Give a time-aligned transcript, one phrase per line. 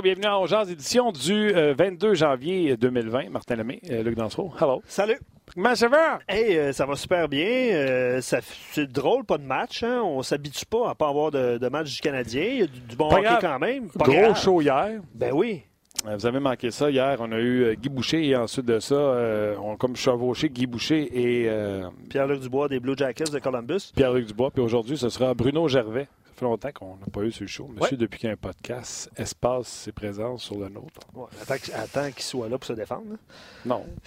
[0.00, 3.28] Bonjour, bienvenue à Ongeance, édition du euh, 22 janvier 2020.
[3.28, 4.50] Martin Lemay, euh, Luc Dansereau.
[4.58, 4.80] Hello.
[4.86, 5.18] Salut.
[5.54, 6.20] Comment ça va?
[6.26, 7.44] Hey, euh, ça va super bien.
[7.44, 9.82] Euh, c'est drôle, pas de match.
[9.82, 10.00] Hein?
[10.02, 12.44] On s'habitue pas à pas avoir de, de match du Canadien.
[12.44, 13.40] Il y a du, du bon Pas hockey grave.
[13.42, 13.90] quand même.
[13.90, 14.38] Pas Gros grave.
[14.40, 15.00] show hier.
[15.14, 15.64] Ben oui.
[16.06, 17.18] Euh, Vous avez manqué ça hier.
[17.20, 20.48] On a eu euh, Guy Boucher et ensuite de ça, euh, on a comme chevauché
[20.48, 23.92] Guy Boucher et euh, Pierre-Luc Dubois des Blue Jackets de Columbus.
[23.94, 24.50] Pierre-Luc Dubois.
[24.50, 26.08] Puis aujourd'hui, ce sera Bruno Gervais.
[26.40, 27.68] Fait longtemps qu'on n'a pas eu sur le show.
[27.68, 28.00] Monsieur, Ouais.
[28.00, 31.00] depuis qu'il y a un podcast, espace ses présences sur le nôtre.
[31.14, 31.26] Ouais,
[31.74, 33.10] attends qu'il soit là pour se défendre.
[33.10, 33.16] là.
[33.66, 33.84] Non.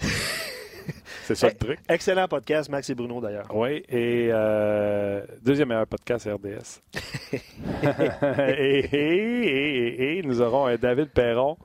[1.22, 1.78] C'est ça le truc.
[1.88, 3.46] Excellent podcast, Max et Bruno d'ailleurs.
[3.54, 6.82] Oui, et euh, deuxième meilleur podcast RDS.
[7.32, 7.36] et,
[8.48, 11.56] et- et- et- et nous aurons un David Perron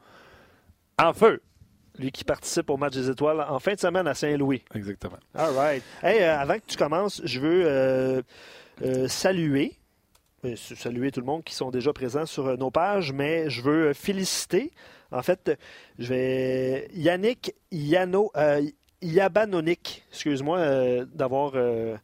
[0.98, 1.42] en feu.
[1.98, 4.64] Lui qui participe au match des étoiles en fin de semaine à Saint-Louis.
[4.74, 5.18] Exactement.
[5.36, 5.84] All right.
[6.04, 8.22] Hey, euh, avant que tu commences, je veux euh,
[9.10, 9.74] saluer,
[10.56, 13.94] saluer tout le monde qui sont déjà présents sur euh, nos pages, mais je veux
[13.94, 14.72] féliciter.
[15.12, 15.52] En fait,
[15.98, 18.62] je vais Yannick Yano, euh,
[19.02, 21.96] Yabanonik, excuse-moi euh, d'avoir euh,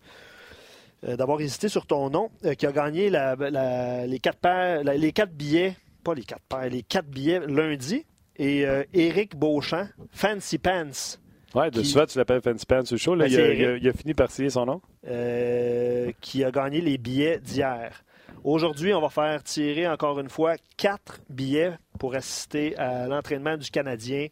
[1.07, 4.83] euh, d'avoir hésité sur ton nom, euh, qui a gagné la- la- les quatre paires,
[4.83, 8.05] la- les quatre billets, pas les quatre paires, les quatre billets lundi.
[8.37, 11.17] Et euh, Éric Beauchamp, Fancy Pants.
[11.53, 13.15] Ouais, de Qui- souvent, tu l'appelles Fancy Pants le show.
[13.15, 13.83] Là, Ben, il, a, c'est il a- Eric.
[13.83, 14.81] il a fini par signer son nom?
[15.07, 18.03] euh, qui a gagné les billets d'hier.
[18.43, 23.69] Aujourd'hui, on va faire tirer encore une fois quatre billets pour assister à l'entraînement du
[23.71, 24.27] Canadien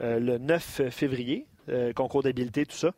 [0.00, 1.46] euh, le 9 février.
[1.68, 2.92] euh, concours d'habileté, tout ça.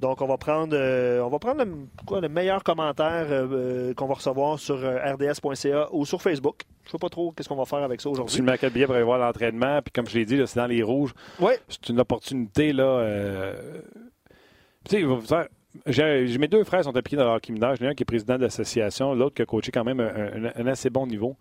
[0.00, 1.70] Donc, on va prendre, euh, on va prendre le,
[2.06, 6.62] quoi, le meilleur commentaire euh, qu'on va recevoir sur rds.ca ou sur Facebook.
[6.84, 8.38] Je ne sais pas trop qu'est-ce qu'on va faire avec ça Tu aujourd'hui.
[8.38, 9.82] le mets billets pour aller voir l'entraînement.
[9.82, 11.12] Puis comme je l'ai dit, c'est dans les rouges.
[11.40, 12.72] Oui, C'est une opportunité.
[12.72, 13.52] là.
[14.84, 15.48] Tu sais, il va vous faire-
[15.86, 17.76] j'ai j'ai- mes deux frères sont impliqués dans le hockey mineur.
[17.76, 20.06] J'en ai un qui est président de l'association, l'autre qui a coaché quand même un,
[20.46, 21.36] un- un assez bon niveau.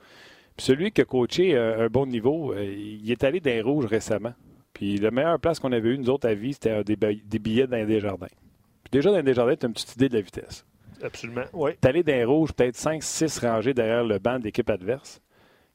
[0.58, 3.62] Puis celui qui a coaché euh, un bon niveau, euh, il est allé dans les
[3.62, 4.34] rouges récemment.
[4.74, 7.86] Puis la meilleure place qu'on avait eu, nous autres, à vie, c'était des, billets dans
[7.86, 8.28] des jardins.
[8.84, 10.66] Puis déjà, dans des jardins, tu as une petite idée de la vitesse.
[11.02, 11.44] absolument.
[11.54, 11.72] Oui.
[11.80, 15.22] T'es allé dans les rouges, peut-être 5-6 rangées derrière le banc de l'équipe adverse.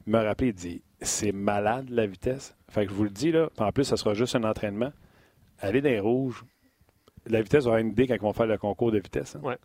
[0.07, 2.55] Il m'a rappelé, il dit C'est malade la vitesse.
[2.69, 4.93] Fait que je vous le dis, là, en plus, ça sera juste un entraînement.
[5.61, 6.45] Allez dans les rouges.
[7.31, 9.37] La vitesse avoir une idée quand ils vont faire le concours de vitesse.
[9.37, 9.41] hein.
[9.43, 9.57] Ouais.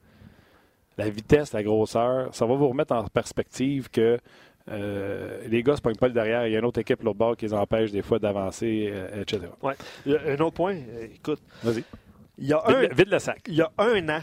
[0.97, 4.17] La vitesse, la grosseur, ça va vous remettre en perspective que
[4.71, 6.47] euh, les gars ne se pognent pas le derrière.
[6.47, 9.21] Il y a une autre équipe l'autre bord qui les empêche des fois d'avancer, euh,
[9.21, 9.43] etc.
[9.61, 9.75] Ouais.
[10.07, 11.83] Un autre point, euh, écoute, Vas-y.
[12.37, 13.41] il y a un, Vide, le- sac.
[13.47, 14.21] il y a un an,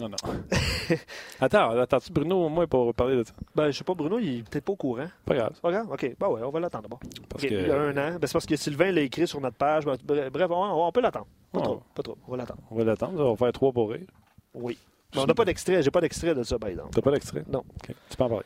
[0.00, 0.16] Non, non.
[1.40, 3.32] attends, attends-tu Bruno au moins pour parler de ça?
[3.54, 5.08] ben, je sais pas, Bruno, il est peut-être pas au courant.
[5.26, 5.60] Pas grave.
[5.60, 5.90] Pas grave?
[5.90, 6.16] OK.
[6.18, 7.00] Ben ouais, on va l'attendre d'abord.
[7.28, 8.16] Parce OK, que- Il y a un an.
[8.18, 9.84] Ben, c'est parce que Sylvain l'a écrit sur notre page.
[9.84, 11.26] Ben, bre- Bref, on, on peut l'attendre.
[11.52, 11.62] Pas Oh.
[11.62, 11.82] trop.
[11.94, 12.18] Pas trop.
[12.26, 12.60] On va l'attendre.
[12.70, 13.20] On va l'attendre.
[13.24, 14.06] On va faire trois pour rire.
[14.54, 14.78] Oui.
[15.14, 15.82] Mais on n'a pas d'extrait.
[15.82, 16.90] J'ai pas d'extrait de ça, par exemple.
[16.94, 17.44] T'as pas l'extrait?
[17.48, 17.60] Non.
[17.60, 17.94] OK.
[18.08, 18.44] Tu peux en parler.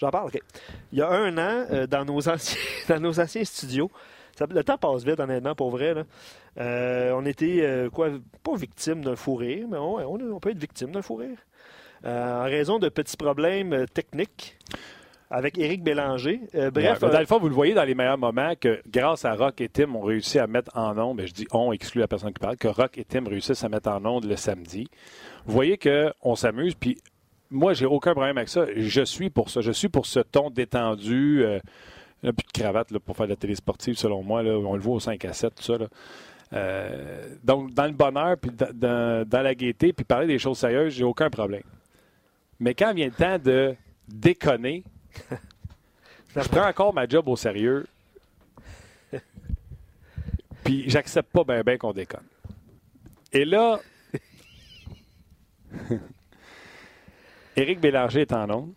[0.00, 0.40] J'en parle, OK.
[0.92, 3.90] Il y a un an, euh, dans, nos anciens, dans nos anciens studios,
[4.36, 5.94] ça- le temps passe vite, honnêtement, pour vrai.
[5.94, 6.04] là.
[6.58, 8.10] Euh, on était, euh, quoi,
[8.42, 11.38] pas victime d'un fou rire, mais on, on- on peut être victime d'un fou rire.
[12.06, 14.58] En raison de petits problèmes techniques
[15.34, 16.40] avec Éric Bélanger.
[16.54, 18.52] Euh, bref, Ouais, mais dans euh, le fond, vous le voyez dans les meilleurs moments
[18.58, 21.46] que grâce à Rock et Tim ont réussi à mettre en onde, ben, je dis
[21.52, 24.24] on, exclut la personne qui parle, que Rock et Tim réussissent à mettre en onde
[24.24, 24.88] le samedi.
[25.46, 26.98] Vous voyez qu'on s'amuse, puis
[27.50, 28.64] moi, j'ai aucun problème avec ça.
[28.74, 29.60] Je suis pour ça.
[29.60, 31.42] Je suis pour ce ton détendu.
[31.44, 31.58] Euh,
[32.22, 34.42] il n'y a plus de cravate là, pour faire de la télé sportive, selon moi.
[34.42, 34.52] Là.
[34.52, 35.76] On le voit au 5 à 7, tout ça.
[35.78, 35.86] là.
[36.52, 40.58] Euh, donc, dans le bonheur, puis dans, dans- dans la gaieté, puis parler des choses
[40.58, 41.62] sérieuses, j'ai aucun problème.
[42.60, 43.74] Mais quand vient le temps de
[44.08, 44.84] déconner,
[46.36, 47.86] je prends encore ma job au sérieux.
[50.64, 52.26] Puis j'accepte pas bien ben qu'on déconne.
[53.32, 53.80] Et là,
[57.56, 58.72] Éric Bélanger est en onde.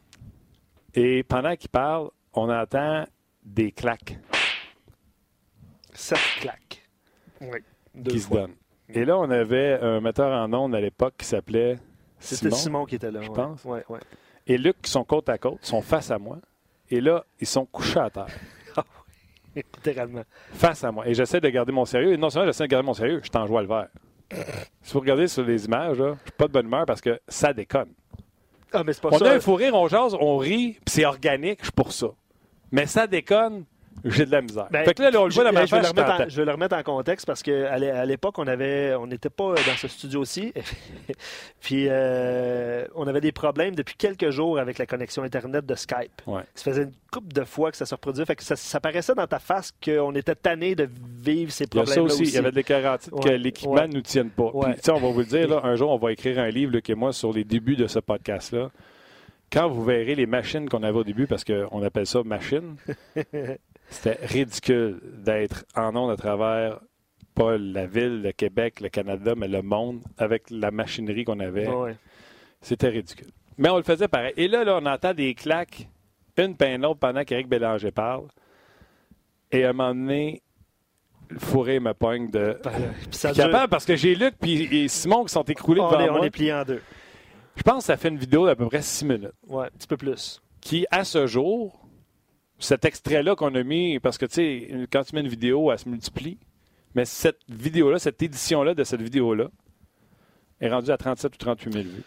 [0.93, 3.05] Et pendant qu'il parle, on entend
[3.43, 4.17] des claques.
[5.93, 6.87] Sept claques.
[7.41, 7.59] Oui.
[7.93, 8.55] Deux qui se donnent.
[8.89, 11.77] Et là, on avait un metteur en ondes à l'époque qui s'appelait
[12.19, 13.21] C'était Simon, Simon qui était là.
[13.21, 13.35] je ouais.
[13.35, 13.63] pense.
[13.65, 13.99] Ouais, ouais.
[14.47, 16.37] Et Luc qui sont côte à côte, sont face à moi.
[16.89, 18.27] Et là, ils sont couchés à terre,
[19.55, 20.23] Littéralement.
[20.53, 21.07] face à moi.
[21.07, 22.13] Et j'essaie de garder mon sérieux.
[22.13, 23.87] Et non seulement j'essaie de garder mon sérieux, je t'en joue à le vert.
[24.81, 27.19] Si vous regardez sur les images, là, je suis pas de bonne humeur parce que
[27.27, 27.89] ça déconne.
[28.73, 29.31] Ah, mais c'est pas On ça.
[29.31, 32.07] a un fou rire, on jase, on rit, puis c'est organique, je suis pour ça.
[32.71, 33.63] Mais ça déconne,
[34.05, 34.67] j'ai de la misère.
[34.71, 35.91] Ben, fait que là, là, on le voit je, dans ma je vais face, je
[36.01, 39.29] remettre en- je vais le remettre en contexte parce qu'à l'époque, on avait, on n'était
[39.29, 40.53] pas dans ce studio-ci.
[41.61, 46.21] Puis euh, on avait des problèmes depuis quelques jours avec la connexion Internet de Skype.
[46.27, 46.43] Ouais.
[46.55, 48.25] Ça faisait une couple de fois que ça se reproduisait.
[48.25, 50.87] Fait que ça, ça paraissait dans ta face qu'on était tanné de
[51.21, 52.21] vivre ces problèmes-là ça aussi.
[52.23, 52.31] aussi.
[52.31, 52.77] Il y avait des que
[53.11, 53.87] Ouais, l'équipement ouais.
[53.87, 54.51] ne nous tienne pas.
[54.51, 56.89] Puis, on va vous le dire, là, un jour, on va écrire un livre, Luc
[56.89, 58.69] et moi, sur les débuts de ce podcast-là.
[59.51, 62.75] Quand vous verrez les machines qu'on avait au début, parce qu'on appelle ça machine,
[63.89, 66.79] c'était ridicule d'être en ondes à travers
[67.35, 71.67] pas la ville, le Québec, le Canada, mais le monde, avec la machinerie qu'on avait.
[71.67, 71.95] Ouais.
[72.61, 73.27] C'était ridicule.
[73.57, 74.33] Mais on le faisait pareil.
[74.37, 75.87] Et là, là on entend des claques,
[76.37, 78.27] une peine l'autre, pendant qu'Éric Bélanger parle.
[79.51, 80.41] Et à un moment donné,
[81.29, 82.59] le fourré me pogne de.
[83.11, 86.09] Ça capable, parce que j'ai Luc puis et Simon qui sont écroulés on, devant est,
[86.09, 86.25] on moi.
[86.25, 86.81] est plié en deux.
[87.55, 89.31] Je pense que ça fait une vidéo d'à peu près six minutes.
[89.47, 90.41] Ouais, un petit peu plus.
[90.61, 91.86] Qui, à ce jour,
[92.59, 95.79] cet extrait-là qu'on a mis, parce que tu sais, quand tu mets une vidéo, elle
[95.79, 96.37] se multiplie.
[96.95, 99.47] Mais cette vidéo-là, cette édition-là de cette vidéo-là,
[100.59, 102.03] est rendue à 37 ou 38 000 vues.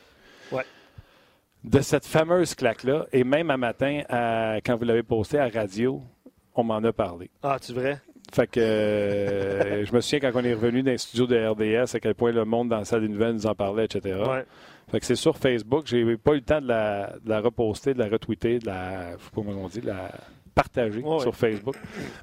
[0.50, 0.64] Ouais.
[1.62, 6.02] De cette fameuse claque-là, et même un matin, à- quand vous l'avez posté à radio,
[6.54, 7.30] on m'en a parlé.
[7.42, 8.00] Ah, tu vrai?
[8.32, 11.94] Fait que euh, je me souviens quand on est revenu dans les studios de RDS,
[11.96, 14.20] à quel point le monde dans la salle des nouvelles nous en parlait, etc.
[14.26, 14.44] Ouais.
[14.90, 15.86] Fait que c'est sur Facebook.
[15.86, 19.12] J'ai pas eu le temps de la, de la reposter, de la retweeter, de la.
[19.16, 20.10] Je sais pas comment on dit, de la
[20.54, 21.32] partager Ouais, sur ouais.
[21.32, 21.76] Facebook.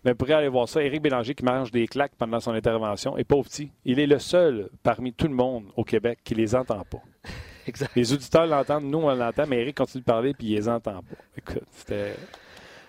[0.04, 0.84] Mais vous pourrez aller voir ça.
[0.84, 3.18] Éric Bélanger qui mange des claques pendant son intervention.
[3.18, 6.56] Et pauvre petit, il est le seul parmi tout le monde au Québec qui les
[6.56, 7.02] entend pas.
[7.68, 7.92] Exact.
[7.96, 11.02] Les auditeurs l'entendent, nous on l'entend, mais Éric continue de parler puis il les entend
[11.02, 11.16] pas.
[11.38, 12.16] Écoute, c'était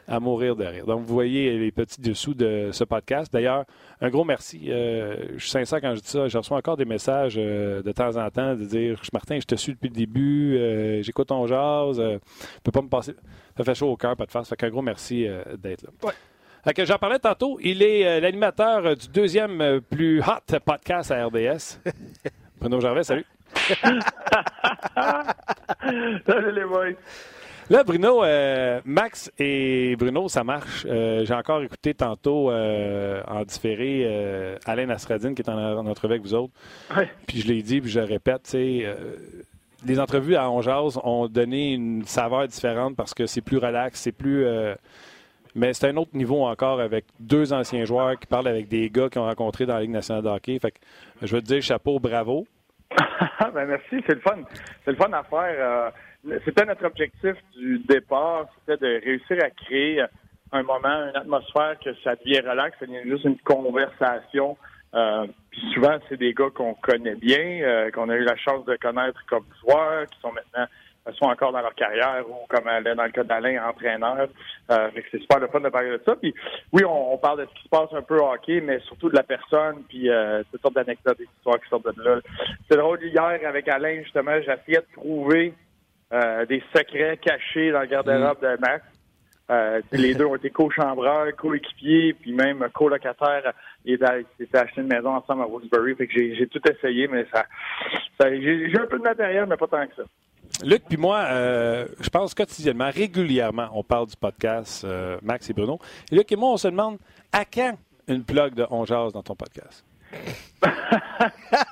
[0.09, 0.87] à mourir de rire.
[0.87, 3.31] Donc vous voyez les petits dessous de ce podcast.
[3.33, 3.65] D'ailleurs,
[4.01, 4.69] un gros merci.
[4.69, 6.27] Euh, je suis sincère quand je dis ça.
[6.29, 9.55] Je reçois encore des messages euh, de temps en temps de dire Martin, je te
[9.55, 12.19] suis depuis le début, euh, j'écoute ton jazz, je
[12.65, 13.15] peux pas me passer.
[13.57, 14.49] Ça fait chaud au cœur, pas de face.
[14.49, 15.27] Fait qu'un gros merci
[15.59, 15.91] d'être là.
[16.03, 16.75] Ouais.
[16.75, 21.81] Que j'en parlais tantôt, il est l'animateur du deuxième plus hot podcast à RDS.
[22.61, 23.25] Bruno Gervais, salut.
[26.27, 26.93] Salut les boys.
[27.71, 30.87] Là, Bruno, euh, Max et Bruno, ça marche.
[30.89, 36.15] Euh, J'ai encore écouté tantôt euh, en différé Alain Nasradine qui est en, en entrevue
[36.15, 36.53] avec vous autres.
[36.97, 37.11] Ouais.
[37.27, 38.97] Puis je l'ai dit, puis je le répète, tu sais,
[39.87, 44.13] les entrevues à Onjaz ont donné une saveur différente parce que c'est plus relax, c'est
[44.13, 44.45] plus.
[44.45, 44.75] euh,
[45.55, 49.09] mais c'est un autre niveau encore avec deux anciens joueurs qui parlent avec des gars
[49.09, 50.59] qu'ils ont rencontrés dans la Ligue nationale de hockey.
[50.59, 50.79] Fait que
[51.23, 52.47] je veux te dire chapeau, bravo.
[53.55, 54.37] ben merci, c'est le fun.
[54.85, 55.41] C'est le fun à faire.
[55.59, 55.91] euh,
[56.45, 60.05] c'était notre objectif du départ, c'était de réussir à créer
[60.53, 64.57] un moment, une atmosphère que ça devient relax, ça devient juste une conversation.
[64.95, 68.65] Euh, puis souvent, c'est des gars qu'on connaît bien, euh, qu'on a eu la chance
[68.65, 70.67] de connaître comme joueurs, qui sont maintenant
[71.07, 74.29] euh, soit encore dans leur carrière ou comme euh, dans le cas d'Alain, entraîneur.
[74.71, 76.17] Euh, c'est super le fun de parler de ça.
[76.17, 76.35] Puis
[76.73, 79.17] oui, on, parle de ce qui se passe un peu au hockey, mais surtout de
[79.17, 82.21] la personne, puis euh, toutes d'anecdotes, des histoires qui sortent de là.
[82.71, 85.55] C'est drôle, hier, avec Alain, justement, j'essayais de trouver
[86.13, 88.85] euh, des secrets cachés dans le garde-robe de Max.
[89.51, 93.53] Euh, les deux ont été co-chambreurs, co-équipiers, puis même colocataires.
[93.85, 95.95] Ils étaient- acheté une maison ensemble à.
[95.95, 97.47] Fait que j'ai tout essayé, mais ça,
[98.21, 100.03] ça- j'ai j'ai un peu de matériel, mais pas tant que ça.
[100.65, 105.53] Luc puis moi, euh, je pense quotidiennement, régulièrement, on parle du podcast euh, Max et
[105.53, 105.79] Bruno.
[106.11, 106.99] Et Luc et moi, on se demande
[107.33, 107.77] à quand
[108.09, 109.85] une plug de On Jase dans ton podcast?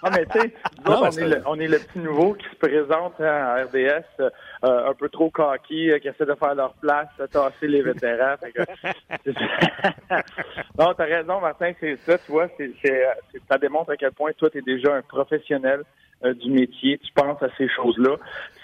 [0.03, 0.53] Ah, mais tu sais,
[0.85, 3.65] Non, on, c'est- est le, on est le petit nouveau qui se présente hein, à
[3.65, 4.31] RDS, euh,
[4.63, 8.37] un peu trop cocky, euh, qui essaie de faire leur place, de tasser les vétérans.
[8.55, 9.31] Que-
[10.79, 14.13] non, t'as raison, Martin, c'est ça, tu vois, c'est, euh, c'est- ça démontre à quel
[14.13, 15.83] point toi, tu es déjà un professionnel
[16.25, 18.17] euh, du métier, tu penses à ces choses-là.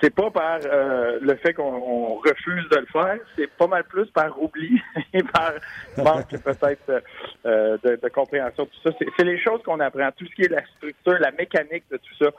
[0.03, 3.85] C'est pas par euh, le fait qu'on on refuse de le faire, c'est pas mal
[3.85, 4.81] plus par oubli
[5.13, 5.53] et par
[5.97, 7.01] manque peut-être euh,
[7.47, 8.91] euh, de, de compréhension de tout ça.
[9.17, 12.25] C'est, les choses qu'on apprend, tout ce qui est la structure, la mécanique de tout
[12.25, 12.31] ça.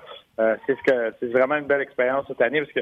[0.66, 2.82] C'est ce que c'est vraiment une belle expérience cette année parce que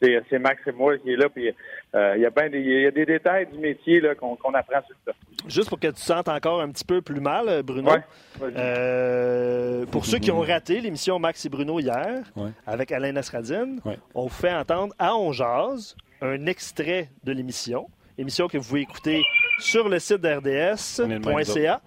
[0.00, 1.50] c'est, Max et moi qui est là, puis
[1.92, 4.94] il y a bien des, il y a des détails du métier qu'on, apprend sur
[5.04, 5.12] ça.
[5.48, 7.90] Juste pour que tu te sentes encore un petit peu plus mal, Bruno.
[7.90, 9.86] Ouais.
[9.90, 12.50] Pour ceux qui ont raté l'émission Max et Bruno hier, Ouais.
[12.66, 13.98] avec Alain Nasradine, Ouais.
[14.14, 17.88] on vous fait entendre à On Jase un extrait de l'émission.
[18.16, 19.22] émission que vous pouvez écouter
[19.58, 21.80] sur le site d'RDS.ca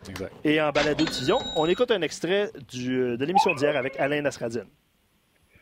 [0.44, 1.38] et en balado-diffusion.
[1.56, 4.66] On écoute un extrait du, de l'émission d'hier avec Alain Nasradine.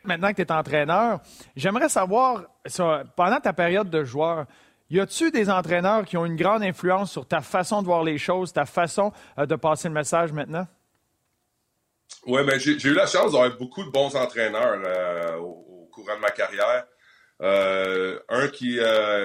[0.03, 1.19] Maintenant que tu es entraîneur,
[1.55, 2.43] j'aimerais savoir,
[3.15, 4.45] pendant ta période de joueur,
[4.89, 8.17] y a-tu des entraîneurs qui ont une grande influence sur ta façon de voir les
[8.19, 10.67] choses, ta façon euh, de passer le message maintenant?
[12.25, 16.21] Oui, ben, j'ai eu la chance d'avoir beaucoup de bons entraîneurs euh, au, courant de
[16.21, 16.85] ma carrière.
[17.41, 18.79] Euh, un qui,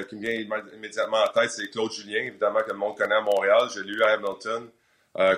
[0.08, 3.20] qui me vient immédiatement en tête, c'est Claude Julien, évidemment, que le monde connaît à
[3.20, 3.68] Montréal.
[3.74, 4.68] J'ai lu à Hamilton.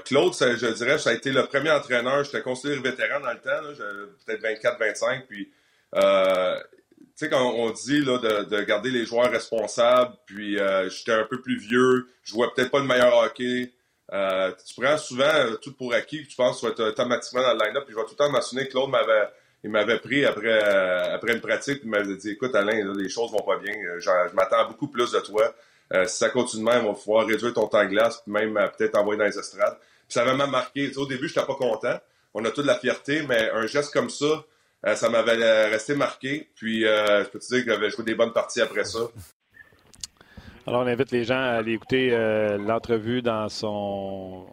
[0.05, 2.25] Claude, je dirais, ça a été le premier entraîneur.
[2.25, 3.85] J'étais considéré vétéran dans le temps,
[4.27, 5.27] peut-être 24-25.
[5.27, 5.51] Puis
[7.17, 11.25] tu sais, quand on dit là, de, garder les joueurs responsables, puis euh, j'étais un
[11.25, 13.71] peu plus vieux, je jouais peut-être pas le meilleur hockey.
[14.13, 17.43] Euh, tu prends souvent euh, tout pour acquis, tu penses que tu vas être automatiquement
[17.43, 17.85] dans le line-up.
[17.87, 19.29] Puis je vais tout le temps mentionner que Claude m'avait,
[19.65, 20.63] il m'avait pris après,
[21.13, 24.69] après une pratique, il m'avait dit Écoute, Alain, les choses vont pas bien, je m'attends
[24.69, 25.55] beaucoup plus de toi.
[26.07, 28.55] si ça continue de même, on va pouvoir réduire ton temps de glace, puis même
[28.77, 29.77] peut-être envoyer dans les estrades.
[29.79, 30.95] Puis ça m'a marqué.
[30.97, 31.99] au début, je n'étais pas content.
[32.35, 34.45] On a toute la fierté, mais un geste comme ça,
[34.87, 36.49] euh, ça m'avait euh, resté marqué.
[36.55, 39.01] Puis, euh, je peux te dire que j'avais joué des bonnes parties après ça.
[40.67, 42.11] Alors, on invite les gens à aller écouter
[42.59, 44.47] l'entrevue dans son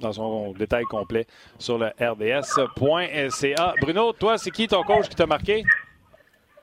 [0.00, 1.26] dans son détail complet
[1.58, 3.74] sur le rds.ca.
[3.80, 5.64] Bruno, toi, c'est qui ton coach qui t'a marqué?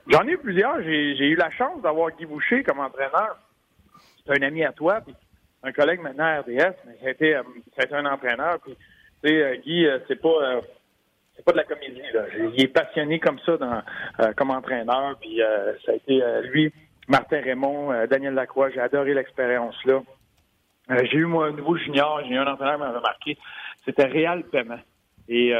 [0.08, 0.82] J'en ai eu plusieurs.
[0.82, 3.36] J'ai eu la chance d'avoir Guy Boucher comme entraîneur.
[4.24, 5.14] C'est un ami à toi, puis
[5.62, 8.58] un collègue maintenant à RDS, mais a été un entraîneur.
[8.60, 8.74] Puis,
[9.22, 10.62] tu sais, Guy, c'est pas
[11.36, 12.00] c'est pas de la comédie.
[12.12, 12.24] Là.
[12.54, 13.82] Il est passionné comme ça dans,
[14.20, 15.16] euh, comme entraîneur.
[15.20, 16.72] Puis euh, ça a été euh, lui,
[17.08, 18.70] Martin Raymond, Daniel Lacroix.
[18.70, 20.02] J'ai adoré l'expérience là.
[20.88, 22.20] j'ai eu moi un nouveau junior.
[22.26, 23.38] J'ai eu un entraîneur qui m'avait marqué.
[23.84, 24.80] C'était Réal Paiement.
[25.28, 25.52] Et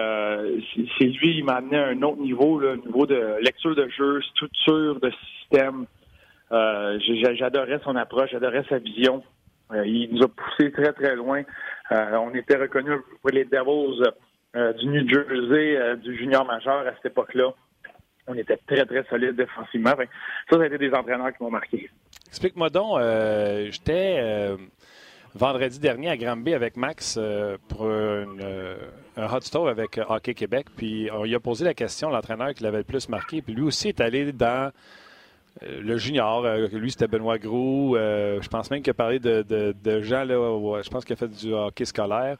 [0.99, 4.21] c'est lui, il m'a amené à un autre niveau, là, niveau de lecture de jeu,
[4.23, 5.11] structure de
[5.41, 5.87] système.
[6.51, 9.23] j'adorais son approche, j'adorais sa vision.
[9.73, 11.43] il nous a poussé très, très loin.
[11.91, 14.03] on était reconnus pour les Devils
[14.57, 17.53] euh, du New Jersey, euh, du junior majeur à cette époque-là.
[18.27, 19.91] On était très, très solide défensivement.
[19.91, 21.91] ça, ça a été des entraîneurs qui m'ont marqué.
[22.29, 24.57] Explique-moi donc, euh, j'étais
[25.35, 27.19] vendredi dernier à Granby avec Max
[27.69, 30.67] pour un hot stove avec Hockey Québec.
[30.77, 33.43] Puis on lui a posé la question, l'entraîneur qui l'avait le plus marqué.
[33.43, 34.73] Puis lui aussi est allé dans
[35.63, 36.45] le junior.
[36.73, 37.97] lui, c'était Benoît Groux.
[37.97, 41.29] je pense même qu'il a parlé de, de gens, là, je pense qu'il a fait
[41.29, 42.39] du hockey scolaire.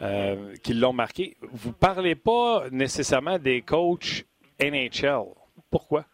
[0.00, 1.36] Euh, qui l'ont marqué.
[1.50, 4.24] Vous parlez pas nécessairement des coachs
[4.60, 5.34] NHL.
[5.70, 6.04] Pourquoi?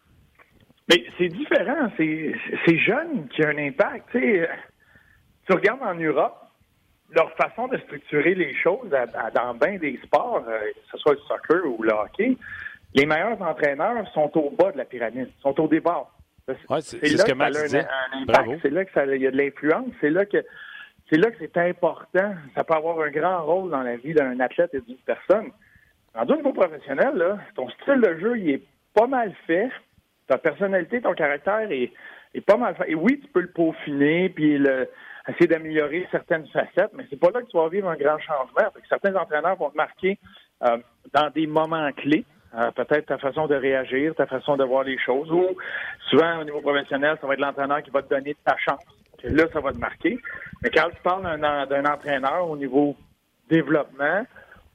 [0.89, 1.89] Mais c'est différent.
[1.97, 4.09] C'est jeune qui a un impact.
[4.11, 4.47] Tu,
[5.49, 6.35] regardes en Europe,
[7.11, 8.89] leur façon de structurer les choses
[9.33, 12.35] dans bien des sports, euh, que ce soit le soccer ou le hockey,
[12.95, 16.11] les meilleurs entraîneurs sont au bas de la pyramide, sont au départ.
[16.47, 17.77] c'est ce que Max dit.
[18.61, 19.89] C'est là qu'il y a de l'influence.
[20.01, 20.43] C'est là que
[21.09, 22.33] c'est là que c'est important.
[22.55, 25.51] Ça peut avoir un grand rôle dans la vie d'un athlète et d'une personne.
[26.15, 29.69] En au niveau professionnel, ton style de jeu, il est pas mal fait.
[30.27, 31.91] Ta personnalité, ton caractère est,
[32.45, 32.91] pas mal fait.
[32.91, 34.55] Et oui, tu peux le peaufiner, puis
[35.27, 38.71] essayer d'améliorer certaines facettes, mais c'est pas là que tu vas vivre un grand changement.
[38.87, 40.17] certains entraîneurs vont te marquer
[40.63, 40.77] euh,
[41.13, 42.25] dans des moments clés.
[42.57, 45.47] Euh, peut-être ta façon de réagir, ta façon de voir les choses, ou
[46.09, 48.79] souvent au niveau professionnel, ça va être l'entraîneur qui va te donner ta chance
[49.29, 50.19] là, ça va te marquer.
[50.61, 52.95] Mais quand tu parles d'un entraîneur au niveau
[53.49, 54.25] développement,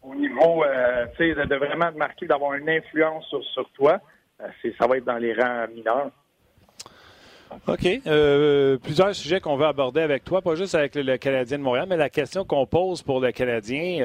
[0.02, 4.00] au niveau, euh, tu sais, de, vraiment marquer, d'avoir une influence sur, toi,
[4.40, 4.47] euh,
[4.78, 6.11] ça va être dans les rangs mineurs.
[7.66, 7.87] OK.
[8.07, 11.87] Euh, plusieurs sujets qu'on veut aborder avec toi, pas juste avec le, Canadien de Montréal,
[11.88, 14.04] mais la question qu'on pose pour le Canadien,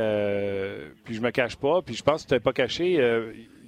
[1.04, 3.00] puis je me cache pas, puis je pense que tu n'es pas caché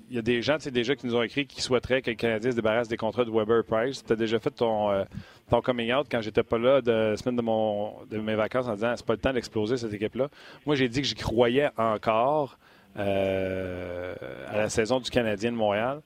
[0.09, 2.51] il y a des gens déjà qui nous ont écrit qui souhaiteraient que le Canadien
[2.51, 4.03] se débarrasse des contrats de Weber Price.
[4.05, 5.03] Tu as déjà fait ton, euh,
[5.49, 8.75] ton coming out quand j'étais pas là de semaine de, mon, de mes vacances en
[8.75, 10.29] disant c'est pas le temps d'exploser cette équipe-là.
[10.65, 12.57] Moi, j'ai dit que j'y croyais encore
[12.97, 14.15] euh,
[14.47, 16.01] à la saison du Canadien de Montréal.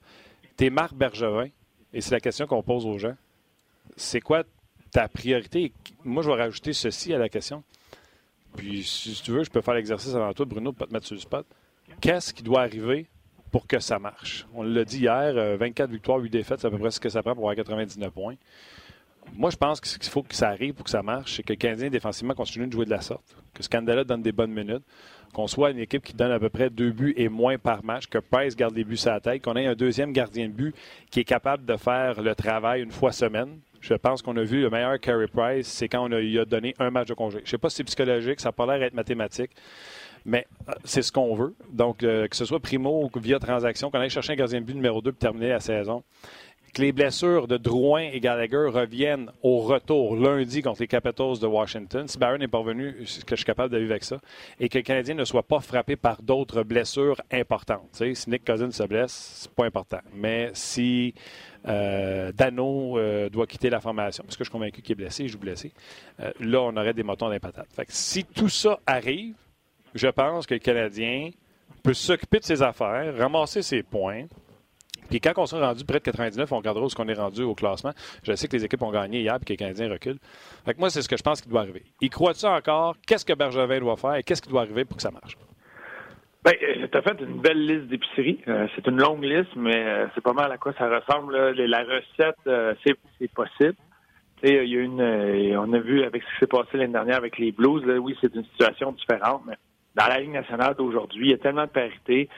[0.57, 1.47] T'es Marc Bergevin,
[1.93, 3.15] et c'est la question qu'on pose aux gens.
[3.95, 4.43] C'est quoi
[4.91, 5.73] ta priorité?
[6.03, 7.63] Moi, je vais rajouter ceci à la question.
[8.55, 11.15] Puis, si tu veux, je peux faire l'exercice avant toi, Bruno, pour te mettre sur
[11.15, 11.45] le spot.
[12.01, 13.07] Qu'est-ce qui doit arriver
[13.51, 14.47] pour que ça marche.
[14.53, 17.09] On l'a dit hier, 24 euh, victoires, 8 défaites, c'est à peu près ce que
[17.09, 18.35] ça prend pour avoir 99 points.
[19.33, 21.57] Moi, je pense qu'il faut que ça arrive pour que ça marche, c'est que le
[21.57, 24.83] Canadien défensivement continue de jouer de la sorte, que Scandala donne des bonnes minutes,
[25.33, 28.07] qu'on soit une équipe qui donne à peu près deux buts et moins par match,
[28.07, 30.75] que Price garde les buts à la tête, qu'on ait un deuxième gardien de but
[31.09, 33.59] qui est capable de faire le travail une fois semaine.
[33.79, 36.45] Je pense qu'on a vu le meilleur Carey Price, c'est quand on a, lui a
[36.45, 37.39] donné un match de congé.
[37.39, 39.51] Je ne sais pas si c'est psychologique, ça n'a pas l'air d'être mathématique.
[40.25, 41.55] Mais euh, c'est ce qu'on veut.
[41.71, 44.75] Donc, euh, que ce soit primo ou via transaction, qu'on aille chercher un gardien but
[44.75, 46.03] numéro 2 pour terminer la saison.
[46.73, 51.47] que les blessures de Drouin et Gallagher reviennent au retour lundi contre les Capitals de
[51.47, 54.19] Washington, si Barron n'est pas revenu, ce que je suis capable de vivre avec ça,
[54.57, 57.89] et que le Canadien ne soit pas frappé par d'autres blessures importantes.
[58.13, 59.99] si Nick Cousins se blesse, c'est pas important.
[60.13, 61.13] Mais si
[61.67, 62.97] euh, Dano
[63.29, 65.73] doit quitter la formation, parce que je suis convaincu qu'il est blessé, je joue blessé,
[66.39, 67.67] là, on aurait des motons d'impatate.
[67.89, 69.35] si tout ça arrive,
[69.93, 71.29] je pense que le Canadien
[71.83, 74.25] peut s'occuper de ses affaires, ramasser ses points,
[75.11, 77.43] puis quand on sera rendu près de 99, on regardera où est-ce qu'on est rendu
[77.43, 77.91] au classement.
[78.23, 80.19] Je sais que les équipes ont gagné hier et que les Canadiens reculent.
[80.65, 81.83] Fait que moi, c'est ce que je pense qui doit arriver.
[81.99, 82.95] Il croit-tu encore?
[83.05, 85.37] Qu'est-ce que Bergevin doit faire et qu'est-ce qui doit arriver pour que ça marche?
[86.45, 88.39] Ben, euh, tu as fait une belle liste d'épicerie.
[88.47, 91.35] Euh, c'est une longue liste, mais euh, c'est pas mal à quoi ça ressemble.
[91.35, 93.75] La recette, c'est possible.
[94.43, 95.01] Il y a une,
[95.57, 97.83] on a vu avec ce qui s'est passé l'année dernière avec les Blues.
[97.99, 99.55] oui, c'est une situation différente, mais
[99.95, 102.29] dans la Ligue nationale d'aujourd'hui, il y a tellement de parité.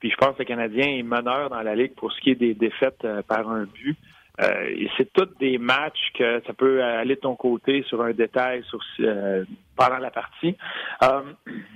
[0.00, 2.36] Puis je pense que le Canadien est meneur dans la Ligue pour ce qui est
[2.36, 3.96] des défaites euh, par un but.
[4.40, 8.62] Euh, c'est tous des matchs que ça peut aller de ton côté sur un détail
[8.64, 9.44] sur, euh,
[9.76, 10.56] pendant la partie.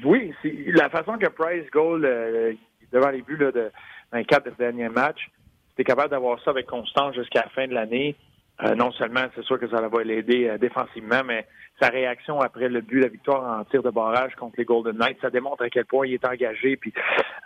[0.03, 2.57] oui, c'est la façon que Price goal
[2.91, 3.71] devant les buts là, de,
[4.11, 5.29] dans les quatre derniers matchs,
[5.71, 8.17] c'était capable d'avoir ça avec constance jusqu'à la fin de l'année.
[8.77, 11.47] Non seulement, c'est sûr que ça va l'aider défensivement, mais
[11.81, 15.19] sa réaction après le but, la victoire en tir de barrage contre les Golden Knights,
[15.21, 16.77] ça démontre à quel point il est engagé.
[16.77, 16.93] Puis,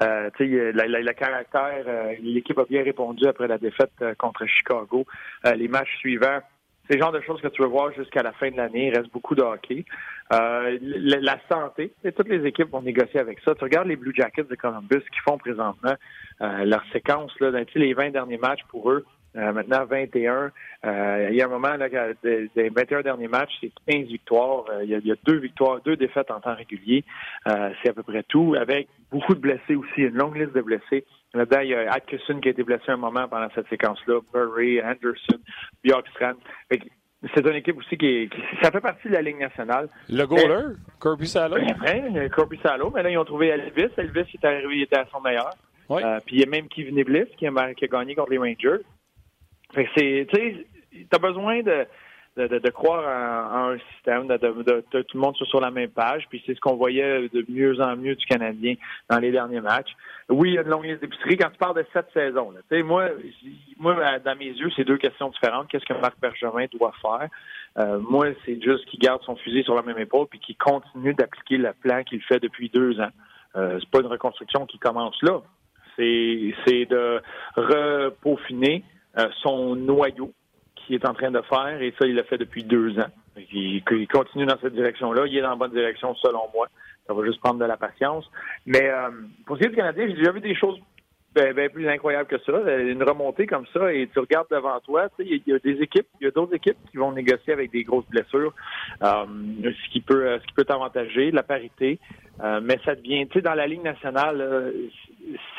[0.03, 4.47] euh, tu sais, le caractère, euh, l'équipe a bien répondu après la défaite euh, contre
[4.47, 5.07] Chicago.
[5.47, 6.41] Euh, les matchs suivants,
[6.87, 8.89] c'est le genre de choses que tu veux voir jusqu'à la fin de l'année.
[8.89, 9.85] Il reste beaucoup de hockey.
[10.31, 13.55] la, santé, toutes les équipes vont négocier avec ça.
[13.55, 15.95] Tu regardes les Blue Jackets de Columbus qui font présentement
[16.41, 19.05] leur séquence, là, les 20 derniers matchs pour eux,
[19.37, 20.51] euh, maintenant, 21.
[20.85, 21.89] Euh, il y a un moment, là,
[22.23, 24.65] des, 21 derniers matchs, c'est 15 victoires.
[24.71, 27.05] Euh, il, y a, deux victoires, deux défaites en temps régulier.
[27.45, 31.05] c'est à peu près tout, avec beaucoup de blessés aussi, une longue liste de blessés.
[31.35, 34.83] Là-dedans, il y a Atkinson qui a été blessé un moment pendant cette séquence-là, Murray,
[34.83, 35.39] Anderson,
[35.85, 36.39] Bjorkstrand.
[37.35, 38.31] C'est une équipe aussi qui,
[38.63, 39.89] ça fait partie de la Ligue nationale.
[40.09, 41.57] Le goaler, Kirby Salo.
[41.57, 43.93] Ben, Kirby Salo, mais là, ils ont trouvé Elvis.
[43.97, 45.51] Elvis est arrivé, il était à son meilleur.
[46.25, 48.85] puis il y a même Kevin Bliss qui a, qui a gagné contre les Rangers.
[49.75, 50.67] C'est, tu sais,
[51.11, 51.87] t'as besoin de,
[52.37, 55.91] de, de, croire en, un système, de, de, tout le monde soit sur la même
[55.91, 56.27] page.
[56.29, 58.75] Puis c'est ce qu'on voyait de mieux en mieux du Canadien
[59.11, 59.91] dans les derniers matchs.
[60.29, 61.37] Oui, il y a une longue liste d'épicerie.
[61.37, 63.09] Quand tu parles de cette saison, sais, moi,
[63.79, 65.69] moi, dans mes yeux, c'est deux questions différentes.
[65.69, 67.29] Qu'est-ce que Marc Bergevin doit faire?
[67.79, 71.15] Euh, moi, c'est juste qu'il garde son fusil sur la même épaule puis qu'il continue
[71.15, 73.11] d'appliquer le plan qu'il fait depuis deux ans.
[73.57, 75.41] Euh, c'est pas une reconstruction qui commence là.
[75.97, 77.21] C'est, c'est de
[77.57, 78.85] repaufiner
[79.43, 80.33] son noyau
[80.75, 83.11] qui est en train de faire, et ça, il l'a fait depuis deux ans.
[83.53, 85.27] Il, continue dans cette direction-là.
[85.27, 86.69] Il est dans la bonne direction, selon moi.
[87.07, 88.29] Ça va juste prendre de la patience.
[88.67, 89.11] Mais euh,
[89.47, 90.79] pour ce qui est du Canadien, j'ai déjà vu des choses
[91.35, 92.53] bien, plus incroyables que ça.
[92.79, 96.25] Une remontée comme ça, et tu regardes devant toi, il y, a des équipes, il
[96.25, 98.55] y a d'autres équipes qui vont négocier avec des grosses blessures,
[99.03, 99.25] euh,
[99.63, 101.99] ce qui peut ce qui peut t'avantager, la parité.
[102.63, 104.73] mais ça devient, tu sais, dans la Ligue nationale,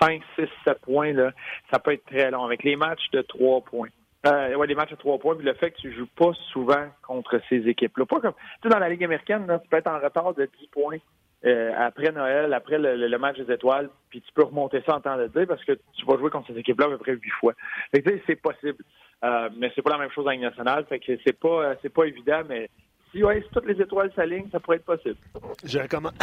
[0.02, 1.32] 5, 6, 7 points, là,
[1.72, 2.46] ça peut être très long.
[2.46, 3.90] Avec les matchs de 3 points.
[4.28, 6.88] Euh, ouais, les matchs de 3 points, puis le fait que tu joues pas souvent
[7.02, 8.06] contre ces équipes-là.
[8.06, 10.50] Pas comme, tu sais, dans la Ligue américaine, là, tu peux être en retard de
[10.60, 10.98] 10 points
[11.46, 15.18] euh, après Noël, après le, match des étoiles, puis tu peux remonter ça en temps
[15.18, 17.54] de dire parce que tu vas jouer contre ces équipes-là à peu près 8 fois.
[17.94, 18.84] C'est possible.
[19.24, 20.86] Euh, mais c'est pas la même chose en Ligue nationale.
[20.88, 22.70] Fait c'est pas, euh, c'est pas évident, mais
[23.12, 25.18] si, ouais, si toutes les étoiles s'alignent, ça pourrait être possible.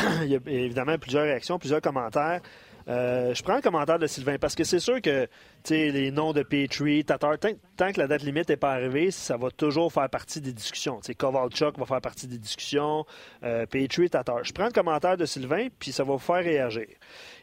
[0.23, 2.41] Il y a évidemment plusieurs réactions, plusieurs commentaires.
[2.89, 5.29] Euh, je prends le commentaire de Sylvain parce que c'est sûr que
[5.69, 9.51] les noms de Petrie, Tatar, tant, que la date limite n'est pas arrivée, ça va
[9.51, 11.01] toujours faire partie des discussions.
[11.01, 13.05] T'sais, Kovalchuk va faire partie des discussions,
[13.43, 14.45] euh, Petrie, Tatar.
[14.45, 16.87] Je prends le commentaire de Sylvain, puis ça va vous faire réagir.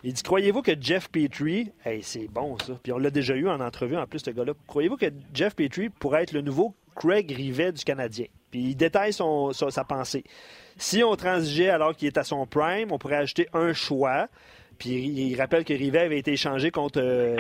[0.04, 3.50] Il dit Croyez-vous que Jeff Petrie, hey, c'est bon ça, puis on l'a déjà eu
[3.50, 7.30] en entrevue en plus, ce gars-là, croyez-vous que Jeff Petrie pourrait être le nouveau Craig
[7.30, 8.28] Rivet du Canadien?
[8.50, 10.24] Puis il détaille son, sa pensée.
[10.78, 14.28] Si on transigeait alors qu'il est à son prime, on pourrait ajouter un choix.
[14.78, 17.38] Puis il rappelle que Rivet avait été échangé contre, euh,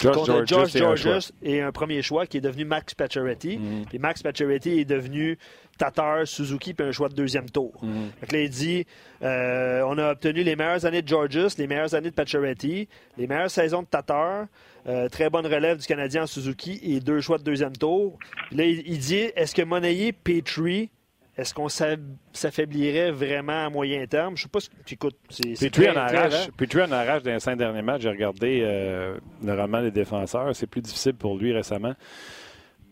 [0.00, 3.58] George, Georges et, un premier choix qui est devenu Max Pacioretty.
[3.58, 3.88] Mm-hmm.
[3.88, 5.38] Puis Max Pacioretty est devenu
[5.76, 7.72] Tatar, Suzuki, puis un choix de deuxième tour.
[7.82, 8.20] Mm-hmm.
[8.20, 8.86] Donc là, il dit
[9.22, 13.26] euh, on a obtenu les meilleures années de Georges, les meilleures années de Pacioretty, les
[13.26, 14.46] meilleures saisons de Tatar,
[14.86, 18.18] euh, très bonne relève du Canadien en Suzuki et deux choix de deuxième tour.
[18.48, 20.90] Puis là, il, dit est-ce que Monayer, Petrie
[21.38, 24.36] est-ce qu'on s'affaiblirait vraiment à moyen terme?
[24.36, 25.16] Je ne sais pas ce que tu écoutes.
[25.28, 28.02] Petrie en, arrache, en arrache dans les cinq derniers matchs.
[28.02, 30.54] J'ai regardé euh, normalement les défenseurs.
[30.56, 31.94] C'est plus difficile pour lui récemment.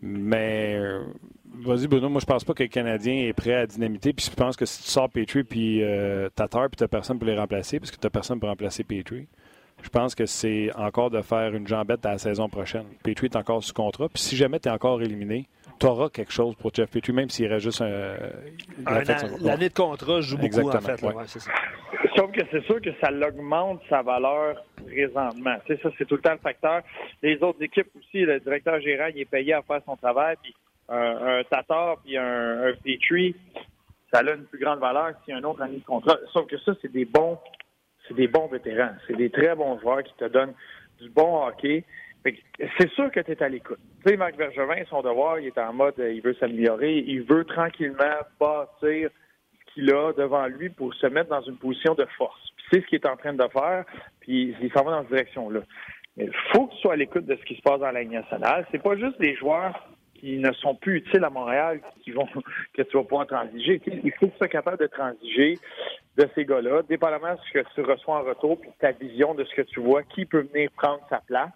[0.01, 1.03] Mais euh,
[1.55, 4.13] vas-y, Bruno, moi je pense pas que le Canadien est prêt à dynamiter.
[4.13, 7.19] Puis je pense que si tu sors Petrie puis euh, Tatar, puis tu n'as personne
[7.19, 9.27] pour les remplacer, parce que tu n'as personne pour remplacer Petrie.
[9.81, 12.85] je pense que c'est encore de faire une jambette à la saison prochaine.
[13.03, 14.07] Petrie est encore sous contrat.
[14.07, 17.29] Puis si jamais tu es encore éliminé, tu auras quelque chose pour Jeff Petrie, même
[17.29, 18.15] s'il reste juste un.
[19.41, 21.39] L'année de contrat joue beaucoup, Exactement, en fait.
[22.15, 25.55] Sauf que c'est sûr que ça l'augmente sa valeur présentement.
[25.65, 26.81] Tu sais, ça, c'est tout le temps le facteur.
[27.21, 30.35] Les autres équipes aussi, le directeur gérant, il est payé à faire son travail.
[30.41, 30.53] Puis
[30.89, 33.35] un, un Tatar puis un, un Petrie,
[34.11, 36.17] ça a une plus grande valeur s'il y a un autre année de contrat.
[36.33, 37.37] Sauf que ça, c'est des bons
[38.07, 38.91] c'est des bons vétérans.
[39.07, 40.53] C'est des très bons joueurs qui te donnent
[40.99, 41.83] du bon hockey.
[42.79, 43.79] C'est sûr que tu es à l'écoute.
[44.03, 47.45] Tu sais, Marc Bergevin, son devoir, il est en mode, il veut s'améliorer, il veut
[47.45, 52.41] tranquillement bâtir ce qu'il a devant lui pour se mettre dans une position de force.
[52.71, 53.85] c'est ce qu'il est en train de faire,
[54.19, 55.61] puis il s'en va dans cette direction-là.
[56.17, 58.01] Mais il faut que tu sois à l'écoute de ce qui se passe dans la
[58.01, 58.65] Ligue nationale.
[58.71, 62.27] C'est pas juste des joueurs qui ne sont plus utiles à Montréal qui vont
[62.73, 63.81] que tu vas pouvoir transiger.
[63.85, 65.59] Il faut que tu sois capable de transiger
[66.17, 69.43] de ces gars-là, dépendamment de ce que tu reçois en retour, puis ta vision de
[69.43, 71.51] ce que tu vois, qui peut venir prendre sa place.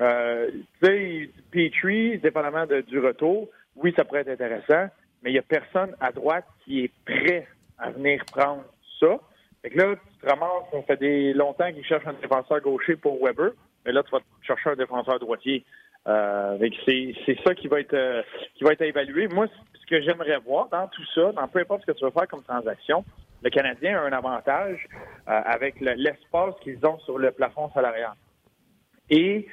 [0.00, 0.50] Euh,
[0.82, 4.90] tu sais, Petrie, dépendamment du retour, oui, ça pourrait être intéressant,
[5.22, 7.46] mais il n'y a personne à droite qui est prêt
[7.78, 8.64] à venir prendre
[9.00, 9.18] ça.
[9.62, 12.96] Fait que là, tu te ramasses, ça fait des longtemps qu'ils cherchent un défenseur gaucher
[12.96, 13.50] pour Weber,
[13.84, 15.64] mais là, tu vas chercher un défenseur droitier.
[16.06, 18.22] Euh, c'est ça qui va être euh,
[18.54, 19.28] qui va être évalué.
[19.28, 22.12] Moi, ce que j'aimerais voir dans tout ça, dans peu importe ce que tu vas
[22.12, 23.04] faire comme transaction,
[23.42, 24.86] le Canadien a un avantage
[25.28, 28.12] euh, avec l'espace qu'ils ont sur le plafond salarial.
[29.10, 29.46] Et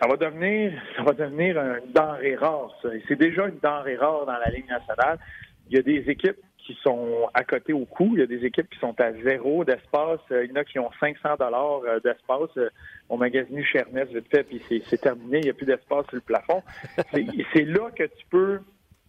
[0.00, 2.74] ça va devenir ça va devenir une denrée rare.
[3.08, 5.18] C'est déjà une denrée rare dans la Ligue nationale.
[5.70, 8.10] Il y a des équipes qui sont à côté au coût.
[8.12, 10.20] Il y a des équipes qui sont à zéro d'espace.
[10.30, 12.70] Il y en a qui ont 500 dollars euh, d'espace.
[13.08, 15.38] On magasine Chernès vite fait, puis c'est terminé.
[15.38, 16.62] Il n'y a plus d'espace sur le plafond.
[17.54, 18.60] C'est là que tu peux,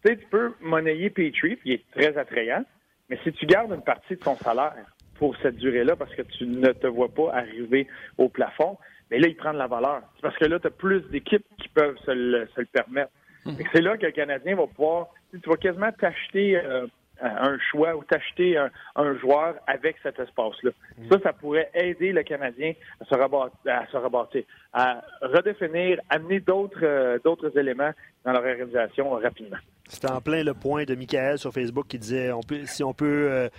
[0.03, 2.63] tu sais, tu peux monnayer Petrie, puis il est très attrayant.
[3.09, 6.45] Mais si tu gardes une partie de ton salaire pour cette durée-là, parce que tu
[6.45, 8.77] ne te vois pas arriver au plafond,
[9.09, 10.01] mais là, il prend de la valeur.
[10.15, 13.11] C'est parce que là, tu as plus d'équipes qui peuvent se le, permettre.
[13.45, 13.55] Hum.
[13.73, 16.87] C'est là que le Canadien va pouvoir, tu vas quasiment t'acheter euh,
[17.21, 20.71] un choix ou t'acheter un, joueur avec cet espace-là.
[20.97, 21.09] Mm.
[21.09, 24.43] Ça, ça pourrait aider le Canadien à se, rebâtir,
[24.73, 27.91] à, redéfinir, amener d'autres euh, d'autres éléments
[28.25, 29.57] dans leur organisation rapidement.
[29.87, 32.93] C'était en plein le point de Michael sur Facebook qui disait on peut, si on
[32.93, 33.49] peut euh,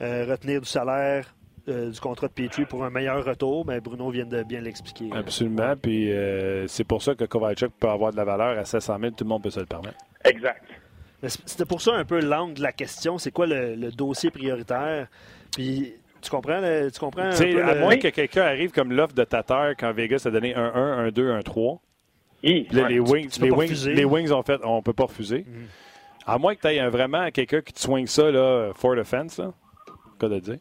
[0.00, 1.34] euh, retenir du salaire
[1.66, 5.10] du contrat de Petrie pour un meilleur retour, mais Bruno vient de bien l'expliquer.
[5.12, 5.74] Absolument.
[5.80, 6.10] Puis
[6.66, 9.10] c'est pour ça que Kovalchuk peut avoir de la valeur à 700 000.
[9.12, 9.98] Tout le monde peut se le permettre.
[10.24, 10.62] Exact.
[11.28, 13.18] C'était pour ça un peu l'angle de la question.
[13.18, 15.08] C'est quoi le, dossier prioritaire?
[15.52, 16.60] Puis tu comprends?
[16.92, 20.54] tu comprends À moins que quelqu'un arrive comme l'offre de Tatar quand Vegas a donné
[20.54, 21.80] un 1, un 2, un 3.
[22.42, 22.66] les,
[22.98, 25.44] Wings, les, wings, les, Wings, ont fait on peut pas refuser.
[25.46, 25.66] Mhm.
[26.26, 29.52] À moins que tu aies vraiment quelqu'un qui te swing ça là, for defense, là,
[30.18, 30.58] cas de dire.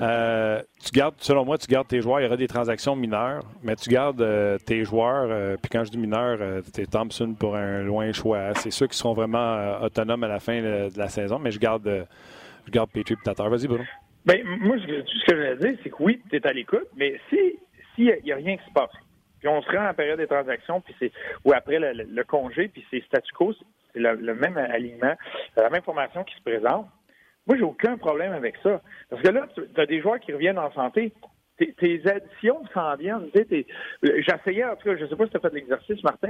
[0.00, 2.20] Euh, tu gardes, selon moi, tu gardes tes joueurs.
[2.20, 5.28] Il y aura des transactions mineures, mais tu gardes euh, tes joueurs.
[5.30, 8.54] Euh, puis quand je dis mineurs, tu es Thompson pour un loin choix.
[8.54, 12.06] C'est ceux qui seront vraiment autonomes à la fin de, la saison, mais je garde,
[12.66, 13.84] je garde et Vas-y, Bruno.
[14.24, 17.20] Ben, moi, ce que, je veux dire, c'est que oui, tu es à l'écoute, mais
[17.28, 17.58] si
[17.94, 18.90] s'il n'y a, rien qui se passe,
[19.40, 21.12] puis on se rend en période des transactions, puis c'est
[21.44, 23.52] ou après le, congé, puis c'est statu quo,
[23.92, 25.14] c'est le, le, même alignement,
[25.56, 26.86] la même formation qui se présente,
[27.46, 28.80] moi, j'ai aucun problème avec ça.
[29.10, 31.12] Parce que là, tu as des joueurs qui reviennent en santé.
[31.58, 33.28] Tes, additions s'en viennent.
[34.02, 36.28] J'essayais, en tout cas, je ne sais pas si tu as fait l'exercice, Martin,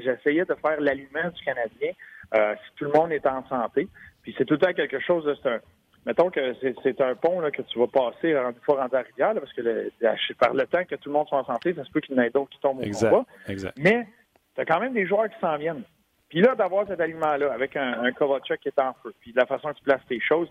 [0.00, 1.90] j'essayais de faire l'aliment du Canadien
[2.34, 3.88] euh, si tout le monde est en santé.
[4.22, 5.48] Puis c'est tout le temps quelque chose de...
[5.48, 5.60] Un,
[6.06, 9.06] mettons que c'est un pont là, que tu vas passer une fois rendu à la
[9.06, 9.92] rivière, parce que le,
[10.38, 12.18] par le temps que tout le monde soit en santé, ça se peut qu'il y
[12.20, 13.24] en ait d'autres qui tombent au combat.
[13.48, 13.76] Exact.
[13.76, 14.06] Mais
[14.54, 15.84] tu as quand même des joueurs qui s'en viennent.
[16.34, 19.46] Puis là, d'avoir cet aliment-là avec un, un qui est en feu, puis de la
[19.46, 20.48] façon que tu places tes choses,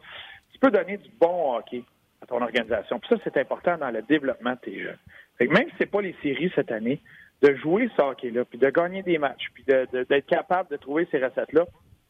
[0.54, 1.84] tu peux donner du bon hockey
[2.22, 3.00] à ton organisation.
[3.00, 4.98] Puis ça, c'est important dans le développement de tes jeunes.
[5.38, 7.02] Que même si c'est pas les séries cette année,
[7.42, 11.18] de jouer ce hockey-là, puis de gagner des matchs, puis d'être capable de trouver ces
[11.22, 11.66] recettes-là,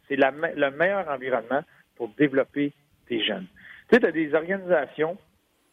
[0.07, 1.63] c'est le meilleur environnement
[1.95, 2.73] pour développer
[3.07, 3.47] tes jeunes.
[3.89, 5.17] Tu sais, tu as des organisations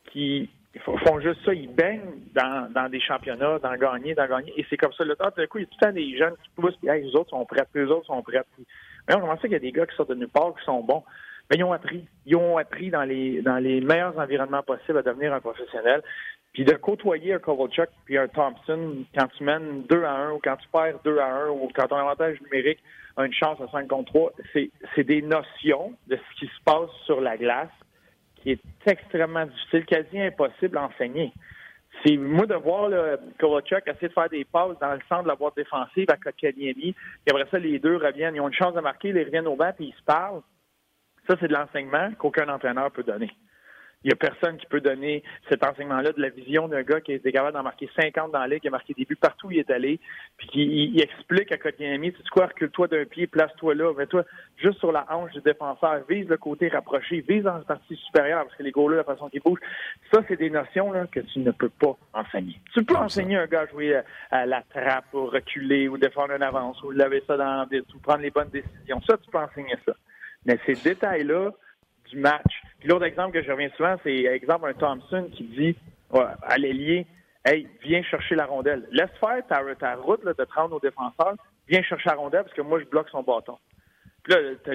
[0.07, 4.53] qui ils font juste ça, ils baignent dans, dans des championnats, dans gagner, dans gagner,
[4.57, 5.05] et c'est comme ça.
[5.05, 6.91] Le temps, d'un coup, il y a tout le temps des jeunes qui poussent, puis
[6.93, 8.43] les autres sont prêts, les autres sont prêts.
[9.09, 10.83] mais on commence qu'il y a des gars qui sortent de nulle part, qui sont
[10.83, 11.03] bons.
[11.51, 12.05] Mais ils ont appris.
[12.27, 16.01] Ils ont appris dans les dans les meilleurs environnements possibles à devenir un professionnel.
[16.53, 20.41] Puis de côtoyer un Kovalchuk puis un Thompson quand tu mènes 2 à 1 ou
[20.43, 22.79] quand tu perds 2 à 1 ou quand ton avantage numérique
[23.17, 24.33] a une chance à 5 contre 3,
[24.95, 27.69] c'est des notions de ce qui se passe sur la glace
[28.41, 31.33] qui est extrêmement difficile, quasi impossible à enseigner.
[32.05, 35.29] C'est moi de voir le Kovacic essayer de faire des passes dans le centre de
[35.29, 36.95] la boîte défensive à Kotkaniemi,
[37.27, 39.57] et après ça, les deux reviennent, ils ont une chance de marquer, ils reviennent au
[39.57, 40.41] banc, puis ils se parlent.
[41.29, 43.31] Ça, c'est de l'enseignement qu'aucun entraîneur peut donner.
[44.03, 47.13] Il n'y a personne qui peut donner cet enseignement-là de la vision d'un gars qui
[47.13, 49.49] a été capable d'en marquer 50 dans la ligue, qui a marqué des buts partout
[49.49, 50.01] où il est allé,
[50.39, 54.25] puis qui il, explique à Kotkaniemi, tu sais quoi, recule-toi d'un pied, place-toi là, mets-toi
[54.57, 58.45] juste sur la hanche du défenseur, vise le côté rapproché, vise dans la partie supérieure,
[58.45, 59.61] parce que les gars-là, la façon qu'ils bougent,
[60.13, 62.59] ça, c'est des notions là, que tu ne peux pas enseigner.
[62.73, 66.43] Tu peux enseigner un gars à jouer à, la trappe, ou reculer, ou défendre une
[66.43, 69.01] avance, ou laver ça dans ou prendre les bonnes décisions.
[69.03, 69.93] Ça, tu peux enseigner ça.
[70.47, 71.51] Mais ces détails-là,
[72.11, 72.63] du match.
[72.81, 75.77] Puis l'autre exemple que je reviens souvent, c'est exemple un Thompson qui dit
[76.13, 77.07] à l'ailier
[77.45, 78.87] Hey, viens chercher la rondelle.
[78.91, 81.37] Laisse faire ta, route là, de te rendre au défenseur.
[81.69, 83.57] Viens chercher la rondelle parce que moi, je bloque son bâton.
[84.25, 84.75] Puis là, tu as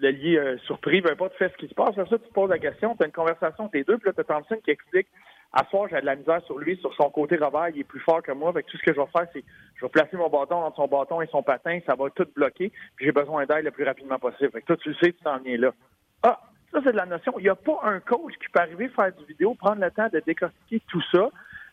[0.00, 1.90] l'allié euh, surpris, peu importe, fais ce qui se passe.
[1.90, 3.98] Après ça, tu poses la question, tu as une conversation entre les deux.
[3.98, 5.08] Puis là, tu as Thompson qui explique
[5.52, 8.00] à soir, j'ai de la misère sur lui, sur son côté Robert, il est plus
[8.00, 8.50] fort que moi.
[8.50, 9.44] Avec tout ce que je vais faire, c'est
[9.76, 12.70] je vais placer mon bâton entre son bâton et son patin, ça va tout bloquer,
[12.96, 14.50] puis j'ai besoin d'aide le plus rapidement possible.
[14.50, 15.72] Fait que toi, tu le sais, tu t'en viens là.
[16.22, 16.38] Ah,
[16.72, 17.32] ça, c'est de la notion.
[17.38, 20.08] Il n'y a pas un coach qui peut arriver faire du vidéo, prendre le temps
[20.12, 21.30] de décortiquer tout ça,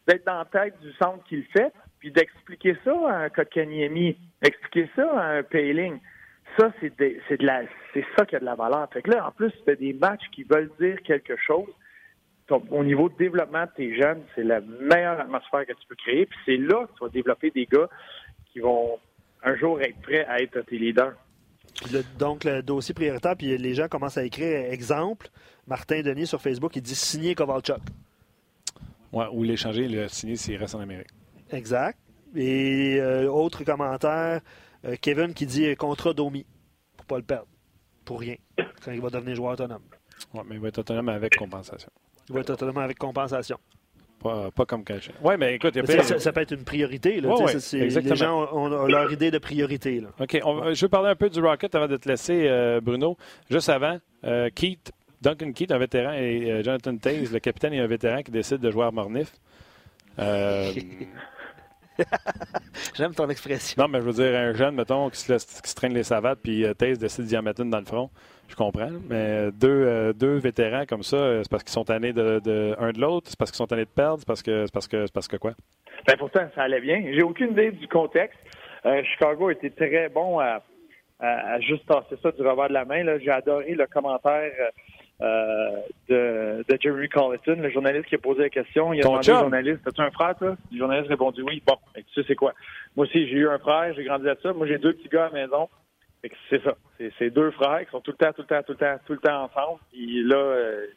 [0.08, 4.89] d'être dans la tête du centre qu'il fait, puis d'expliquer ça à un Kotkaniemi, expliquer
[4.95, 5.99] ça à un Payling.
[6.58, 8.88] Ça, c'est de, la, c'est ça qui a de la valeur.
[8.93, 11.67] Fait que là, en plus, c'est des matchs qui veulent dire quelque chose.
[12.49, 16.25] au niveau de développement de tes jeunes, c'est la meilleure atmosphère que tu peux créer.
[16.25, 17.89] Puis c'est là que tu vas développer des gars
[18.53, 18.99] qui vont
[19.43, 21.13] un jour être prêts à être tes leaders
[22.17, 25.29] donc, le dossier prioritaire, puis les gens commencent à écrire exemple.
[25.67, 27.79] Martin Denis sur Facebook, il dit signer Kovalchuk.
[29.11, 31.09] Ouais, ou l'échanger, le signer s'il reste en Amérique.
[31.51, 31.97] Exact.
[32.35, 34.41] Et euh, autre commentaire,
[34.83, 36.45] euh, Kevin qui dit euh, contrat Domi
[36.97, 37.47] pour pas le perdre.
[38.03, 38.35] Pour rien.
[38.83, 39.81] Quand il va devenir joueur autonome.
[40.33, 41.89] Oui, mais il va être autonome avec compensation.
[42.29, 43.57] Il va être autonome avec compensation.
[44.55, 45.11] Pas, comme caché.
[45.23, 45.77] Oui, mais écoute,
[46.17, 47.21] ça, peut être une priorité.
[47.21, 47.35] Là,
[47.73, 49.99] les gens ont, leur idée de priorité.
[50.01, 50.07] Là.
[50.19, 50.39] OK.
[50.73, 53.17] je veux parler un peu du Rocket avant de te laisser, euh, Bruno.
[53.51, 57.79] Juste avant, euh, Keith, Duncan Keith, un vétéran, et euh, Jonathan Taze, le capitaine, et
[57.79, 59.31] un vétéran qui décide de jouer à Mornif.
[62.95, 63.81] J'aime ton expression.
[63.81, 66.97] Non, mais je veux dire, un jeune, mettons, qui se, traîne les savates, puis Taze
[66.99, 68.10] décide d'y en mettre une dans le front.
[68.47, 68.89] Je comprends.
[69.10, 72.75] Mais deux, euh, deux vétérans comme ça, euh, c'est parce qu'ils sont tannés de, de,
[72.79, 74.88] un de l'autre, c'est parce qu'ils sont tannés de perdre, c'est parce que c'est parce
[74.88, 75.53] que c'est parce que quoi?
[76.08, 77.03] Ben pourtant, ça allait bien.
[77.12, 78.38] J'ai aucune idée du contexte.
[78.86, 80.62] Euh, Chicago était très bon à,
[81.19, 83.03] à, juste tasser ça du revers de la main.
[83.19, 84.51] J'ai adoré le commentaire
[85.19, 88.93] de, de Jerry Colleton, le journaliste qui a posé la question.
[88.93, 90.58] Il a demandé au journaliste As-tu un frère, toi?
[90.71, 91.62] Le journaliste a répondu oui.
[91.65, 92.54] Bon, tu sais, c'est quoi
[92.95, 94.54] Moi aussi, j'ai eu un frère, j'ai grandi à ça.
[94.54, 95.69] Moi, j'ai deux petits gars à la maison.
[96.49, 96.75] C'est ça.
[97.19, 99.13] C'est deux frères qui sont tout le temps, tout le temps, tout le temps, tout
[99.13, 99.80] le temps ensemble.
[99.91, 100.88] Puis là, euh,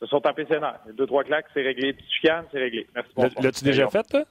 [0.00, 0.46] ils se sont tapés.
[0.92, 1.94] Deux, trois claques, c'est réglé.
[1.94, 2.86] Tu chicanes, c'est réglé.
[2.94, 3.10] Merci
[3.40, 4.24] L'as-tu déjà fait, toi?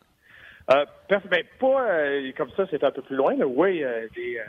[0.72, 3.36] Euh, ben, pas euh, comme ça, c'est un peu plus loin.
[3.46, 4.40] Oui, euh, des,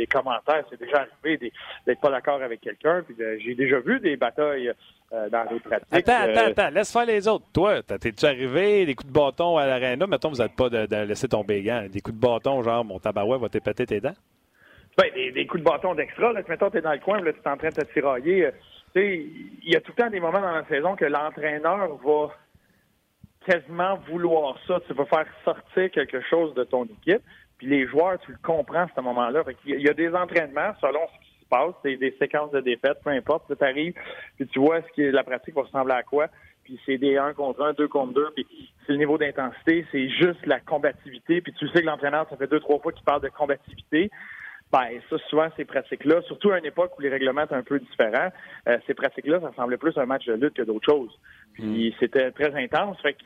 [0.00, 1.52] des, commentaires, c'est déjà arrivé
[1.86, 3.02] d'être pas d'accord avec quelqu'un.
[3.02, 4.72] Puis j'ai déjà vu des batailles
[5.10, 5.88] dans les pratiques.
[5.90, 7.46] Attends, attends, attends, laisse faire les autres.
[7.52, 10.06] Toi, t'es-tu arrivé, des coups de bâton à l'aréna?
[10.06, 11.86] Mettons, vous n'êtes pas de, de, laisser tomber gants.
[11.90, 14.14] Des coups de bâton, genre, mon tabarouet va t'épater tes dents?
[14.96, 16.32] Ben, des, coups de bâton d'extra.
[16.32, 18.46] Là, mettons, tu es dans le coin, là, tu es en train de te tirailler.
[18.46, 18.50] Euh,
[18.94, 22.34] il y a tout le temps des moments dans la saison que l'entraîneur va
[23.46, 24.80] quasiment vouloir ça.
[24.86, 27.22] Tu vas faire sortir quelque chose de ton équipe.
[27.60, 29.44] Puis les joueurs, tu le comprends à ce moment-là.
[29.66, 33.02] Il y a des entraînements selon ce qui se passe, des, des séquences de défaites,
[33.04, 33.54] peu importe.
[33.54, 33.92] Tu arrives,
[34.36, 36.28] puis tu vois ce qui la pratique va ressembler à quoi.
[36.64, 40.08] Puis c'est des 1 contre 1, 2 contre 2, puis c'est le niveau d'intensité, c'est
[40.08, 41.42] juste la combativité.
[41.42, 44.10] Puis tu sais que l'entraîneur, ça fait deux, trois fois qu'il parle de combativité.
[44.72, 47.78] Ben, ça, souvent, ces pratiques-là, surtout à une époque où les règlements étaient un peu
[47.78, 48.30] différents,
[48.68, 51.12] euh, ces pratiques-là, ça ressemblait plus à un match de lutte que d'autres choses.
[51.52, 51.92] Puis hmm.
[52.00, 52.98] c'était très intense.
[53.02, 53.18] Fait que,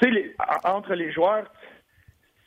[0.00, 1.44] tu sais, entre les joueurs,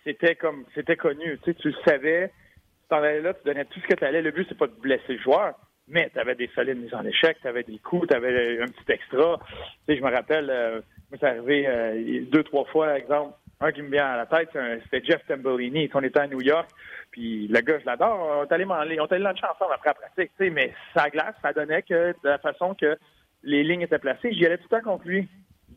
[0.05, 1.39] c'était comme, c'était connu.
[1.43, 2.29] Tu tu le savais.
[2.29, 4.21] Tu t'en allais là, tu donnais tout ce que tu allais.
[4.21, 5.55] Le but, c'est pas de blesser le joueur,
[5.87, 8.67] mais tu avais des solides mises en échec, tu avais des coups, tu avais un
[8.67, 9.39] petit extra.
[9.39, 13.71] Tu sais, je me rappelle, euh, moi, c'est arrivé euh, deux, trois fois, exemple, un
[13.71, 14.49] qui me vient à la tête,
[14.83, 15.89] c'était Jeff Tambellini.
[15.93, 16.69] On était à New York,
[17.11, 18.41] puis le gars, je l'adore.
[18.41, 21.35] On est allé on est allé ensemble après la pratique, tu sais, mais sa glace,
[21.41, 22.97] ça donnait que de la façon que
[23.43, 25.27] les lignes étaient placées, j'y allais tout le temps contre lui.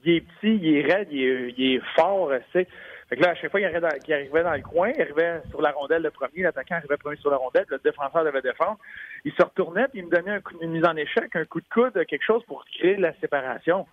[0.05, 2.69] Il est petit, il est raide, il est, fort, tu sais.
[3.09, 5.71] Fait que là, à chaque fois qu'il arrivait, dans, le coin, il arrivait sur la
[5.71, 8.79] rondelle le premier, l'attaquant arrivait premier sur la rondelle, le défenseur devait défendre.
[9.25, 11.61] Il se retournait, puis il me donnait un coup, une mise en échec, un coup
[11.61, 13.87] de coude, quelque chose pour créer la séparation.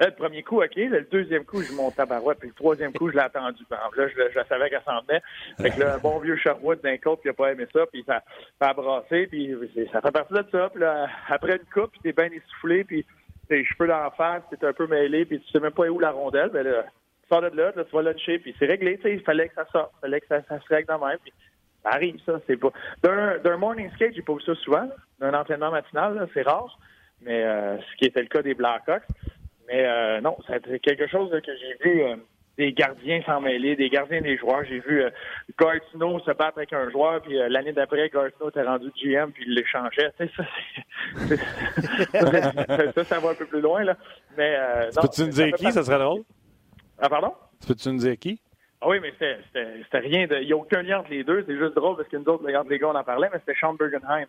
[0.00, 0.76] Là, le premier coup, OK.
[0.76, 2.38] le deuxième coup, je monte à barouette.
[2.38, 3.62] Puis le troisième coup, je l'ai attendu.
[3.70, 5.20] Là, je, savais qu'elle s'en venait.
[5.60, 8.02] Fait que là, un bon vieux Sherwood d'un côté qui a pas aimé ça, puis
[8.06, 8.22] ça,
[8.60, 9.54] a brassé, puis
[9.92, 10.70] ça fait partie de ça.
[10.70, 13.04] Puis là, après une coupe, puis t'es bien essoufflé, puis
[13.46, 16.12] tes cheveux d'en face, t'es un peu mêlé, puis tu sais même pas où la
[16.12, 16.48] rondelle.
[16.48, 16.84] Ben là,
[17.30, 18.96] sors de là, là tu vas luncher, puis c'est réglé.
[18.96, 19.92] Tu sais, il fallait que ça sorte.
[19.98, 21.18] Il fallait que ça, ça se règle dans même.
[21.22, 21.32] Puis
[21.82, 22.40] ça arrive, ça.
[22.46, 22.72] C'est pas...
[23.02, 24.88] D'un morning skate, j'ai pas vu ça souvent.
[25.18, 26.78] D'un entraînement matinal, c'est rare.
[27.22, 29.06] mais ce qui était le cas des Blackhawks.
[29.68, 32.04] Mais non, c'est quelque chose que j'ai vu
[32.60, 34.64] des gardiens s'en mêler, des gardiens des joueurs.
[34.68, 35.10] J'ai vu euh,
[35.48, 40.12] se battre avec un joueur, puis l'année d'après, Gartino était rendu GM, puis il l'échangeait.
[40.36, 40.44] ça,
[42.92, 43.82] ça, ça, va un peu plus loin.
[43.84, 43.96] Là.
[44.36, 44.58] Mais,
[45.00, 45.72] Peux-tu nous dire qui?
[45.72, 46.22] Ça serait drôle?
[47.00, 47.32] Ah, pardon?
[47.66, 48.40] Peux-tu nous dire qui?
[48.80, 50.36] Ah oui, mais c'était rien de.
[50.36, 51.44] Il n'y a aucun lien entre les deux.
[51.46, 53.74] C'est juste drôle parce que nous autres, les gars, on en parlait, mais c'était Sean
[53.74, 54.26] Bergenheim.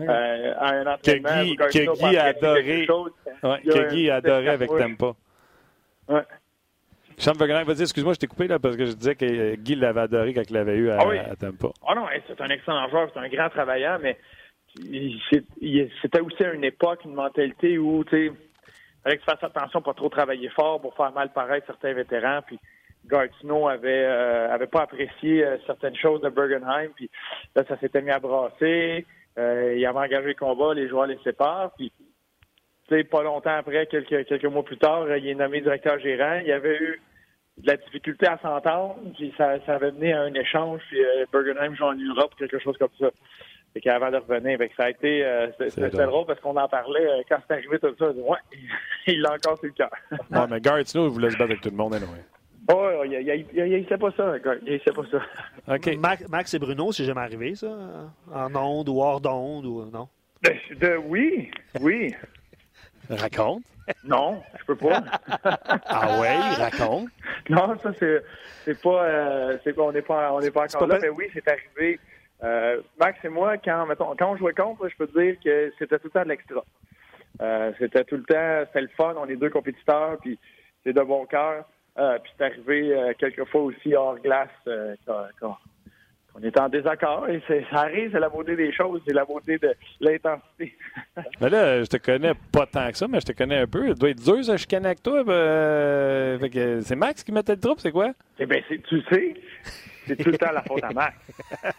[0.00, 1.28] Euh, à un entraînement.
[1.28, 2.86] Que Guy, a adoré.
[2.86, 5.12] que Guy a adoré avec Tempa.
[6.08, 6.22] Ouais.
[7.16, 10.00] Sean Bergenheim, vas-y, excuse-moi, je t'ai coupé là parce que je disais que Guy l'avait
[10.00, 11.18] adoré quand il l'avait eu à, ah oui.
[11.38, 11.68] Tampa.
[11.86, 14.18] Ah non, c'est un excellent joueur, c'est un grand travailleur, mais
[14.74, 18.32] c'était aussi une époque, une mentalité où, tu sais,
[19.04, 22.40] fallait que tu fasses attention, pas trop travailler fort pour faire mal paraître certains vétérans.
[22.46, 22.58] Puis
[23.06, 26.90] Gartino avait euh, avait pas apprécié euh, certaines choses de Bergenheim.
[26.96, 27.10] Puis
[27.54, 29.06] là, ça s'était mis à brasser.
[29.38, 31.72] Euh, il avait engagé le combat, les joueurs les séparent.
[31.76, 31.92] Puis
[33.10, 36.38] pas longtemps après, quelques quelques mois plus tard, il est nommé directeur gérant.
[36.40, 37.00] Il y avait eu
[37.58, 41.00] de la difficulté à s'entendre, puis ça, ça avait mené à un échange, puis
[41.32, 43.10] Bergenheim joue en Europe, quelque chose comme ça.
[43.74, 47.22] Fait qu'avant de revenir, ça a été euh, c'était drôle parce qu'on en parlait euh,
[47.28, 48.10] quand c'est arrivé tout ça.
[48.10, 48.38] Ouais,
[49.08, 49.90] il l'a encore sur le cœur.
[50.30, 52.24] non, mais Gartino, il voulait se battre avec tout le monde, anyway.
[52.72, 54.34] Oh, il, il, il sait pas ça,
[54.64, 55.74] il sait pas ça.
[55.74, 55.98] OK.
[56.30, 57.68] Max, et Bruno, c'est jamais arrivé, ça?
[58.32, 60.08] En onde ou hors d'onde ou non?
[60.42, 62.14] De, oui, oui.
[63.10, 63.64] Raconte.
[64.04, 65.02] Non, je peux pas.
[65.44, 67.08] ah ouais, raconte.
[67.50, 68.22] Non, ça c'est
[68.64, 71.46] c'est pas, euh, c'est on n'est pas on n'est pas encore là, mais oui, c'est
[71.48, 71.98] arrivé.
[72.44, 75.72] Euh, Max et moi, quand, mettons, quand on jouait contre, je peux te dire que
[75.78, 76.62] c'était tout le temps de l'extra.
[77.40, 80.38] Euh, c'était tout le temps, c'était le fun, on est deux compétiteurs, puis
[80.84, 81.64] c'est de bon cœur.
[81.96, 84.50] Euh, puis c'est arrivé quelquefois aussi hors glace
[85.40, 85.56] quand,
[86.36, 87.28] on est en désaccord.
[87.28, 90.76] Et ça arrive, c'est la beauté des choses, c'est la beauté de l'intensité.
[91.40, 93.88] mais là, je te connais pas tant que ça, mais je te connais un peu.
[93.88, 95.22] Il doit être dur, ça, je connais avec toi.
[96.82, 98.12] c'est Max qui mettait le troupe, c'est quoi?
[98.38, 99.34] Eh bien, tu sais,
[100.06, 101.16] c'est tout le temps la faute à Max.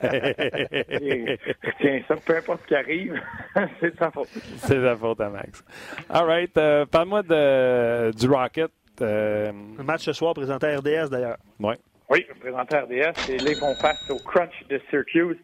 [1.80, 3.22] tiens, ça, peu importe ce qui arrive,
[3.80, 4.30] c'est sa faute.
[4.58, 5.64] C'est sa faute à Max.
[6.10, 6.58] All right.
[6.58, 8.72] Euh, parle-moi du Rocket.
[9.02, 9.52] Euh...
[9.80, 11.38] Un match ce soir présenté à RDS, d'ailleurs.
[11.60, 11.76] Oui.
[12.10, 13.30] Oui, présenté à RDS.
[13.30, 15.38] Et là, ils font face au Crunch de Syracuse.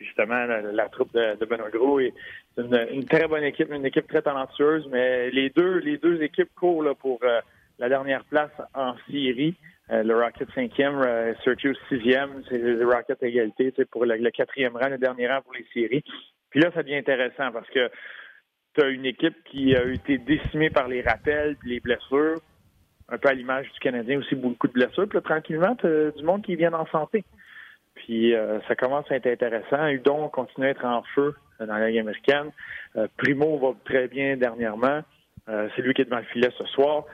[0.00, 2.00] Justement, la, troupe de, Benoît Gros.
[2.56, 6.50] C'est une, très bonne équipe, une équipe très talentueuse, mais les deux, les deux équipes
[6.54, 7.40] courent là, pour euh,
[7.78, 9.54] la dernière place en série.
[9.90, 14.88] Euh, le Rocket cinquième, euh, Syracuse sixième, c'est le Rocket égalité pour le, quatrième rang,
[14.88, 16.02] le dernier rang pour les séries.
[16.50, 17.90] Puis là, ça devient intéressant parce que
[18.74, 22.40] tu as une équipe qui a été décimée par les rappels les blessures,
[23.10, 25.06] un peu à l'image du Canadien aussi, beaucoup de blessures.
[25.06, 27.22] Puis là, tranquillement, tu du monde qui vient en santé.
[27.94, 29.86] Puis euh, ça commence à être intéressant.
[29.88, 32.50] Udon continue à être en feu dans la Ligue américaine.
[33.18, 35.02] Primo va très bien dernièrement.
[35.46, 37.04] c'est lui qui est devant le filet ce soir.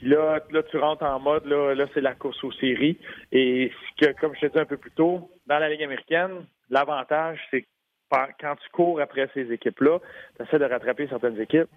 [0.00, 2.98] Puis là, là, tu rentres en mode, là, là c'est la course aux séries.
[3.32, 6.46] Et ce que, comme je te dit un peu plus tôt, dans la Ligue américaine,
[6.70, 7.66] l'avantage, c'est
[8.10, 9.98] quand tu cours après ces équipes-là,
[10.36, 11.68] tu essaies de rattraper certaines équipes,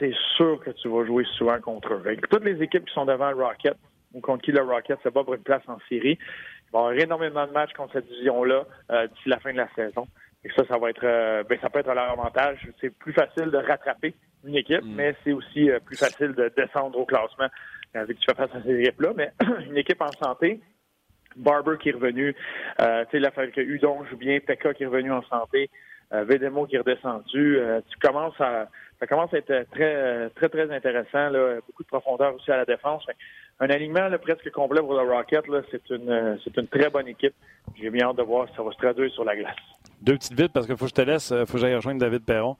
[0.00, 2.16] c'est sûr que tu vas jouer souvent contre eux.
[2.28, 3.76] toutes les équipes qui sont devant le Rocket,
[4.12, 6.82] ou contre qui le Rocket se bat pour une place en série, il va y
[6.82, 10.08] avoir énormément de matchs contre cette division-là euh, d'ici la fin de la saison.
[10.44, 12.68] Et ça, ça va être, euh, ben, ça peut être à leur avantage.
[12.80, 14.94] C'est plus facile de rattraper une équipe, mm.
[14.94, 17.48] mais c'est aussi euh, plus facile de descendre au classement
[17.94, 19.12] avec tu fais face à ces équipes-là.
[19.16, 19.32] Mais
[19.68, 20.60] une équipe en santé,
[21.36, 22.34] Barber qui est revenu,
[22.80, 25.70] euh, tu sais, la que Udon joue bien, Pekka qui est revenu en santé,
[26.12, 27.58] euh, Vedemo qui est redescendu.
[27.58, 28.68] Euh, tu commences à,
[29.00, 31.30] ça commence à être très, très, très intéressant.
[31.30, 33.04] Là, beaucoup de profondeur aussi à la défense.
[33.60, 37.08] Un alignement là, presque complet pour le Rocket, là, c'est une, c'est une très bonne
[37.08, 37.34] équipe.
[37.80, 39.56] J'ai bien hâte de voir si ça va se traduire sur la glace.
[40.00, 42.24] Deux petites vites parce qu'il faut que je te laisse, faut que j'aille rejoindre David
[42.24, 42.56] Perron.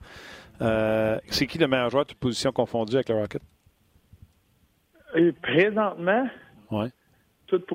[0.61, 3.41] Euh, c'est qui le meilleur joueur de toute position confondue avec le Rocket?
[5.15, 6.27] Et présentement,
[6.71, 6.89] ouais.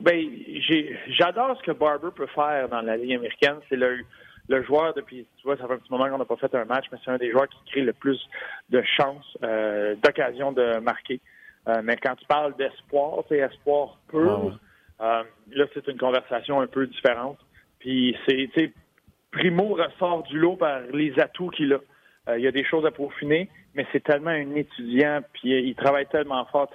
[0.00, 0.26] ben,
[1.08, 3.56] j'adore ce que Barber peut faire dans la Ligue américaine.
[3.68, 4.00] C'est le,
[4.48, 6.64] le joueur depuis, tu vois, ça fait un petit moment qu'on n'a pas fait un
[6.64, 8.18] match, mais c'est un des joueurs qui crée le plus
[8.70, 11.20] de chances, euh, d'occasions de marquer.
[11.68, 14.58] Euh, mais quand tu parles d'espoir, c'est espoir pur,
[14.98, 15.24] là,
[15.74, 17.38] c'est une conversation un peu différente.
[17.78, 18.72] Puis c'est, tu sais,
[19.30, 21.78] Primo ressort du lot par les atouts qu'il a.
[22.28, 25.74] Euh, il y a des choses à peaufiner, mais c'est tellement un étudiant, puis il
[25.74, 26.70] travaille tellement fort.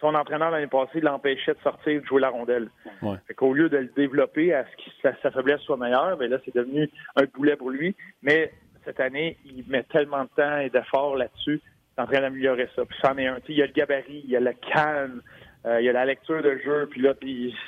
[0.00, 2.68] son entraîneur l'année passée l'empêchait de sortir de jouer la rondelle.
[3.02, 3.16] Ouais.
[3.26, 6.54] Fait lieu de le développer à ce que sa, faiblesse soit meilleure, ben là, c'est
[6.54, 7.96] devenu un boulet pour lui.
[8.22, 8.52] Mais
[8.84, 11.60] cette année, il met tellement de temps et d'efforts là-dessus.
[11.60, 12.84] Il est en train d'améliorer ça.
[12.84, 13.38] Puis c'en est un.
[13.48, 15.22] Il y a le gabarit, il y a le calme,
[15.64, 16.86] euh, il y a la lecture de jeu.
[16.90, 17.14] Puis là,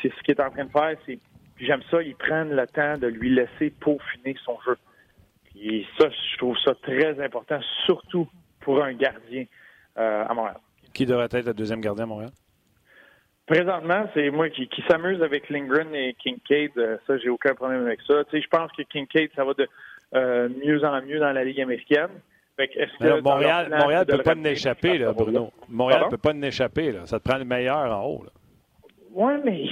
[0.03, 0.97] c'est ce qu'il est en train de faire.
[1.07, 1.19] C'est,
[1.57, 4.77] puis j'aime ça, ils prennent le temps de lui laisser peaufiner son jeu.
[5.61, 8.28] Et ça, je trouve ça très important, surtout
[8.61, 9.44] pour un gardien
[9.98, 10.59] euh, à Montréal.
[10.92, 12.30] Qui devrait être le deuxième gardien à Montréal?
[13.46, 16.72] Présentement, c'est moi qui, qui s'amuse avec Lindgren et Kincaid.
[16.76, 18.22] Euh, ça, j'ai aucun problème avec ça.
[18.24, 19.66] Tu sais, je pense que Kincaid, ça va de
[20.14, 22.11] euh, mieux en mieux dans la Ligue américaine.
[22.56, 25.52] Fait que, que Montréal ne peut pas n'échapper, là, Bruno.
[25.68, 26.92] Montréal ne peut pas n'échapper.
[26.92, 27.06] Là.
[27.06, 28.24] Ça te prend le meilleur en haut.
[29.12, 29.64] Oui, mais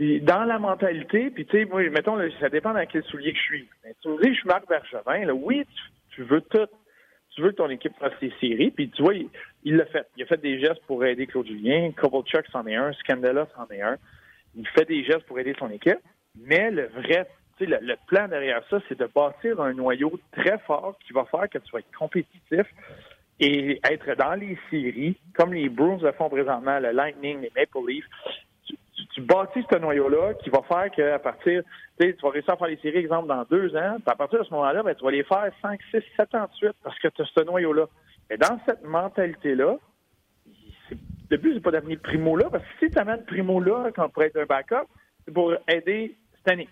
[0.00, 3.42] dans la mentalité, puis tu sais, moi, mettons, ça dépend dans quel soulier que je
[3.42, 3.68] suis.
[3.84, 5.66] Mais tu me dis, je suis Marc Bergevin, oui,
[6.14, 6.66] tu, veux tout.
[7.34, 9.28] Tu veux que ton équipe fasse les séries, puis tu vois, il
[9.62, 10.06] il l'a fait.
[10.16, 13.66] Il a fait des gestes pour aider Claude Julien, Kovalchuk c'en est un, Scandella c'en
[13.68, 13.98] est un.
[14.56, 16.00] Il fait des gestes pour aider son équipe,
[16.34, 17.28] mais le vrai,
[17.58, 21.12] tu sais, le, le plan derrière ça, c'est de bâtir un noyau très fort qui
[21.12, 22.66] va faire que tu vas être compétitif
[23.38, 27.86] et être dans les séries, comme les Bruins le font présentement, le Lightning, les Maple
[27.86, 28.04] Leafs.
[29.14, 31.62] Tu, bâtis ce noyau-là qui va faire qu'à partir,
[31.98, 34.14] tu sais, tu vas réussir à faire les séries, exemple, dans deux ans, puis à
[34.14, 36.76] partir de ce moment-là, ben, tu vas les faire 5, 6, 7 ans de suite
[36.82, 37.86] parce que tu as ce noyau-là.
[38.30, 39.76] Et dans cette mentalité-là,
[41.30, 44.08] le but, c'est pas d'amener Primo là, parce que si tu amènes Primo là, quand
[44.08, 44.86] pour être un backup,
[45.24, 46.68] c'est pour aider cette année,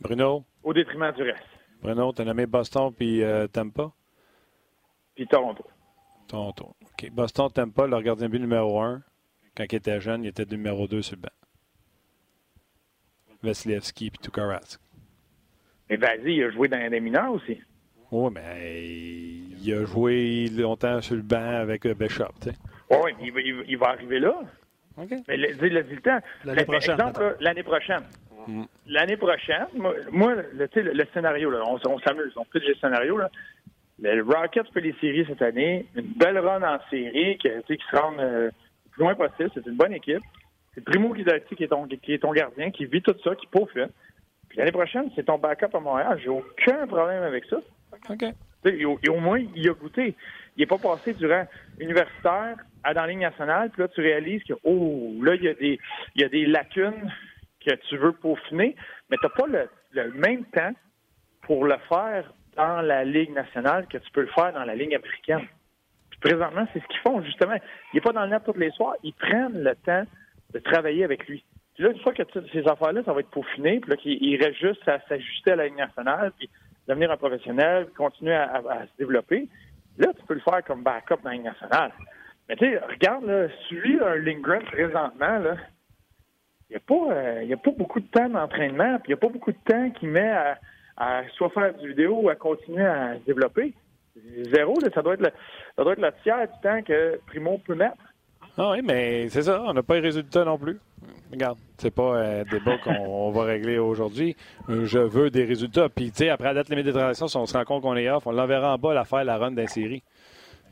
[0.00, 1.44] Bruno, au détriment du reste.
[1.82, 3.90] Bruno, tu as nommé Boston puis euh, Tampa?
[5.14, 5.64] Puis Toronto.
[6.28, 6.76] Toronto.
[6.82, 7.10] OK.
[7.10, 9.02] Boston, Tampa, leur gardien but numéro un.
[9.56, 11.37] Quand il était jeune, il était numéro 2 sur le banc.
[13.42, 14.78] Vasilevski puis Tukaras.
[15.90, 17.60] Mais vas-y, il a joué dans les mineurs aussi.
[18.10, 18.74] Oui, mais
[19.62, 22.24] il a joué longtemps sur le banc avec euh, Bishop.
[22.90, 24.34] Oui, il, va- il va- il va arriver là.
[24.96, 25.10] OK.
[25.28, 26.18] Mais le, le, le temps.
[26.44, 26.98] L'année prochaine,
[27.40, 28.02] l'année prochaine.
[28.46, 28.64] Mm.
[28.86, 32.64] L'année prochaine, moi, moi, le, tu sais, le, scénario, là, on, on s'amuse, on pitch
[32.66, 33.18] le scénario.
[33.18, 33.30] Là.
[34.00, 38.14] Le Rockets fait les séries cette année, une belle run en série qui se rend
[38.18, 38.52] euh, le
[38.90, 39.50] plus loin possible.
[39.54, 40.22] C'est une bonne équipe.
[40.78, 43.48] C'est Primo Guidati qui est ton, qui est ton gardien, qui vit tout ça, qui
[43.48, 43.88] peaufine.
[44.48, 46.20] Puis l'année prochaine, c'est ton backup à Montréal.
[46.22, 47.56] J'ai aucun problème avec ça.
[48.08, 48.24] OK.
[48.64, 50.14] Et au, et au moins, il a goûté.
[50.56, 51.46] Il n'est pas passé durant
[51.80, 55.48] universitaire à dans la ligne nationale, puis là, tu réalises que, oh, là, il y
[55.48, 55.80] a des,
[56.14, 57.12] il y a des lacunes
[57.66, 58.76] que tu veux peaufiner,
[59.10, 60.72] mais tu n'as pas le, le même temps
[61.42, 64.94] pour le faire dans la Ligue nationale que tu peux le faire dans la Ligue
[64.94, 65.46] américaine.
[66.10, 67.56] Puis présentement, c'est ce qu'ils font, justement.
[67.92, 68.94] Il n'est pas dans le net tous les soirs.
[69.02, 70.04] Ils prennent le temps
[70.52, 71.44] de travailler avec lui.
[71.74, 72.22] Puis là, une fois que
[72.52, 75.66] ces affaires-là, ça va être peaufiné, puis là, il reste juste à s'ajuster à la
[75.66, 76.50] Ligue nationale, puis
[76.88, 79.48] devenir un professionnel, puis continuer à, se développer,
[79.98, 81.92] là, tu peux le faire comme backup dans la Ligue nationale.
[82.48, 85.56] Mais tu sais, regarde, là, celui un Lindgren présentement, là,
[86.70, 89.18] il n'y a, pas, euh, a pas beaucoup de temps d'entraînement, puis il n'y a
[89.18, 90.58] pas beaucoup de temps qu'il met à,
[90.98, 93.72] à soit faire du vidéo ou à continuer à se développer.
[94.52, 95.30] Zéro, là, ça doit être le,
[95.76, 97.96] ça doit être le tiers du temps que Primo peut mettre.
[98.60, 100.78] Ah oui, mais c'est ça, on n'a pas les résultats non plus.
[101.30, 104.34] Regarde, c'est pas un débat qu'on on va régler aujourd'hui.
[104.68, 105.88] Euh, Je veux des résultats.
[105.88, 107.96] Puis, tu sais, après la date limite des transactions, si on se rend compte qu'on
[107.96, 110.02] est off, on l'enverra en bas la faire la run d'un série.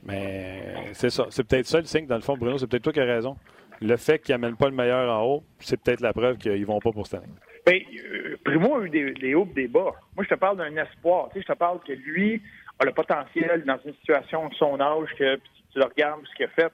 [0.03, 0.62] Mais
[0.95, 1.26] c'est ça.
[1.30, 2.59] C'est peut-être ça le signe, dans le fond, Bruno.
[2.59, 3.37] C'est peut-être toi qui as raison.
[3.80, 6.80] Le fait qu'ils n'amènent pas le meilleur en haut, c'est peut-être la preuve qu'ils vont
[6.80, 7.32] pas pour cette année.
[7.66, 7.80] Ben,
[8.12, 9.93] euh, Primo a eu des, des hauts et des bas.
[10.16, 11.28] Moi, je te parle d'un espoir.
[11.28, 12.41] Tu sais, je te parle que lui
[12.78, 16.47] a le potentiel dans une situation de son âge que tu le regardes ce qu'il
[16.47, 16.72] a fait.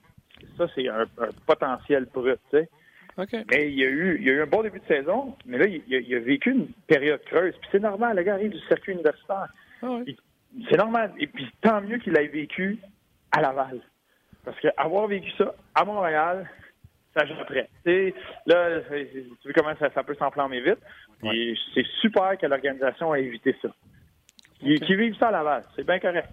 [0.57, 2.69] Ça, c'est un, un potentiel brut, tu sais.
[3.51, 5.59] Mais il y a eu, il y a eu un bon début de saison, mais
[5.59, 7.53] là, il, il a, il a vécu une période creuse.
[7.61, 9.49] Puis c'est normal, le gars arrive du circuit universitaire.
[9.81, 10.17] Ah oui.
[10.69, 11.11] C'est normal.
[11.19, 12.79] Et puis tant mieux qu'il ait vécu
[13.31, 13.79] à Laval.
[14.43, 16.49] Parce qu'avoir vécu ça à Montréal,
[17.15, 17.69] ça après.
[17.85, 18.13] Tu sais,
[18.45, 20.79] là, tu vois comment ça, ça peut s'enflammer vite.
[21.23, 23.69] Et c'est super que l'organisation ait évité ça.
[24.59, 26.29] Qu'ils vivent ça à Laval, c'est bien correct.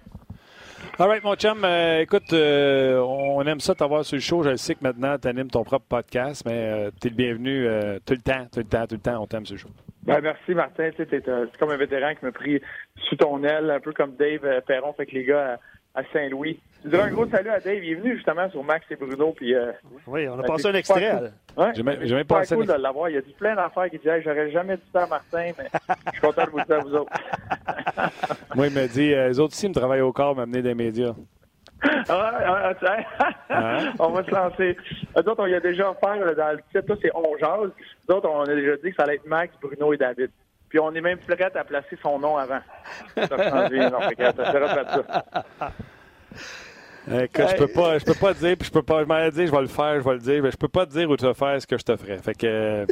[0.98, 4.42] All right, mon chum, euh, écoute, euh, on aime ça t'avoir sur le show.
[4.42, 7.98] Je sais que maintenant, tu animes ton propre podcast, mais tu es le bienvenu euh,
[8.04, 9.22] tout le temps, tout le temps, tout le temps.
[9.22, 9.70] On t'aime sur le show.
[10.02, 10.90] Ben, merci, Martin.
[10.90, 12.60] Tu euh, c'est comme un vétéran qui m'a pris
[13.08, 15.58] sous ton aile, un peu comme Dave euh, Perron fait que les gars
[15.94, 16.58] à Saint-Louis.
[16.84, 17.84] Je dirais un gros salut à Dave.
[17.84, 19.32] Il est venu justement sur Max et Bruno.
[19.32, 19.72] Puis, euh,
[20.06, 21.12] Oui, on a Ben, passé un extrait.
[21.56, 23.10] ouais, J'ai même- j'ai passé cool de l'avoir.
[23.10, 25.68] Il a dit plein d'affaires qui disait hey, j'aurais jamais dit ça à Martin, mais
[26.06, 27.12] je suis content de vous le dire à vous autres.
[28.54, 31.14] Moi, il m'a dit, euh, les autres ici me travaillent au corps, m'amener des médias.
[31.82, 33.04] Ah, ah, tiens.
[33.50, 33.92] Hein?
[33.98, 34.76] on va se lancer.
[35.16, 37.70] Nous autres, on y a déjà offert là, dans le titre, là, c'est On jase.
[38.08, 40.30] Nous autres, on a déjà dit que ça allait être Max, Bruno et David.
[40.68, 42.60] Puis on est même prêt à placer son nom avant.
[43.16, 45.02] Ça sera fait
[45.58, 45.72] ça.
[47.10, 49.28] Euh, que je peux pas, je peux pas dire, puis je peux pas, je m'en
[49.28, 51.08] dit, je vais le faire, je vais le dire, mais je peux pas te dire
[51.10, 52.18] où tu vas faire ce que je te ferai.
[52.18, 52.86] Fait que,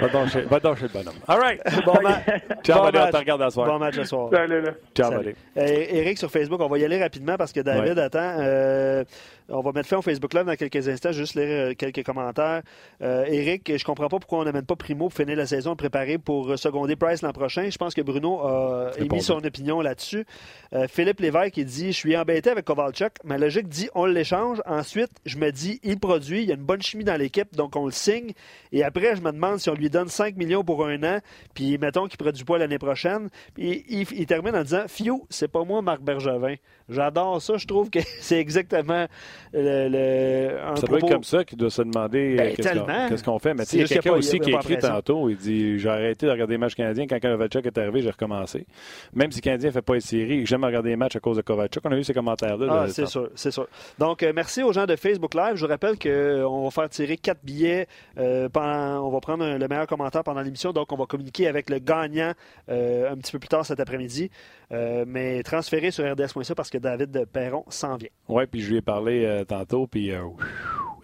[0.00, 1.14] Va donc chez, le bonhomme.
[1.26, 1.60] All right.
[1.84, 2.20] Bon, ma-
[2.62, 3.10] Ciao, bon on match.
[3.12, 3.66] te regarde à soir.
[3.68, 4.28] Bon match ce soir.
[4.30, 4.72] Salut, là.
[4.94, 5.34] Ciao, Salut.
[5.56, 8.02] Euh, Eric sur Facebook, on va y aller rapidement parce que David Ouais.
[8.02, 8.36] attend.
[8.38, 9.04] Euh,
[9.48, 12.62] on va mettre fin au Facebook Live dans quelques instants, juste lire euh, quelques commentaires.
[13.02, 16.18] Euh, Eric, je comprends pas pourquoi on n'amène pas Primo pour finir la saison préparée
[16.18, 17.68] pour euh, seconder Price l'an prochain.
[17.70, 20.26] Je pense que Bruno a émis son opinion là-dessus.
[20.72, 23.12] Euh, Philippe Lévesque, il dit Je suis embêté avec Kovalchuk.
[23.24, 24.60] Ma logique dit on l'échange.
[24.66, 27.76] Ensuite, je me dis il produit, il y a une bonne chimie dans l'équipe, donc
[27.76, 28.32] on le signe.
[28.72, 31.18] Et après, je me demande si on lui donne 5 millions pour un an,
[31.54, 33.28] puis mettons qu'il ne produit pas l'année prochaine.
[33.54, 36.56] Puis il, il termine en disant Fiou, c'est pas moi, Marc Bergevin.
[36.88, 37.56] J'adore ça.
[37.56, 39.06] Je trouve que c'est exactement
[39.52, 42.52] le, le- un Ça doit être propos- comme ça qu'il doit se demander Ben, euh,
[42.54, 43.08] qu'est-ce qu'on- tellement.
[43.08, 43.54] qu'est-ce qu'on fait.
[43.54, 45.28] Mais il y a quelqu'un aussi qui a écrit tantôt.
[45.28, 47.06] Il dit J'ai arrêté de regarder les matchs canadiens.
[47.06, 48.66] Quand Kovacic est arrivé, j'ai recommencé.
[49.14, 51.36] Même si le Canadien ne fait pas les séries, j'aime regarder les matchs à cause
[51.36, 51.80] de Kovacic.
[51.84, 52.66] On a eu ces commentaires-là.
[52.70, 53.66] Ah, c'est sûr, c'est sûr.
[53.98, 55.52] Donc, euh, merci aux gens de Facebook Live.
[55.56, 57.86] Je vous rappelle qu'on va faire tirer quatre billets.
[58.18, 60.72] euh, pendant, on va prendre un- le meilleur commentaire pendant l'émission.
[60.72, 62.32] Donc, on va communiquer avec le gagnant
[62.68, 64.30] euh, un petit peu plus tard cet après-midi.
[64.70, 68.08] Euh, mais transféré sur RDS.ca parce que David Perron s'en vient.
[68.28, 70.22] Oui, puis je lui ai parlé euh, tantôt, puis euh,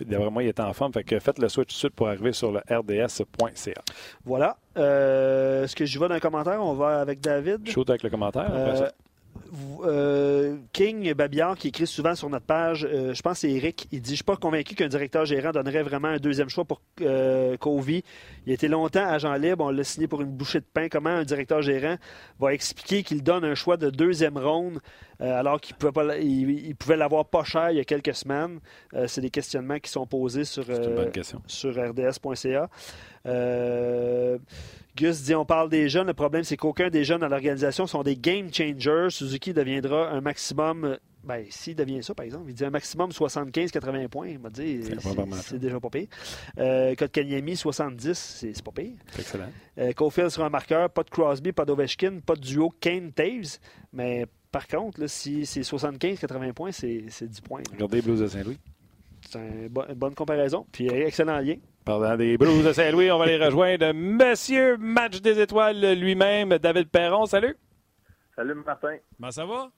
[0.00, 0.92] d'après moi, il est en forme.
[0.92, 3.80] Fait que faites le switch tout de suite pour arriver sur le rds.ca.
[4.24, 4.56] Voilà.
[4.76, 6.60] Euh, Est-ce que j'y vais dans un commentaire?
[6.60, 7.68] On va avec David.
[7.68, 8.42] Shoot avec le commentaire.
[8.42, 8.92] après Euh, ça.
[9.84, 13.88] Euh, King Babillard, qui écrit souvent sur notre page, euh, je pense que c'est Eric,
[13.92, 16.80] il dit Je suis pas convaincu qu'un directeur gérant donnerait vraiment un deuxième choix pour
[17.00, 18.02] euh, Covey.
[18.46, 20.88] Il a été longtemps agent libre, on l'a signé pour une bouchée de pain.
[20.88, 21.96] Comment un directeur gérant
[22.38, 24.80] va expliquer qu'il donne un choix de deuxième ronde
[25.20, 28.14] euh, alors qu'il pouvait, pas, il, il pouvait l'avoir pas cher il y a quelques
[28.14, 28.60] semaines?
[29.06, 30.64] C'est des questionnements qui sont posés sur,
[31.46, 32.68] sur rds.ca.
[33.26, 34.38] Euh,
[34.96, 36.06] Gus dit on parle des jeunes.
[36.06, 39.08] Le problème, c'est qu'aucun des jeunes dans l'organisation sont des game changers.
[39.10, 40.98] Suzuki deviendra un maximum.
[41.24, 44.28] Ben, s'il devient ça, par exemple, il dit un maximum 75-80 points.
[44.28, 44.82] Il m'a dit
[45.42, 46.06] C'est déjà pas pire.
[46.58, 48.92] Euh, Kotkaniemi, 70, c'est pas pire.
[49.18, 49.48] Excellent.
[49.78, 50.90] Euh, Caulfield sera un marqueur.
[50.90, 53.58] Pas de Crosby, pas d'Ovechkin, pas de duo Kane-Taves.
[53.94, 57.62] Mais par contre, là, si c'est 75-80 points, c'est c'est 10 points.
[57.72, 58.58] Regardez les Blues de Saint-Louis.
[59.28, 60.66] C'est une bonne comparaison.
[60.70, 61.56] Puis excellent lien.
[61.84, 63.92] Parlant des Blues de Saint-Louis, on va les rejoindre.
[63.92, 67.26] Monsieur Match des Étoiles lui-même, David Perron.
[67.26, 67.54] Salut.
[68.34, 68.96] Salut, Martin.
[69.18, 69.70] Ben, ça va?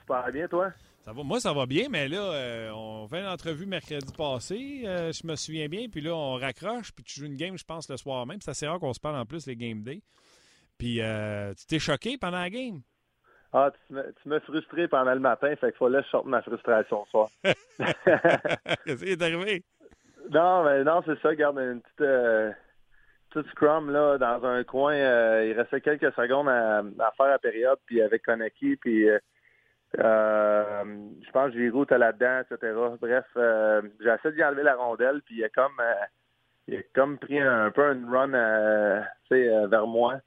[0.00, 0.72] Super bien, toi?
[1.00, 1.22] Ça va?
[1.22, 5.26] Moi, ça va bien, mais là, euh, on fait une entrevue mercredi passé, euh, je
[5.26, 7.96] me souviens bien, puis là, on raccroche, puis tu joues une game, je pense, le
[7.96, 8.40] soir même.
[8.40, 10.02] C'est assez rare qu'on se parle en plus les game day.
[10.78, 12.82] Puis, euh, tu t'es choqué pendant la game?
[13.54, 16.26] Ah, tu m'as- tu m'as frustré pendant le matin, fait qu'il fallait que je sorte
[16.26, 17.28] ma frustration ce soir.
[18.86, 19.64] Qu'est-ce qui est arrivé?
[20.30, 21.30] Non, mais non, c'est ça.
[21.30, 22.50] Regarde, une petite, euh,
[23.30, 24.94] petite scrum là, dans un coin.
[24.94, 26.82] euh, il restait quelques secondes à,
[27.16, 29.18] faire la période, puis avec Koneki, puis euh,
[29.96, 32.72] je pense que Giroud était là-dedans, etc.
[33.00, 33.24] Bref,
[34.00, 35.80] j'ai essayé d'y enlever la rondelle, puis il a comme
[36.68, 38.28] il a comme pris un, peu une run
[39.30, 40.20] vers moi.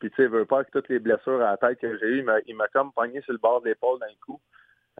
[0.00, 2.26] Puis tu sais, veut pas que toutes les blessures à la tête que j'ai eues,
[2.46, 4.40] il m'a comme pogné sur le bord de l'épaule d'un coup.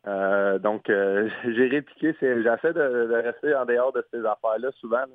[0.07, 2.15] Euh, donc, euh, j'ai répliqué.
[2.21, 5.07] J'essaie de, de rester en dehors de ces affaires-là souvent, là,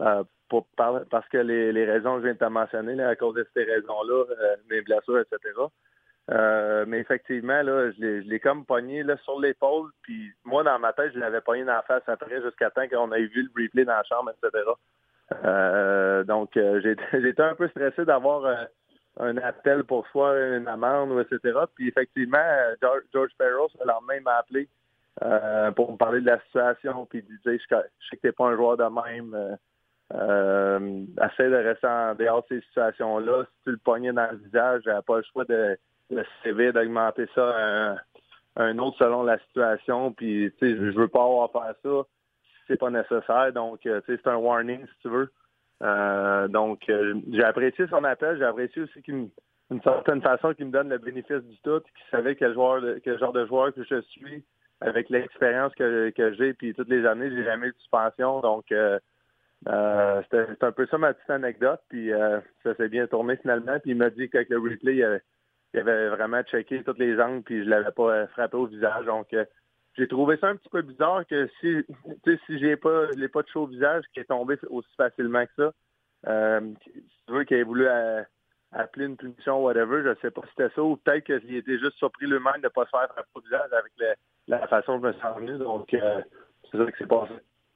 [0.00, 3.08] euh, pour, par- parce que les, les raisons que je viens de te mentionner, là,
[3.08, 5.38] à cause de ces raisons-là, euh, mes blessures, etc.
[6.30, 9.90] Euh, mais effectivement, là, je l'ai comme pogné là, sur l'épaule.
[10.02, 13.12] Puis moi, dans ma tête, je l'avais pogné dans la face après, jusqu'à temps qu'on
[13.12, 14.64] ait vu le replay dans la chambre, etc.
[15.44, 18.44] Euh, donc, j'ai j'étais un peu stressé d'avoir
[19.18, 21.58] un appel pour soit une amende etc.
[21.74, 22.38] Puis effectivement,
[22.80, 24.68] George, Farrell, le lendemain, m'a appelé
[25.22, 27.06] euh, pour me parler de la situation.
[27.06, 27.76] Puis il disait, je,
[28.10, 29.34] sais que t'es pas un joueur de même.
[29.34, 29.56] Euh,
[30.10, 33.44] de rester en dehors de ces situations-là.
[33.44, 35.76] Si tu le pognais dans le visage, j'avais pas le choix de
[36.10, 37.96] le CV, d'augmenter ça un,
[38.56, 40.12] un autre selon la situation.
[40.12, 42.08] Puis, tu sais, je veux pas avoir à faire ça
[42.68, 43.52] c'est pas nécessaire.
[43.52, 45.32] Donc, euh, tu sais, c'est un warning, si tu veux.
[45.82, 48.38] Euh, donc, euh, j'ai apprécié son appel.
[48.38, 49.28] J'ai apprécié aussi qu'il
[49.70, 53.18] d'une certaine façon qu'il me donne le bénéfice du tout, qu'il savait quel joueur, quel
[53.18, 54.42] genre de joueur que je suis,
[54.80, 58.40] avec l'expérience que, que j'ai, puis toutes les années, j'ai jamais eu de suspension.
[58.40, 58.98] Donc, euh,
[59.66, 61.80] euh, c'était un peu ça ma petite anecdote.
[61.88, 63.78] Puis euh, ça s'est bien tourné finalement.
[63.80, 67.64] Puis il m'a dit qu'avec le replay, il avait, vraiment checké toutes les angles, puis
[67.64, 69.04] je l'avais pas frappé au visage.
[69.06, 69.44] Donc, euh,
[69.98, 71.86] j'ai trouvé ça un petit peu bizarre que si tu
[72.24, 74.88] sais, si j'ai pas je l'ai pas de chaud au visage qui est tombé aussi
[74.96, 75.72] facilement que ça.
[76.28, 78.22] Euh, tu veux qu'il ait voulu euh,
[78.72, 81.96] appeler une punition whatever, je sais pas si c'était ça ou peut-être qu'il était juste
[81.98, 84.14] surpris lui-même de ne pas se faire frapper au visage avec le-
[84.48, 85.58] la façon dont je me suis revenu.
[85.58, 86.20] Donc euh,
[86.70, 87.34] c'est ça qui s'est passé.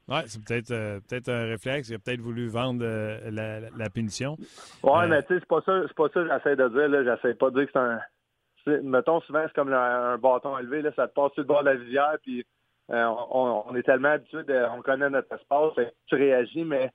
[0.08, 1.88] Ouais, c'est peut-être euh, peut-être un réflexe.
[1.88, 2.84] Il a peut-être voulu vendre
[3.30, 4.36] la, punition.
[4.82, 6.88] Ouais, Euh, mais tu sais, c'est pas ça, c'est pas ça que j'essaie de dire,
[6.88, 7.04] là.
[7.04, 8.00] J'essaie pas de dire que c'est un.
[8.66, 10.90] Mettons, souvent, c'est comme un bâton élevé, là.
[10.94, 12.44] Ça te passe sur le bord de la visière, puis
[12.90, 15.72] euh, on, on est tellement habitué, de, on connaît notre espace,
[16.06, 16.90] tu réagis, mais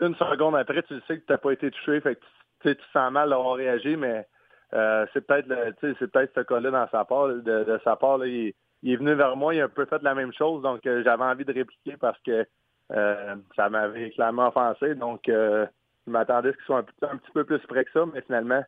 [0.00, 2.20] une seconde après, tu sais que tu n'as pas été touché, fait que
[2.62, 4.26] tu, tu sens mal d'avoir réagi, mais
[4.72, 5.48] euh, c'est peut-être
[5.80, 7.28] c'est peut-être ce cas-là dans sa part.
[7.28, 8.54] De, sa part, il,
[8.84, 11.24] est venu vers moi, il a un peu fait la même chose, donc euh, j'avais
[11.24, 12.46] envie de répliquer parce que
[12.92, 14.94] euh, ça m'avait clairement offensé.
[14.94, 15.66] Donc je
[16.06, 18.62] m'attendais à ce qu'il soit un, petit peu plus près que ça, mais finalement,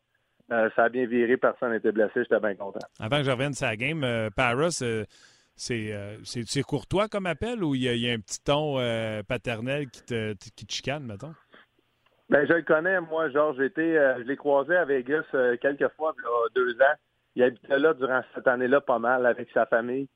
[0.49, 2.81] ça a bien viré, personne n'était blessé, j'étais bien content.
[3.01, 4.05] Avant que je revienne sur la game,
[4.37, 5.07] Paris,
[5.57, 8.77] c'est courtois comme appel ou il y, a un petit ton
[9.27, 11.33] paternel qui te, qui te chicane, mettons?
[12.33, 13.59] Ben, je le connais, moi, Georges.
[13.61, 16.97] Euh, je l'ai croisé à Vegas euh, quelques fois, il y a deux ans.
[17.35, 20.09] Il habitait là durant cette année-là pas mal avec sa famille.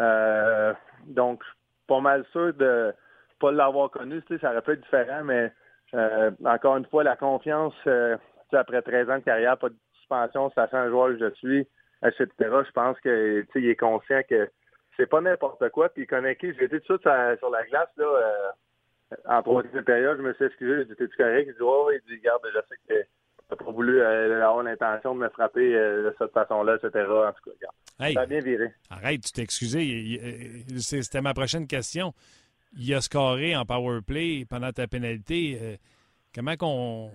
[0.00, 0.74] Euh,
[1.06, 1.44] donc,
[1.86, 2.92] pas mal sûr de
[3.38, 4.20] pas l'avoir connu.
[4.22, 5.52] Tu sais, ça aurait pu être différent, mais
[6.44, 7.74] encore une fois, la confiance,
[8.56, 11.68] après 13 ans de carrière, pas de suspension, sachant un joueur que je suis,
[12.04, 14.48] etc., je pense que il est conscient que
[14.96, 15.88] c'est pas n'importe quoi.
[15.88, 16.52] Puis il connaît qui?
[16.54, 18.06] J'ai été tout de suite sur la glace, là
[19.26, 20.86] en troisième période, je me suis excusé.
[20.88, 21.46] J'ai dit, tu correct?
[21.48, 23.06] Il dit, oh, il dit, garde, je sais que
[23.48, 27.06] t'as pas voulu euh, avoir l'intention de me frapper euh, de cette façon-là, etc.
[27.08, 28.14] En tout cas, regarde.
[28.14, 28.72] ça a bien viré.
[28.90, 30.64] Arrête, tu t'es excusé.
[30.78, 32.14] C'était ma prochaine question.
[32.78, 35.58] Il a scoré en power play pendant ta pénalité.
[35.60, 35.76] Euh,
[36.34, 37.10] comment qu'on.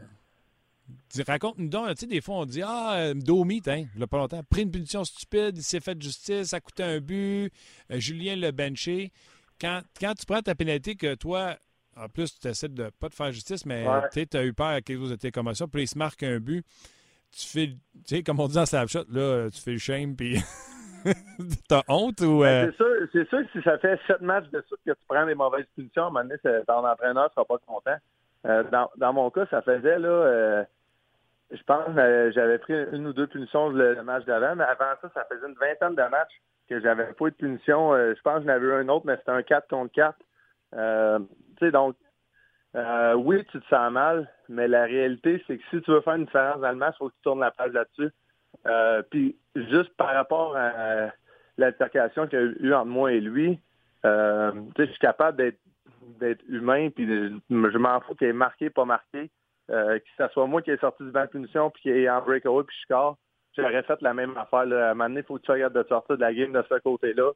[1.28, 4.64] Raconte-nous donc, tu sais, des fois, on dit Ah, Domi, il n'a pas longtemps, pris
[4.64, 7.52] une punition stupide, il s'est fait justice, ça a coûté un but,
[7.90, 9.12] Julien l'a benché.
[9.60, 11.56] Quand, quand tu prends ta pénalité que toi,
[11.98, 14.82] en plus, tu essaies de pas te faire justice, mais tu as eu peur à
[14.82, 16.66] quelque chose de tes commotions, puis il se marque un but.
[17.32, 20.38] Tu fais, tu sais, comme on dit dans Snapshot, là, tu fais le shame, puis
[21.68, 22.40] t'as honte ou.
[22.40, 23.08] Ben, euh?
[23.12, 25.66] c'est sûr, que si ça fait sept matchs de suite que tu prends des mauvaises
[25.76, 27.98] punitions, à un moment donné, ton entraîneur ne sera pas content.
[28.46, 28.64] Euh,
[28.98, 30.64] dans, mon cas, ça faisait, là, euh,
[31.52, 31.88] je pense,
[32.34, 35.56] j'avais pris une ou deux punitions le, match d'avant, mais avant ça, ça faisait une
[35.56, 37.94] vingtaine de matchs que j'avais pas eu de punition.
[37.94, 40.18] je pense que j'en avais eu un autre, mais c'était un 4 contre 4
[41.58, 41.96] tu sais, donc,
[42.76, 46.16] euh, oui, tu te sens mal, mais la réalité, c'est que si tu veux faire
[46.16, 48.12] une différence dans le match, il faut que tu tournes la page là-dessus.
[48.68, 51.12] Euh, puis, juste par rapport à
[51.58, 53.60] l'altercation qu'il y a eu entre moi et lui,
[54.06, 55.38] euh, tu sais, je suis capable
[56.20, 59.32] d'être humain, puis je m'en fous qu'il ait marqué, pas marqué.
[59.68, 62.22] Que ce soit moi qui ai sorti du banc de punition, puis qui est en
[62.22, 63.18] breakaway, puis je score,
[63.56, 64.66] j'aurais fait la même affaire.
[64.66, 64.90] Là.
[64.90, 66.64] À un moment donné, il faut que tu regardes de sortir de la game de
[66.70, 67.32] ce côté-là,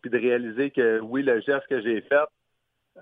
[0.00, 2.28] puis de réaliser que, oui, le geste que j'ai fait,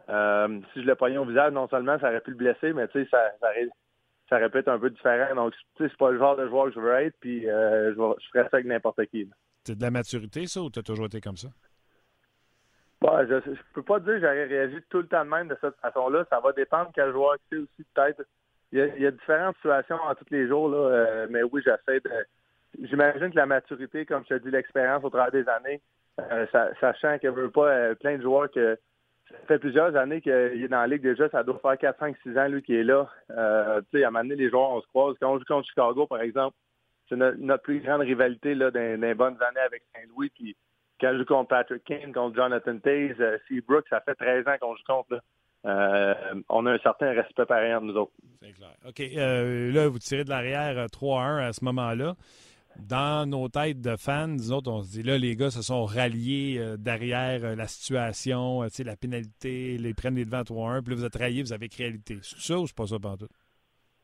[0.09, 2.88] euh, si je le pognais au visage, non seulement ça aurait pu le blesser, mais
[2.88, 5.34] tu sais, ça, ça, aurait, pu être un peu différent.
[5.34, 7.90] Donc, tu sais, c'est pas le genre de joueur que je veux être, puis euh,
[7.90, 9.28] je, je, ferais ça avec n'importe qui.
[9.64, 11.48] C'est de la maturité, ça, ou tu as toujours été comme ça?
[13.03, 15.57] Bah, je, je peux pas dire que j'aurais réagi tout le temps de même de
[15.61, 16.24] cette façon-là.
[16.30, 18.22] Ça va dépendre quel joueur c'est aussi, peut-être.
[18.70, 21.42] Il y, a, il y, a, différentes situations en tous les jours, là, euh, mais
[21.42, 22.11] oui, j'essaie de.
[22.80, 25.82] J'imagine que la maturité, comme je te dis, l'expérience au travers des années,
[26.20, 26.46] euh,
[26.80, 28.78] sachant qu'il veut pas plein de joueurs que
[29.30, 31.28] ça fait plusieurs années qu'il est dans la ligue déjà.
[31.28, 33.11] Ça doit faire 4, 5, 6 ans, lui, qui est là.
[33.30, 35.16] Euh, tu sais, à un moment donné, les joueurs, on se croise.
[35.20, 36.57] Quand on joue contre Chicago, par exemple,
[37.09, 40.32] c'est notre, plus grande rivalité là, dans, les bonnes années avec Saint-Louis.
[41.03, 44.57] Quand je joue contre Patrick Kane, contre Jonathan Taze, euh, Seabrook, ça fait 13 ans
[44.61, 45.14] qu'on joue contre.
[45.14, 45.20] Là.
[45.64, 46.14] Euh,
[46.48, 48.12] on a un certain respect par entre nous autres.
[48.40, 48.74] C'est clair.
[48.88, 49.00] OK.
[49.00, 52.14] Euh, là, vous tirez de l'arrière 3-1 à ce moment-là
[52.78, 55.84] dans nos têtes de fans, nous autres, on se dit là, les gars se sont
[55.84, 60.94] ralliés euh, derrière euh, la situation, euh, la pénalité, les prennent les devants 3-1, puis
[60.94, 62.18] là, vous êtes ralliés, vous avez créalité.
[62.22, 63.30] C'est ça ou c'est pas ça, Pantoute?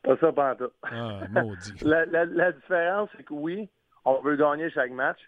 [0.03, 0.73] Pas ça, Pantoute.
[0.83, 1.73] Ah, maudit.
[1.81, 3.69] la, la, différence, c'est que oui,
[4.05, 5.19] on veut gagner chaque match.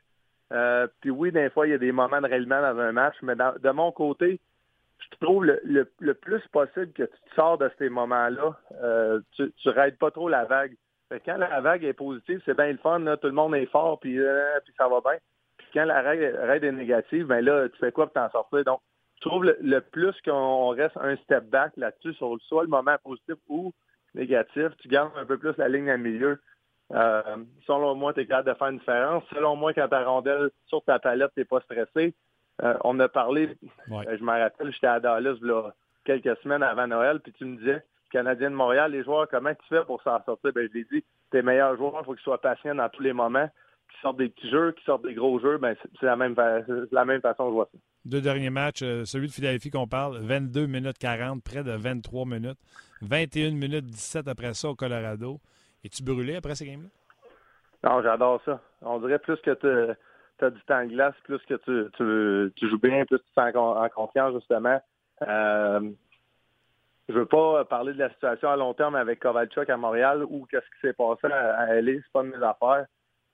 [0.99, 3.35] Puis oui, des fois, il y a des moments de ralliement dans un match, mais
[3.35, 4.39] de mon côté,
[4.99, 5.61] je trouve le,
[5.99, 9.21] le, plus possible que tu te sors de ces moments-là.
[9.35, 10.75] tu, tu raides pas trop la vague
[11.19, 14.19] quand la vague est positive, c'est bien le fun, tout le monde est fort, puis,
[14.19, 15.17] euh, puis ça va bien.
[15.57, 18.63] Puis quand la vague est négative, ben là, tu fais quoi pour t'en sortir?
[18.63, 18.81] Donc,
[19.17, 23.35] je trouve le, plus qu'on reste un step back là-dessus, sur soit le moment positif
[23.49, 23.71] ou
[24.15, 26.39] négatif, tu gardes un peu plus la ligne à milieu.
[26.93, 29.23] Euh, selon moi, tu es capable de faire une différence.
[29.33, 32.13] Selon moi, quand ta rondelle sur ta palette, tu n'es pas stressé.
[32.63, 35.71] Euh, on a parlé, je me rappelle, j'étais à Dallas là,
[36.05, 39.67] quelques semaines avant Noël, puis tu me disais, Canadien de Montréal, les joueurs, comment tu
[39.69, 40.51] fais pour s'en sortir?
[40.53, 43.13] Ben, je l'ai dit, tes meilleurs joueurs, il faut qu'ils soient patients dans tous les
[43.13, 43.49] moments,
[43.89, 45.57] qu'ils sortent des petits jeux, qu'ils sortent des gros jeux.
[45.57, 46.35] Ben, c'est la même,
[46.91, 47.79] la même façon que je vois ça.
[48.03, 52.25] Deux derniers matchs, euh, celui de Philadelphie qu'on parle, 22 minutes 40, près de 23
[52.25, 52.59] minutes.
[53.01, 55.39] 21 minutes 17 après ça au Colorado.
[55.83, 56.89] Es-tu brûlé après ces games-là?
[57.83, 58.61] Non, j'adore ça.
[58.81, 62.79] On dirait plus que tu as du temps de glace, plus que tu, tu, joues
[62.79, 64.79] bien, plus tu te sens en, confiance, justement.
[65.27, 65.91] Euh,
[67.09, 70.45] je veux pas parler de la situation à long terme avec Kovalchuk à Montréal ou
[70.49, 72.85] qu'est-ce qui s'est passé à, à LA, c'est pas de mes affaires.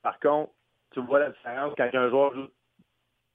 [0.01, 0.51] Par contre,
[0.91, 2.47] tu vois la différence quand un joueur joue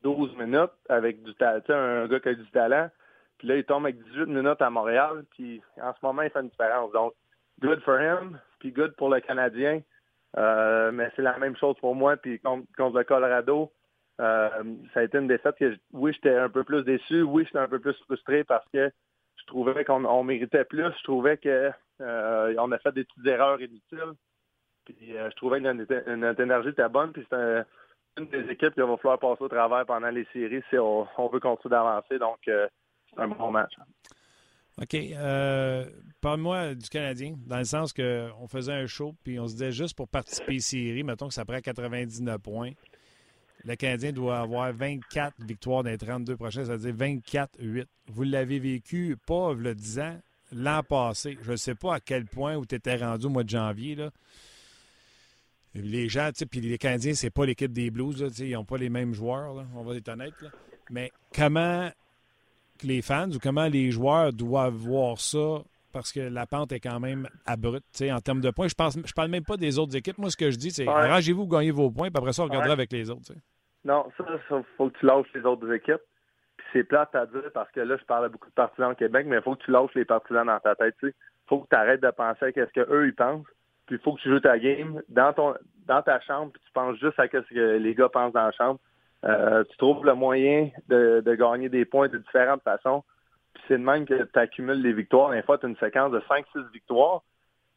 [0.03, 2.89] 12 minutes avec du talent, un gars qui a du talent,
[3.39, 5.25] Puis là, il tombe avec 18 minutes à Montréal.
[5.31, 6.93] Puis en ce moment, il fait une différence.
[6.93, 7.15] Donc,
[7.61, 8.39] good for him.
[8.63, 9.83] Puis good pour le Canadien.
[10.39, 12.17] Euh, mais c'est la même chose pour moi.
[12.17, 13.73] Puis contre, contre le Colorado,
[14.21, 17.23] euh, ça a été une défaite que, oui, j'étais un peu plus déçu.
[17.23, 18.89] Oui, j'étais un peu plus frustré parce que
[19.37, 20.85] je trouvais qu'on on méritait plus.
[20.85, 24.13] Je trouvais qu'on euh, a fait des petites erreurs inutiles.
[24.85, 27.13] Puis euh, je trouvais que notre, énergie était bonne.
[27.13, 27.63] Puis c'était
[28.17, 31.41] une des équipes qu'il va falloir passer au travers pendant les séries si on, veut
[31.41, 32.17] continuer d'avancer.
[32.21, 32.71] Donc, c'est
[33.17, 33.75] un bon match.
[34.81, 34.95] OK.
[34.95, 35.87] Euh,
[36.21, 39.97] Parle-moi du Canadien, dans le sens qu'on faisait un show, puis on se disait juste
[39.97, 42.71] pour participer aux séries, mettons que ça prend 99 points.
[43.65, 47.87] Le Canadien doit avoir 24 victoires dans les 32 prochains, c'est-à-dire 24-8.
[48.09, 50.21] Vous l'avez vécu, pas le 10 ans,
[50.53, 51.39] l'an passé.
[51.43, 53.97] Je ne sais pas à quel point où tu étais rendu au mois de janvier.
[53.97, 54.11] Là.
[55.75, 58.23] Les gens, puis les Canadiens, c'est pas l'équipe des Blues.
[58.23, 60.35] Là, ils n'ont pas les mêmes joueurs, là, on va être honnête.
[60.41, 60.51] Là.
[60.91, 61.91] Mais comment
[62.85, 65.59] les fans ou comment les joueurs doivent voir ça?
[65.93, 68.69] Parce que la pente est quand même abrupte en termes de points.
[68.69, 70.17] Je pense, je parle même pas des autres équipes.
[70.19, 70.95] Moi, ce que je dis, c'est Ouais.
[70.95, 72.73] arrangez-vous, gagnez vos points, puis après ça, on regardera Ouais.
[72.81, 73.33] avec les autres.
[73.85, 76.01] Non, ça, il faut que tu lâches les autres équipes.
[76.57, 78.95] Puis c'est plate à dire parce que là, je parle à beaucoup de partisans au
[78.95, 80.95] Québec, mais il faut que tu lâches les partisans dans ta tête.
[81.03, 81.13] Il
[81.49, 83.45] faut que tu arrêtes de penser à ce qu'eux, ils pensent.
[83.87, 85.55] Puis il faut que tu joues ta game dans ton
[85.87, 88.53] dans ta chambre, puis tu penses juste à ce que les gars pensent dans la
[88.53, 88.79] chambre.
[89.25, 93.05] Euh, tu trouves le moyen de, de gagner des points de différentes façons.
[93.55, 95.31] Puis c'est de même que tu accumules les victoires.
[95.31, 97.23] Des fois, tu as une séquence de 5-6 victoires.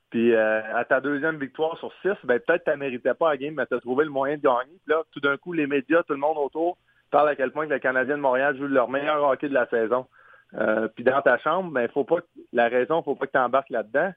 [0.09, 3.29] Puis euh, à ta deuxième victoire sur six, ben peut-être que tu ne méritais pas
[3.31, 4.77] la game, mais tu as trouvé le moyen de gagner.
[4.85, 6.77] Puis là, tout d'un coup, les médias, tout le monde autour,
[7.11, 9.67] parle à quel point que le Canadien de Montréal joue leur meilleur hockey de la
[9.67, 10.05] saison.
[10.53, 13.37] Euh, puis dans ta chambre, ben faut pas que- la raison, faut pas que tu
[13.37, 14.13] embarques là-dedans.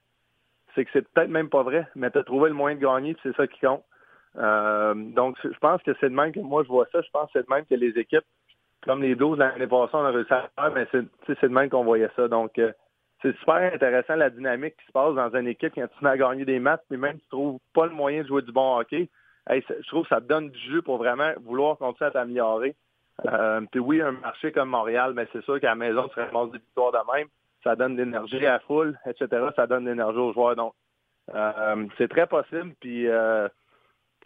[0.75, 3.17] C'est que c'est peut-être même pas vrai, mais tu as trouvé le moyen de gagner,
[3.23, 3.83] c'est ça qui compte.
[4.37, 7.01] Euh, donc, je pense que c'est de même que moi je vois ça.
[7.01, 8.25] Je pense que c'est de même que les équipes,
[8.83, 11.85] comme les 12 l'année passée, on a réussi à faire, mais c'est de même qu'on
[11.85, 12.29] voyait ça.
[12.29, 12.73] Donc, euh,
[13.23, 16.45] c'est super intéressant la dynamique qui se passe dans une équipe quand tu à gagner
[16.45, 19.09] des matchs, puis même si tu trouves pas le moyen de jouer du bon hockey,
[19.49, 22.77] hey, je trouve que ça te donne du jus pour vraiment vouloir continuer à t'améliorer.
[23.27, 26.53] Euh, puis oui, un marché comme Montréal, mais c'est sûr qu'à la maison, tu ramasses
[26.53, 27.27] des victoires de même.
[27.65, 29.49] Ça donne de l'énergie à la foule, etc.
[29.57, 30.55] Ça donne de l'énergie aux joueurs.
[30.55, 30.75] Donc,
[31.99, 32.73] c'est très possible.
[32.81, 33.09] Puis,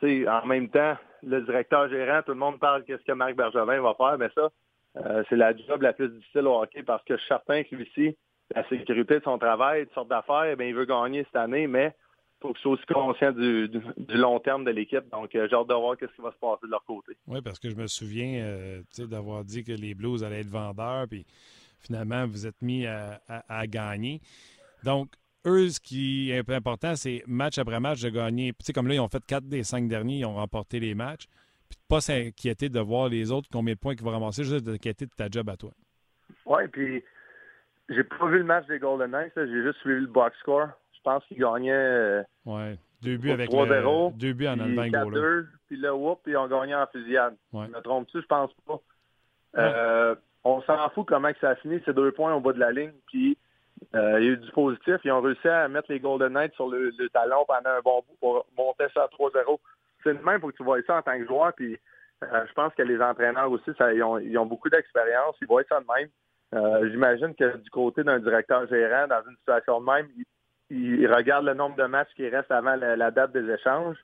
[0.03, 3.95] en même temps, le directeur gérant, tout le monde parle qu'est-ce que Marc Bergevin va
[3.95, 4.51] faire, mais ça,
[4.97, 7.75] euh, c'est la job la plus difficile au hockey parce que je suis certain que
[7.75, 8.17] lui-ci,
[8.55, 11.95] la sécurité de son travail, de sorte d'affaires, ben, il veut gagner cette année, mais
[11.95, 13.71] il faut qu'il soit aussi conscient du,
[14.09, 15.09] long terme de l'équipe.
[15.11, 17.17] Donc, euh, j'ai hâte de voir qu'est-ce qui va se passer de leur côté.
[17.27, 21.07] Oui, parce que je me souviens euh, d'avoir dit que les Blues allaient être vendeurs,
[21.09, 21.25] puis
[21.79, 24.21] finalement, vous êtes mis à- à gagner.
[24.85, 25.09] Donc,
[25.47, 28.53] eux, ce qui est un peu important, c'est match après match de gagner.
[28.53, 30.95] Tu sais, comme là, ils ont fait quatre des cinq derniers, ils ont remporté les
[30.95, 31.27] matchs.
[31.69, 34.67] Puis de pas s'inquiéter de voir les autres combien de points qu'ils vont ramasser, juste
[34.67, 35.71] de s'inquiéter de ta job à toi.
[36.47, 37.03] Oui, puis
[37.89, 39.47] j'ai pas vu le match des Golden Knights, là.
[39.47, 40.69] j'ai juste suivi le box score.
[40.93, 42.79] Je pense qu'ils gagnaient euh, Ouais.
[43.03, 45.15] Deux buts avec 3-0, le, deux buts en puis un goal.
[45.15, 47.35] 4-2, puis là, whoop, puis ils ont gagné en fusillade.
[47.53, 47.67] Ouais.
[47.67, 48.21] Je me trompe-tu?
[48.21, 48.81] Je pense pas.
[49.59, 50.15] Euh,
[50.45, 52.71] on s'en fout comment que ça a fini, ces deux points au bas de la
[52.71, 53.37] ligne, puis
[53.95, 54.97] euh, il y a eu du positif.
[55.05, 58.17] Ils ont réussi à mettre les Golden Knights sur le, talon pendant un bon bout
[58.21, 59.59] pour monter ça à 3-0.
[60.03, 61.79] C'est le même pour que tu vois ça en tant que joueur, puis
[62.25, 64.03] euh, je pense que les entraîneurs aussi, ils,
[64.39, 66.09] ont, beaucoup d'expérience, ils voient ça de même.
[66.55, 70.09] Euh, J'imagine que du côté d'un directeur gérant, dans une situation de même,
[70.71, 73.97] il, regarde le nombre de matchs qui restent avant la, date des échanges,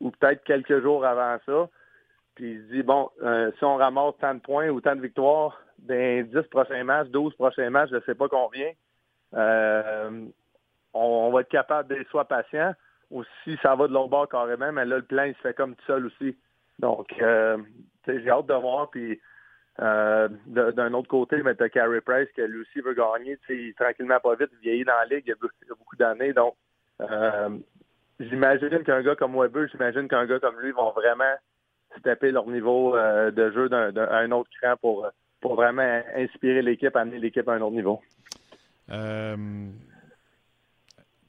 [0.00, 1.68] ou peut-être quelques jours avant ça,
[2.34, 3.10] puis il se dit, bon,
[3.58, 7.08] si on ramasse tant de points ou tant de victoires dans les 10 prochains matchs,
[7.08, 8.70] 12 prochains matchs, je ne sais pas combien,
[9.34, 10.32] on,
[10.92, 12.74] on va être capable d'être soit patient,
[13.10, 15.54] ou si ça va de l'autre bord carrément, mais là, le plan, il se fait
[15.54, 16.36] comme tout seul aussi.
[16.78, 17.58] Donc, euh,
[18.04, 19.20] tu j'ai hâte de voir, puis
[19.80, 24.20] euh, d'un autre côté, mais t'as Carey Price qui lui aussi veut gagner, tu tranquillement
[24.20, 26.54] pas vite, il vieillit dans la ligue, il y a, beaucoup- d'années, donc
[27.00, 27.50] euh,
[28.18, 31.34] j'imagine qu'un gars comme Weber, j'imagine qu'un gars comme lui vont vraiment
[31.98, 37.48] stepper leur niveau euh, de jeu d'un, autre cran pour vraiment inspirer l'équipe, amener l'équipe
[37.48, 38.00] à un autre niveau.
[38.90, 39.36] Euh,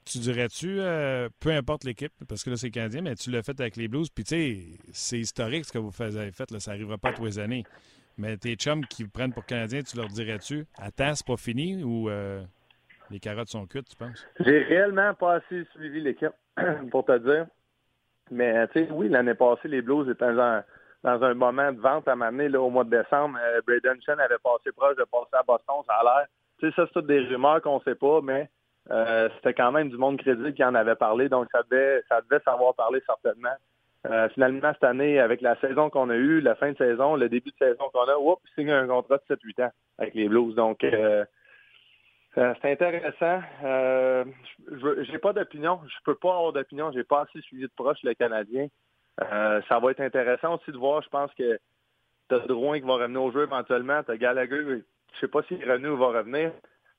[0.06, 3.58] tu dirais-tu, euh, peu importe l'équipe, parce que là, c'est Canadien, mais tu l'as fait
[3.60, 4.58] avec les Blues, puis tu sais,
[4.92, 7.64] c'est historique ce que vous avez fait, ça n'arrivera pas tous les années.
[8.16, 12.08] Mais tes chums qui prennent pour Canadien, tu leur dirais-tu, attends, c'est pas fini ou
[12.08, 12.40] euh,
[13.10, 14.26] les carottes sont cuites, tu penses?
[14.40, 16.32] J'ai réellement pas assez suivi l'équipe,
[16.90, 17.46] pour te dire.
[18.30, 20.62] Mais, tu sais, oui, l'année passée, les Blues étaient dans,
[21.04, 23.38] un moment de vente à m'amener au mois de décembre.
[23.40, 26.26] Euh, Braden Chen avait passé proche de passer à Boston, ça a l'air.
[26.58, 28.48] Tu sais, ça, c'est toutes des rumeurs qu'on sait pas, mais
[28.90, 32.20] euh, c'était quand même du monde crédible qui en avait parlé, donc ça devait, ça
[32.22, 33.54] devait savoir parler certainement.
[34.06, 37.28] Euh, finalement, cette année, avec la saison qu'on a eue, la fin de saison, le
[37.28, 40.54] début de saison qu'on a, oups, signe un contrat de 7-8 ans avec les Blues.
[40.54, 41.24] Donc, euh,
[42.38, 43.42] Euh, c'est intéressant.
[43.64, 44.24] Euh,
[44.70, 45.80] je n'ai pas d'opinion.
[45.86, 46.92] Je peux pas avoir d'opinion.
[46.92, 48.68] J'ai pas assez suivi de proche le Canadien.
[49.22, 51.02] Euh, ça va être intéressant aussi de voir.
[51.02, 51.58] Je pense que
[52.28, 54.02] tu as Drouin qui va revenir au jeu éventuellement.
[54.02, 54.82] Tu as Gallagher,
[55.16, 56.52] je sais pas revenu ou va revenir.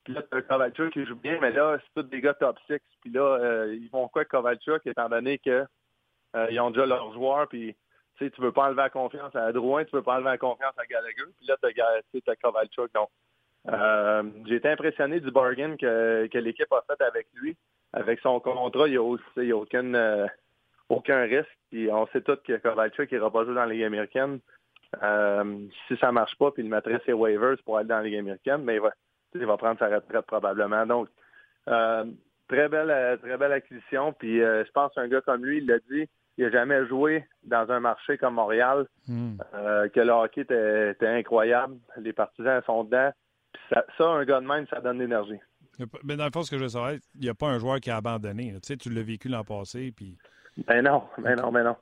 [0.04, 2.78] Puis là, tu Kovalchuk qui joue bien, mais là, c'est tous des gars top 6.
[3.00, 5.64] Puis là, ils vont quoi Kovalchuk, étant donné que
[6.50, 7.76] ils ont déjà leurs joueurs, puis
[8.18, 10.74] tu ne veux pas enlever la confiance à Drouin, tu veux pas enlever la confiance
[10.76, 11.24] à Gallagher.
[11.38, 12.88] Puis là, tu as.
[12.94, 13.08] Donc,
[13.68, 17.56] euh, j'ai été impressionné du bargain que, l'équipe a fait avec lui.
[17.92, 20.26] Avec son contrat, il n'y a, a aucun, euh,
[20.88, 21.58] aucun risque.
[21.70, 24.40] Puis on sait tous que Kovalchuk n'ira pas jouer dans la Ligue américaine.
[25.02, 28.04] Euh, si ça ne marche pas, puis il mettrait ses waivers pour aller dans la
[28.04, 28.92] Ligue américaine, mais il va,
[29.34, 30.86] il va prendre sa retraite probablement.
[30.86, 31.08] Donc,
[31.66, 34.12] très belle, très belle acquisition.
[34.14, 36.08] Puis je pense qu'un gars comme lui, il l'a dit,
[36.38, 39.36] il n'a jamais joué dans un marché comme Montréal, hmm.
[39.92, 41.76] que le hockey était, était, incroyable.
[41.98, 43.12] Les partisans sont dedans.
[43.70, 45.40] Ça, un gars de même, ça donne de l'énergie.
[46.04, 47.80] Mais dans le fond, ce que je veux savoir, il n'y a pas un joueur
[47.80, 48.52] qui a abandonné.
[48.54, 49.92] Tu sais, tu l'as vécu l'an passé.
[49.94, 50.16] Puis...
[50.66, 51.76] Ben non, ben non, ben non.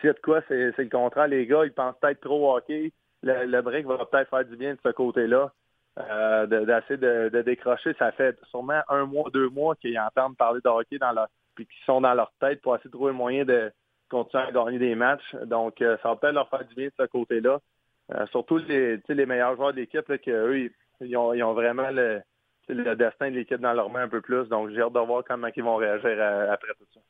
[0.00, 1.28] S'il de quoi, c'est le contraire.
[1.28, 2.92] Les gars, ils pensent peut-être trop hockey.
[3.22, 5.52] Le, break va peut-être faire du bien de ce côté-là.
[5.98, 7.92] Euh, d'essayer de, décrocher.
[7.98, 11.66] Ça fait sûrement un mois, deux mois qu'ils entendent parler de hockey dans leur puis
[11.66, 13.72] qu'ils sont dans leur tête pour essayer de trouver un moyen de
[14.08, 15.34] continuer à gagner des matchs.
[15.46, 17.58] Donc, euh, ça va peut-être leur faire du bien de ce côté-là.
[18.14, 20.70] Euh, surtout les, meilleurs joueurs de l'équipe, qu'eux, ils,
[21.00, 22.22] ils ont, vraiment le,
[22.68, 24.48] destin de l'équipe dans leurs mains un peu plus.
[24.48, 27.00] Donc, j'ai hâte de voir comment ils vont réagir après tout ça.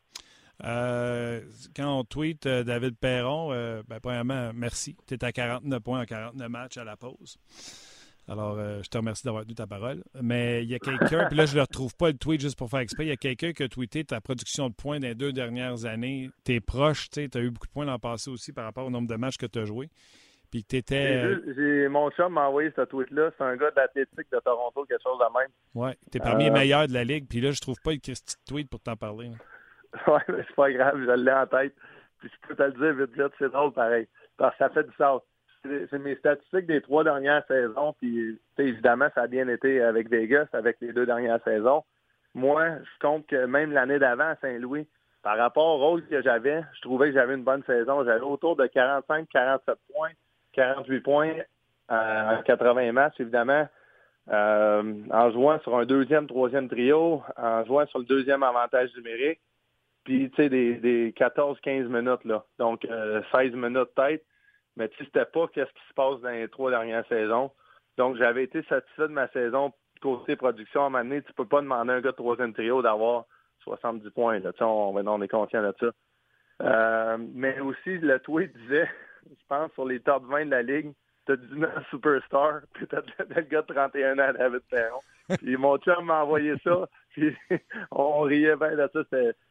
[0.65, 1.41] Euh,
[1.77, 4.97] quand on tweet euh, David Perron, euh, ben, premièrement, merci.
[5.07, 7.39] Tu es à 49 points en 49 matchs à la pause.
[8.31, 10.03] Alors, je te remercie d'avoir tenu ta parole.
[10.21, 12.69] Mais il y a quelqu'un, puis là, je ne retrouve pas le tweet juste pour
[12.69, 13.07] faire exprès.
[13.07, 15.87] Il y a quelqu'un qui a tweeté ta production de points dans les deux dernières
[15.87, 16.29] années.
[16.45, 18.91] Tu es proche, tu as eu beaucoup de points l'an passé aussi par rapport au
[18.91, 19.89] nombre de matchs que tu as joués.
[20.51, 21.37] Puis que t'étais.
[21.57, 23.31] J'ai, mon chum m'a envoyé ce tweet-là.
[23.39, 25.49] C'est un gars d'athlétique de Toronto, quelque chose de même.
[25.75, 27.27] Ouais, t'es parmi les euh, meilleurs de la ligue.
[27.29, 28.15] Puis là, je trouve pas le petit
[28.47, 29.31] tweet pour t'en parler.
[30.07, 31.75] Ouais, mais c'est pas grave, je l'ai en tête.
[32.19, 34.07] Puis je peux te le dire vite, vite, c'est drôle pareil.
[34.37, 35.23] Parce que ça fait du sens.
[35.65, 37.95] C'est mes statistiques des trois dernières saisons.
[38.01, 41.85] Puis évidemment, ça a bien été avec Vegas, avec les deux dernières saisons.
[42.35, 44.87] Moi, je compte que même l'année d'avant à Saint-Louis,
[45.23, 48.05] par rapport au rôle que j'avais, je trouvais que j'avais une bonne saison.
[48.05, 49.61] J'avais autour de 45-47
[49.93, 50.11] points
[50.53, 51.35] 48 points
[51.89, 53.69] en 80 matchs, évidemment,
[54.31, 59.41] euh, en jouant sur un deuxième, troisième trio, en jouant sur le deuxième avantage numérique,
[60.05, 62.45] puis, tu sais, des, 14-15 minutes, là.
[62.59, 64.25] Donc, 16 euh, minutes tête.
[64.77, 67.51] Mais, tu sais, pas qu'est-ce qui se passe dans les trois dernières saisons.
[67.97, 70.85] Donc, j'avais été satisfait de ma saison côté production.
[70.85, 73.25] À un moment donné, tu peux pas demander à un gars de troisième trio d'avoir
[73.65, 74.53] 70 points, là.
[74.53, 75.87] Tu sais, on, on est conscient de ça.
[76.63, 78.89] Euh, mais aussi, le tweet disait
[79.31, 80.93] je pense, sur les top 20 de la Ligue,
[81.29, 85.01] t'as 19 superstars, puis t'as le gars de 31 ans, David Perron.
[85.37, 87.37] Puis mon chum m'a envoyé ça, puis
[87.91, 89.01] on riait bien de ça.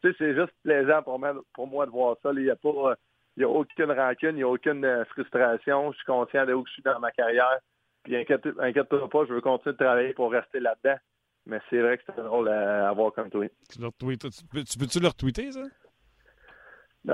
[0.01, 2.31] C'est juste plaisant pour moi, de voir ça.
[2.33, 2.95] Il n'y a pas...
[3.39, 5.91] Il a aucune rancune, il n'y a aucune euh, frustration.
[5.91, 7.59] Je suis conscient de où je suis dans ma carrière.
[8.03, 10.97] Puis inquiète-toi pas, je veux continuer de travailler pour rester là-dedans.
[11.45, 13.51] Mais c'est vrai que c'est drôle à, avoir comme tweet.
[13.69, 15.61] Tu, tu peux-tu le retweeter, ça?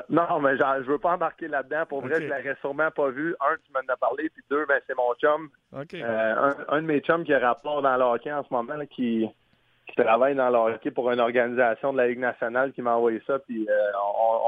[0.09, 1.85] Non, mais je veux pas embarquer là-dedans.
[1.87, 3.35] Pour vrai, je l'aurais sûrement pas vu.
[3.39, 5.49] Un, tu m'en as parlé, puis deux, ben, c'est mon chum.
[5.73, 9.29] Euh, un, de mes chums qui a rapport dans le hockey en ce moment, qui,
[9.95, 13.37] travaille dans le hockey pour une organisation de la Ligue nationale qui m'a envoyé ça,
[13.37, 13.91] puis euh,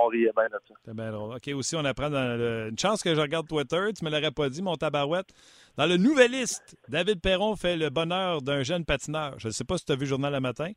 [0.02, 0.74] on, riait bien de ça.
[0.84, 1.36] C'est bien drôle.
[1.36, 4.50] OK, aussi, on apprend dans une chance que je regarde Twitter, tu me l'aurais pas
[4.50, 5.30] dit, mon tabarouette.
[5.78, 9.36] Dans le Nouvelliste, David Perron fait le bonheur d'un jeune patineur.
[9.38, 10.72] Je ne sais pas si tu as vu le journal le matin,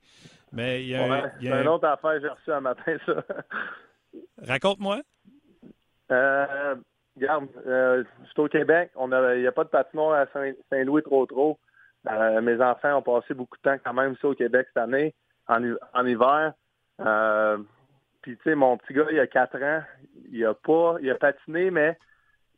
[0.53, 3.15] mais il y a, il y a une autre affaire j'ai reçu un matin, ça.
[4.43, 5.01] Raconte-moi.
[6.11, 6.75] Euh,
[7.19, 8.91] regarde, euh, je suis au Québec.
[8.99, 10.27] Il n'y a pas de patinoire à
[10.71, 11.59] Saint-Louis trop trop.
[12.09, 15.15] Euh, mes enfants ont passé beaucoup de temps quand même ici au Québec cette année,
[15.49, 16.53] en, hiver.
[17.01, 17.59] Euh,
[18.23, 19.83] puis tu sais, mon petit gars, il a 4 ans.
[20.31, 21.99] Il a pas, il a patiné, mais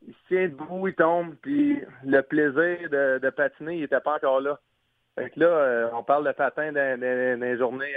[0.07, 4.41] il se tient debout, il tombe, puis le plaisir de, patiner, il n'était pas encore
[4.41, 4.59] là.
[5.15, 7.93] Fait que là, on parle de patin dans, les journées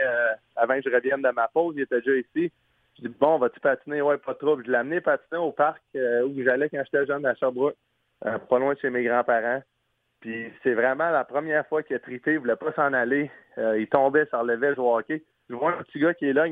[0.57, 1.75] avant que je revienne de ma pause.
[1.77, 2.53] Il était déjà ici.
[2.97, 4.03] Je dis, bon, vas-tu patiner?
[4.03, 4.61] Ouais, pas trop.
[4.61, 7.77] Je l'ai amené patiner au parc euh, où j'allais quand j'étais jeune à Sherbrooke,
[8.25, 9.63] euh, pas loin de chez mes grands-parents.
[10.21, 13.31] Puis c'est vraiment la première fois qu'il a trité, il voulait pas s'en aller.
[13.59, 15.25] Euh, il tombait, ça relevait, au hockey.
[15.51, 16.49] Je vois un petit gars qui est là,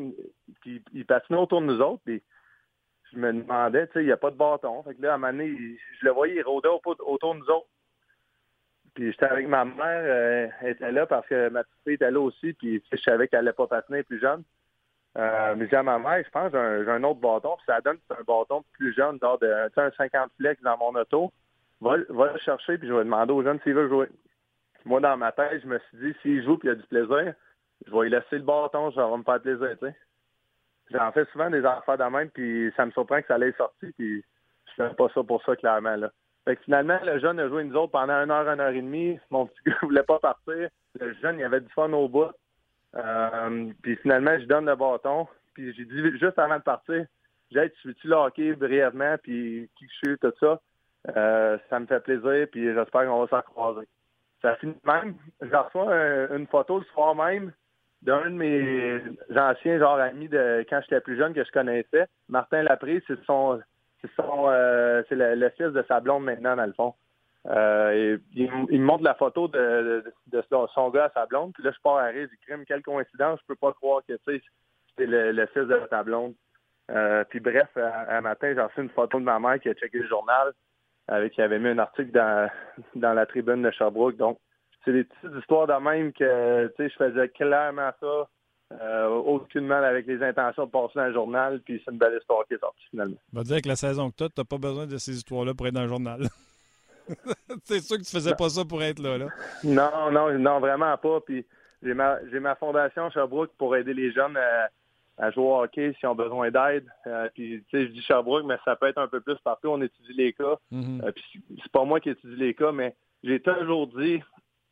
[0.62, 2.22] qui il patinait autour de nous autres, puis
[3.10, 4.82] je me demandais, tu sais, il n'y a pas de bâton.
[4.82, 7.50] Fait que là, à un moment donné, je le voyais, il rôdait autour de nous
[7.50, 7.68] autres.
[8.94, 12.20] Puis j'étais avec ma mère, elle était là parce que ma petite fille était là
[12.20, 14.42] aussi, puis je savais qu'elle n'allait pas patiner plus jeune.
[15.18, 17.98] Euh, mais j'ai à ma mère, je pense, j'ai un, autre bâton, puis ça donne
[18.10, 21.30] un bâton plus jeune, genre de un 50 flex dans mon auto.
[21.80, 24.08] Va, va le chercher, puis je vais demander aux jeunes s'ils veulent jouer.
[24.84, 27.34] moi, dans ma tête, je me suis dit, s'il joue et il a du plaisir,
[27.86, 29.96] je vais lui laisser le bâton, ça va me faire plaisir, tu sais.
[30.90, 33.90] J'en fais souvent des affaires de même, puis ça me surprend que ça allait sortir,
[33.98, 34.24] puis
[34.66, 36.10] je fais pas ça pour ça, clairement, là.
[36.44, 38.82] Fait que finalement, le jeune a joué nous autres pendant une heure, une heure et
[38.82, 39.18] demie.
[39.30, 40.68] Mon petit gars voulait pas partir.
[40.98, 42.30] Le jeune, il avait du fun au bout.
[42.96, 45.26] Euh, puis finalement, je donne le bâton.
[45.54, 47.04] Puis j'ai dit juste avant de partir,
[47.50, 50.60] j'ai tu veux-tu le brièvement, puis qui je suis, tout ça?
[51.16, 53.86] Euh, ça me fait plaisir, puis j'espère qu'on va s'en croiser.
[54.40, 55.14] Ça finit même.
[55.40, 55.94] Je reçois
[56.34, 57.52] une photo le soir même
[58.02, 59.00] d'un de mes
[59.36, 62.06] anciens genre amis de quand j'étais plus jeune que je connaissais.
[62.28, 63.60] Martin Laprise, c'est son
[64.00, 66.94] c'est son euh, c'est le, fils de sa blonde maintenant, dans le fond.
[67.48, 70.04] Euh, il, me montre la photo de,
[70.74, 71.52] son, gars à sa blonde.
[71.54, 74.14] Puis là, je pars à rire, du crime, quelle coïncidence, je peux pas croire que
[74.24, 74.40] c'est
[74.98, 76.34] le, le fils de sa blonde.
[76.90, 79.98] Euh, puis bref, un matin, j'ai reçu une photo de ma mère qui a checké
[79.98, 80.52] le journal,
[81.08, 84.16] avec qui avait mis un article dans, la tribune de Sherbrooke.
[84.16, 84.38] Donc,
[84.84, 88.28] c'est des petites histoires de même que je faisais clairement ça.
[88.80, 92.16] Euh, aucune mal avec les intentions de passer dans le journal, puis c'est une belle
[92.18, 93.18] histoire qui est sortie finalement.
[93.34, 95.66] On va dire que la saison que tu n'as pas besoin de ces histoires-là pour
[95.66, 96.20] être dans le journal.
[97.64, 99.26] c'est sûr que tu faisais pas ça pour être là, là.
[99.64, 101.20] Non, non, non, vraiment pas.
[101.20, 101.44] Puis
[101.82, 104.36] j'ai ma, j'ai ma fondation Sherbrooke pour aider les jeunes
[105.18, 106.86] à, jouer au hockey s'ils ont besoin d'aide.
[107.06, 109.68] Euh, puis tu sais, je dis Sherbrooke, mais ça peut être un peu plus partout.
[109.68, 110.56] On étudie les cas.
[110.72, 111.04] Mm-hmm.
[111.04, 114.22] Euh, puis c'est pas moi qui étudie les cas, mais j'ai toujours dit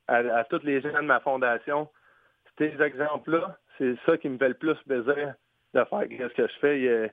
[0.09, 1.89] à, à tous les gens de ma fondation,
[2.59, 5.35] ces exemples-là, c'est ça qui me fait le plus plaisir
[5.75, 7.13] de faire ce que je fais.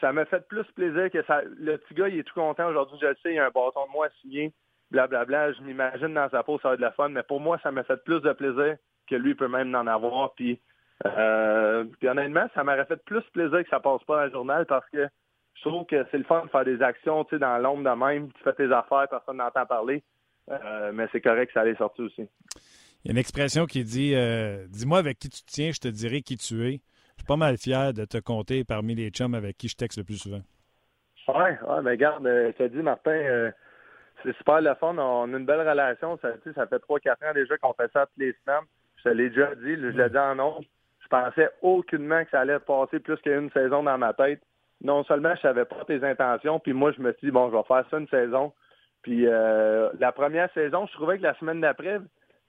[0.00, 1.42] Ça me fait plus plaisir que ça.
[1.58, 3.86] Le petit gars, il est tout content aujourd'hui, je le sais, il a un bâton
[3.86, 4.52] de moi signé,
[4.90, 5.52] blablabla.
[5.52, 7.70] Je m'imagine dans sa peau, ça va être de la fun, mais pour moi, ça
[7.70, 8.76] me fait plus de plaisir
[9.08, 10.34] que lui peut même en avoir.
[10.34, 10.60] Puis,
[11.04, 14.66] euh, puis honnêtement, ça m'aurait fait plus plaisir que ça passe pas dans le journal
[14.66, 15.08] parce que
[15.54, 17.96] je trouve que c'est le fun de faire des actions, tu sais, dans l'ombre de
[17.96, 18.32] même.
[18.32, 20.02] Tu fais tes affaires, personne n'entend parler.
[20.50, 22.28] Euh, mais c'est correct que ça allait sortir aussi.
[23.04, 25.80] Il y a une expression qui dit euh, Dis-moi avec qui tu te tiens, je
[25.80, 26.80] te dirai qui tu es.
[27.26, 30.18] Pas mal fier de te compter parmi les chums avec qui je texte le plus
[30.18, 30.42] souvent.
[31.28, 33.50] Oui, ouais, mais regarde, euh, je te dis, Martin, euh,
[34.22, 34.96] c'est super le fun.
[34.96, 36.16] On a une belle relation.
[36.22, 38.64] Ça, ça fait 3-4 ans déjà qu'on fait ça toutes les semaines.
[38.98, 40.60] Je te l'ai déjà dit, je l'ai dit en nom.
[41.00, 44.40] Je pensais aucunement que ça allait passer plus qu'une saison dans ma tête.
[44.82, 47.56] Non seulement je savais pas tes intentions, puis moi, je me suis dit, bon, je
[47.56, 48.52] vais faire ça une saison.
[49.02, 51.98] Puis la première saison, je trouvais que la semaine d'après,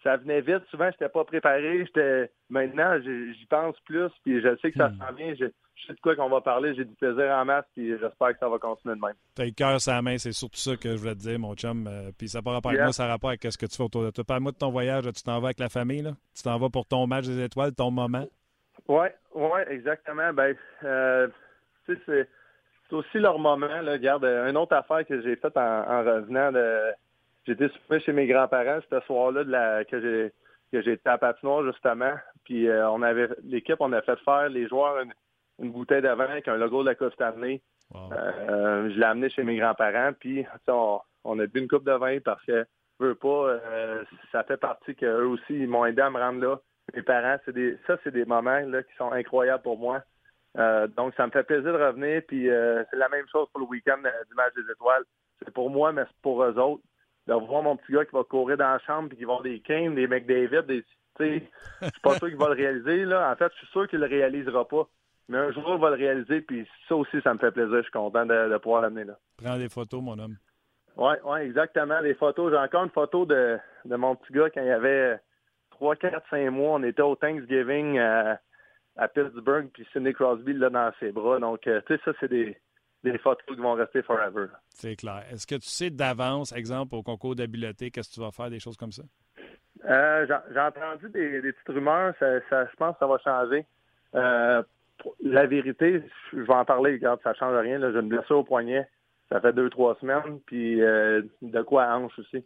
[0.04, 0.64] ça venait vite.
[0.70, 1.86] Souvent, je n'étais pas préparé.
[1.86, 4.98] J'étais maintenant, j'y pense plus, puis je sais que ça hmm.
[5.00, 5.34] s'en vient.
[5.36, 5.46] Je,
[5.86, 6.76] sais de quoi qu'on va parler.
[6.76, 9.14] J'ai du plaisir en masse, puis j'espère que ça va continuer de même.
[9.36, 11.56] T'as le cœur sur la main, c'est surtout ça que je voulais te dire, mon
[11.56, 11.88] chum.
[11.88, 13.78] Euh, puis ça n'a pas rapport avec moi, ça a rapport avec ce que tu
[13.78, 14.24] fais autour de toi.
[14.24, 15.04] Parle-moi de ton voyage.
[15.06, 16.12] Tu t'en vas avec la famille, là?
[16.36, 18.26] Tu t'en vas pour ton match des étoiles, ton moment?
[18.88, 20.34] Oui, oui, exactement.
[20.34, 21.28] Ben, euh,
[21.86, 22.28] c'est
[22.92, 23.82] aussi leur moment.
[23.82, 23.94] Là.
[23.94, 26.94] Regarde, une autre affaire que j'ai faite en revenant de
[27.48, 30.34] J'étais souper chez mes grands-parents ce soir-là de la, que j'ai
[30.72, 32.14] que j'étais à patinoire justement.
[32.44, 35.02] Puis euh, on avait l'équipe, on a fait faire les joueurs
[35.60, 37.62] une, bouteille de vin avec un logo de la Coupe Stanley.
[37.96, 42.20] Euh, je l'ai amené chez mes grands-parents, puis on, a bu une coupe de vin
[42.20, 42.66] parce que
[43.00, 46.60] veux pas, euh, ça fait partie qu'eux aussi, ils m'ont aidé à me rendre là.
[46.94, 50.02] Mes parents, c'est des ça, c'est des moments là, qui sont incroyables pour moi.
[50.98, 52.22] donc, ça me fait plaisir de revenir.
[52.28, 55.04] Puis c'est la même chose pour le week-end du match des étoiles.
[55.40, 56.84] C'est pour moi, mais c'est pour eux autres
[57.28, 59.44] de voir mon petit gars qui va courir dans la chambre et qui va avoir
[59.44, 60.84] des Kane, des McDavid, des.
[61.20, 63.04] Je suis pas sûr qu'il va le réaliser.
[63.06, 63.32] Là.
[63.32, 64.88] En fait, je suis sûr qu'il le réalisera pas.
[65.30, 67.78] Mais un jour, il va le réaliser, puis ça aussi, ça me fait plaisir.
[67.78, 69.18] Je suis content de, pouvoir l'amener là.
[69.36, 70.38] Prends des photos, mon homme.
[70.96, 72.00] Oui, ouais, exactement.
[72.00, 72.52] Les photos.
[72.52, 75.20] J'ai encore une photo de, de mon petit gars quand il avait
[75.72, 76.76] 3, 4, 5 mois.
[76.76, 78.40] On était au Thanksgiving à,
[78.96, 81.40] à Pittsburgh, puis Sidney Crosby là dans ses bras.
[81.40, 82.58] Donc, euh, tu sais, ça, c'est des,
[83.04, 84.48] des photos qui vont rester forever.
[84.70, 85.24] C'est clair.
[85.32, 88.60] Est-ce que tu sais d'avance, exemple, au concours d'habileté, qu'est-ce que tu vas faire, des
[88.60, 89.04] choses comme ça?
[89.86, 92.14] Euh, j'ai entendu des, petites rumeurs.
[92.20, 93.66] Ça, je pense que ça va changer.
[94.16, 94.64] Euh,
[95.24, 96.94] la vérité, je vais en parler.
[96.94, 97.80] Regarde, ça change rien.
[97.80, 98.88] J'ai une blessure au poignet.
[99.30, 100.40] Ça fait deux, trois semaines.
[100.46, 102.44] Puis euh, de quoi à hanche aussi.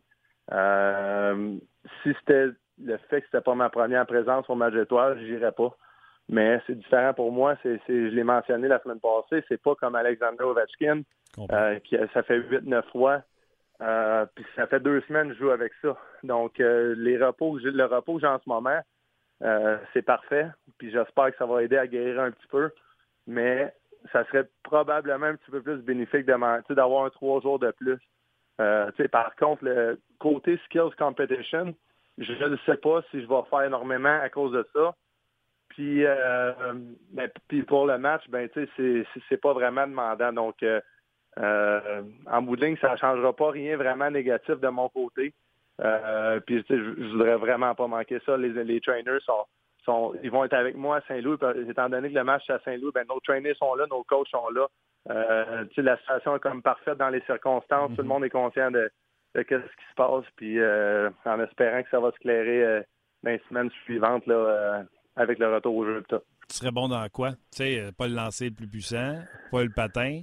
[2.04, 2.50] si c'était
[2.84, 5.76] le fait que c'était pas ma première présence au match étoile, j'irais pas.
[6.32, 7.58] Mais c'est différent pour moi.
[7.62, 9.44] C'est, je l'ai mentionné la semaine passée.
[9.50, 11.02] C'est pas comme Alexander Ovechkin,
[11.52, 13.22] euh, qui ça fait 8-9 fois.
[13.82, 15.98] Euh, puis ça fait deux semaines que je joue avec ça.
[16.24, 18.80] Donc euh, les repos, le repos que j'ai en ce moment,
[19.94, 20.48] c'est parfait.
[20.78, 22.72] Puis j'espère que ça va aider à guérir un petit peu.
[23.28, 23.74] Mais
[24.14, 28.00] ça serait probablement un petit peu plus bénéfique d'avoir un trois jours de plus.
[29.10, 31.76] par contre, le côté skills competition,
[32.18, 34.96] je ne sais pas si je vais faire énormément à cause de ça.
[35.76, 36.52] Puis, euh,
[37.12, 40.34] ben, puis pour le match, ben, tu sais, c'est pas vraiment demandant.
[40.34, 40.82] Donc, euh,
[41.38, 45.34] euh, en bout de ligne, ça ne changera pas rien vraiment négatif de mon côté.
[45.82, 48.36] Euh, puis je, voudrais vraiment pas manquer ça.
[48.36, 49.46] Les, les trainers sont,
[49.86, 51.38] sont, ils vont être avec moi à Saint-Louis.
[51.70, 54.28] Étant donné que le match est à Saint-Louis, ben, nos trainers sont là, nos coachs
[54.28, 54.68] sont là.
[55.10, 57.92] Euh, la situation est comme parfaite dans les circonstances.
[57.96, 58.92] Tout le monde est conscient de,
[59.36, 60.26] de ce qui se passe.
[60.36, 62.84] Puis euh, en espérant que ça va se clairer
[63.24, 64.84] dans les semaines suivantes là,
[65.16, 66.04] avec le retour au jeu.
[66.10, 67.32] Tu serais bon dans quoi?
[67.32, 69.20] Tu sais, pas le lancer le plus puissant,
[69.52, 70.22] pas le patin.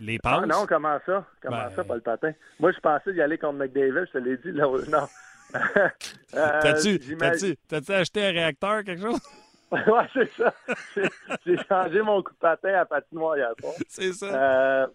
[0.00, 0.40] Les passes?
[0.42, 1.26] Ah non, comment ça?
[1.42, 2.32] Comment Ben- ça, pas le patin?
[2.58, 4.52] Moi, je pensais y aller contre McDavid, je te l'ai dit.
[4.52, 5.08] Là, non.
[6.32, 9.20] Euh, T'as-tu acheté un réacteur, quelque chose?
[9.72, 10.54] ouais, c'est ça.
[10.94, 11.02] J'ai-
[11.44, 13.72] J'ai changé mon coup de patin à patinoire hier soir.
[13.88, 14.26] C'est ça.
[14.26, 14.86] Euh,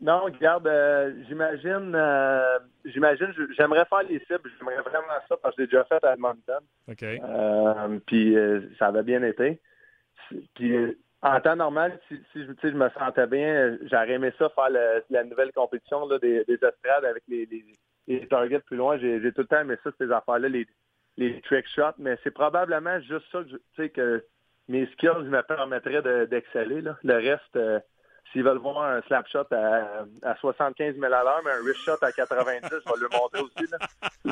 [0.00, 5.62] non, regarde, euh, j'imagine, euh, j'imagine, j'aimerais faire les cibles, j'aimerais vraiment ça parce que
[5.62, 6.60] j'ai déjà fait à Edmonton.
[6.88, 7.02] OK.
[7.02, 9.60] Euh, puis euh, ça avait bien été.
[10.54, 10.74] Puis
[11.22, 15.24] en temps normal, si, si je, me sentais bien, j'aurais aimé ça faire le- la
[15.24, 17.64] nouvelle compétition là, des, des estrades avec les, les,
[18.08, 18.96] les targets plus loin.
[18.98, 20.66] J'ai j'ai tout le temps aimé ça, ces affaires-là, les,
[21.16, 24.24] les trick shots, mais c'est probablement juste ça que, je- tu sais, que
[24.68, 26.80] mes skills me permettraient de- d'exceller.
[26.80, 26.96] là.
[27.02, 27.80] le reste, euh,
[28.32, 31.80] s'ils veulent voir un slap shot à, à 75 000 à l'heure, mais un wrist
[31.80, 33.72] shot à 90, je vais le montrer aussi.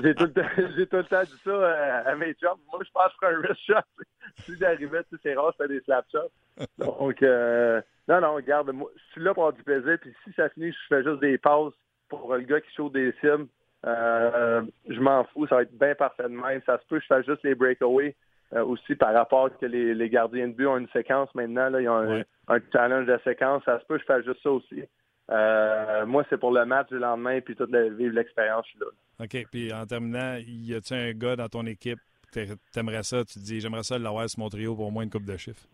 [0.03, 2.59] J'ai tout, le temps- j'ai tout le temps dit ça euh, à mes chums.
[2.72, 4.05] Moi, je pense que un wrist shot,
[4.44, 6.30] si j'arrivais, tu sais, c'est rare, fais des slap shots.
[6.78, 9.99] Donc, euh, non, non, regarde, moi, je suis là pour avoir du plaisir.
[10.01, 11.72] Puis si ça finit, je fais juste des passes
[12.09, 13.46] pour le gars qui chauffe des cibles.
[13.86, 16.61] Euh, je m'en fous, ça va être bien parfait de même.
[16.66, 18.16] Ça se peut, je fais juste les breakaways
[18.55, 21.68] euh, aussi par rapport que les, les gardiens de but ont une séquence maintenant.
[21.68, 22.24] Là, ils ont un, Ouais.
[22.49, 23.62] un challenge de séquence.
[23.64, 24.82] Ça se peut, je fais juste ça aussi.
[25.30, 28.64] Euh, moi, c'est pour le match du lendemain puis toute la, vivre l'expérience.
[28.66, 28.86] Je suis là.
[29.24, 29.46] OK.
[29.51, 31.99] Puis en terminant, y a-tu un gars dans ton équipe,
[32.32, 35.03] t'a- t'aimerais ça, tu te dis, j'aimerais ça l'avoir sur mon trio pour au moins
[35.05, 35.66] une coupe de chiffres?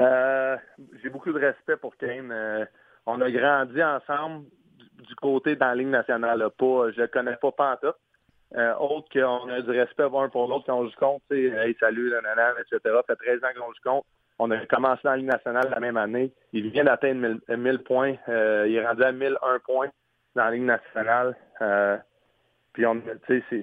[0.00, 0.56] Euh,
[1.02, 2.66] J'ai beaucoup de respect pour Kane.
[3.06, 4.46] On a grandi ensemble
[4.98, 6.38] du, côté dans la Ligue nationale.
[6.38, 6.50] là.
[6.50, 7.96] Pas, je le connais pas pantoute.
[8.54, 11.24] Euh, autre qu'on a du respect un pour l'autre quand on joue contre.
[11.30, 12.78] tu sais, Hey, salut, nanana, etc.
[12.84, 14.06] Ça fait 13 ans qu'on joue contre.
[14.38, 16.32] On a commencé dans la Ligue nationale la même année.
[16.52, 18.14] Il vient d'atteindre 1000, 1000 points.
[18.28, 19.88] Euh, il est rendu à 1001 points
[20.34, 21.36] dans la Ligue nationale.
[21.62, 21.96] Euh,
[22.72, 22.84] puis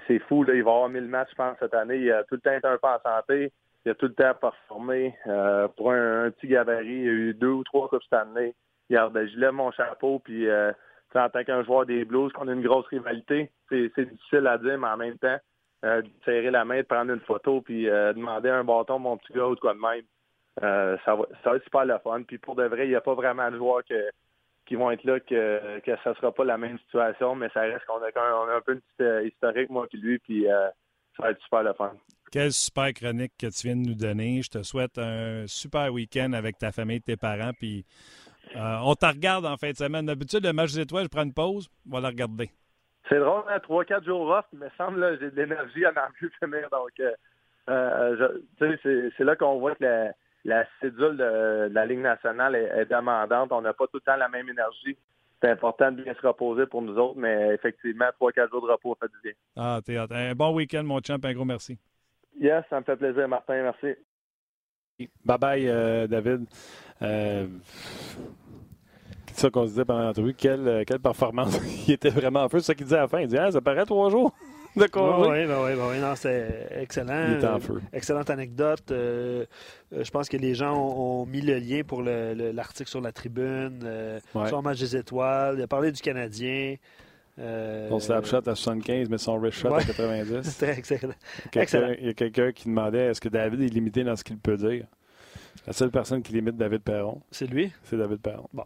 [0.08, 1.98] c'est, fou, il va avoir 1000 matchs, je pense, cette année.
[1.98, 3.52] Il a tout le temps été un peu en santé.
[3.86, 5.16] Il a tout le temps performé.
[5.28, 8.56] Euh, pour un, petit gabarit, il y a eu deux ou trois Coupes Stanley.
[8.90, 10.72] Regarde, ben, je lève mon chapeau, puis euh,
[11.20, 14.78] en tant qu'un joueur des Blues, qu'on a une grosse rivalité, c'est, difficile à dire,
[14.78, 15.38] mais en même temps,
[15.86, 19.34] euh, serrer la main, de prendre une photo, puis euh, demander un bâton, mon petit
[19.34, 20.06] gars, ou quoi de même,
[20.64, 22.24] euh, ça, va, ça être super le fun.
[22.24, 23.82] Puis pour de vrai, il n'y a pas vraiment de joueurs
[24.66, 27.86] qui vont être là que, que ça sera pas la même situation, mais ça reste
[27.86, 31.42] qu'on a, a un peu une petite historique, moi puis lui, puis ça va être
[31.42, 31.92] super le fun.
[32.32, 34.42] Quelle super chronique que tu viens de nous donner.
[34.42, 37.52] Je te souhaite un super week-end avec ta famille, tes parents.
[37.60, 37.86] Puis
[38.56, 40.06] euh, on te regarde en fin de semaine.
[40.06, 41.70] D'habitude, le match des étoiles, je prends une pause.
[41.90, 42.50] On va la regarder.
[43.10, 46.10] C'est drôle, hein, 3-4 jours off, il me semble là, j'ai de l'énergie à n'en
[46.14, 46.70] plus finir.
[46.72, 47.12] Donc, euh,
[47.70, 50.14] euh, c'est, là qu'on voit que la,
[50.46, 53.52] la cédule de, de la Ligue nationale est, est demandante.
[53.52, 54.98] On n'a pas tout le temps la même énergie.
[55.42, 58.96] C'est important de bien se reposer pour nous autres, mais effectivement, 3-4 jours de repos,
[59.02, 59.34] ça fait du bien.
[59.58, 60.08] Ah, t'es hot.
[60.10, 61.18] Un bon week-end, mon champ.
[61.22, 61.78] Un gros merci.
[62.40, 63.62] Yes, ça me fait plaisir, Martin.
[63.62, 64.00] Merci.
[65.26, 66.46] Bye bye, euh, David.
[67.02, 67.48] Euh,
[69.34, 70.34] c'est ça qu'on se disait pendant l'entrevue.
[70.34, 71.60] Quelle, euh, quelle performance.
[71.88, 72.60] il était vraiment en feu.
[72.60, 73.20] C'est ça qu'il disait à la fin.
[73.20, 74.34] Il disait ah, ça paraît trois jours
[74.76, 75.46] de congé.
[75.46, 77.26] Oui, oui, oui, non, c'est excellent.
[77.30, 77.82] Il était en feu.
[77.92, 78.92] Excellente anecdote.
[78.92, 79.46] Euh,
[79.94, 82.90] euh, je pense que les gens ont, ont mis le lien pour le- le- l'article
[82.90, 84.50] sur la tribune, euh, Ouais.
[84.50, 85.56] son match des étoiles.
[85.58, 86.76] Il a parlé du Canadien.
[87.40, 89.82] Euh, Son snapshot à 75, mais son wrist shot Ouais.
[89.82, 90.42] à 90.
[90.44, 91.14] C'était excellent.
[91.56, 91.94] Excellent.
[92.00, 94.56] Il y a quelqu'un qui demandait est-ce que David est limité dans ce qu'il peut
[94.58, 94.86] dire?
[95.66, 97.72] La seule personne qui limite David Perron, C'est lui?
[97.86, 98.48] c'est David Perron.
[98.54, 98.66] Bon.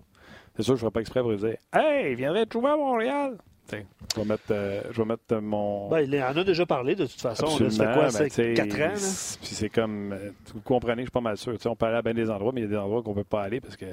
[0.57, 3.37] C'est sûr, je ne ferai pas exprès pour lui dire Hey, viendrais jouer à Montréal.
[3.67, 3.85] T'sais,
[4.15, 5.89] Je vais mettre, euh, je vais mettre mon.
[5.89, 7.47] Ben, il en a déjà parlé de toute façon.
[7.47, 8.91] Ça fait quoi, c'est t'sais, 4 ans?
[8.95, 10.13] c'est- Puis c'est comme.
[10.13, 11.57] euh, Vous comprenez, je suis pas mal sûr.
[11.57, 13.09] T'sais, on peut aller à bien des endroits, mais il y a des endroits qu'on
[13.11, 13.85] ne peut pas aller parce que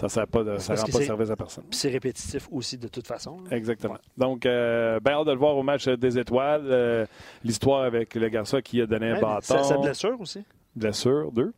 [0.00, 1.64] ça sert pas de, ça rend pas c'est- service à personne.
[1.68, 3.38] Puis c'est répétitif aussi de toute façon.
[3.48, 3.54] là.
[3.56, 3.98] Exactement.
[4.16, 6.64] Donc, euh, ben hâte de le voir au match des étoiles.
[6.64, 7.04] Euh,
[7.44, 9.42] L'histoire avec le garçon qui a donné un Ouais, bâton.
[9.58, 10.42] sa, sa blessure aussi.
[10.74, 11.52] Blessure, deux.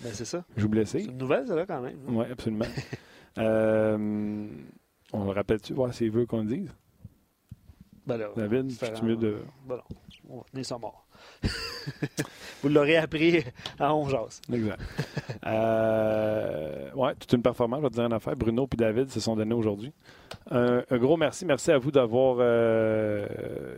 [0.00, 0.44] Ben, c'est ça.
[0.56, 1.00] Joue blessé.
[1.00, 1.96] C'est une nouvelle, ça, là, quand même.
[2.06, 2.64] Oui, absolument.
[3.38, 4.48] euh,
[5.12, 6.74] on le rappelle-tu, voir s'il veut qu'on le dise?
[8.06, 9.38] Ben là, David, c'est mieux de.
[9.66, 9.82] Ben non,
[10.28, 11.06] on va tenir ça mort.
[12.62, 13.44] Vous l'aurez appris
[13.78, 14.40] à Ongeas.
[14.52, 14.80] Exact.
[15.46, 18.36] euh, ouais, toute une performance, je vais te dire une affaire.
[18.36, 19.92] Bruno et David se sont donnés aujourd'hui.
[20.50, 21.44] Un, un, gros merci.
[21.44, 23.26] Merci à vous d'avoir euh,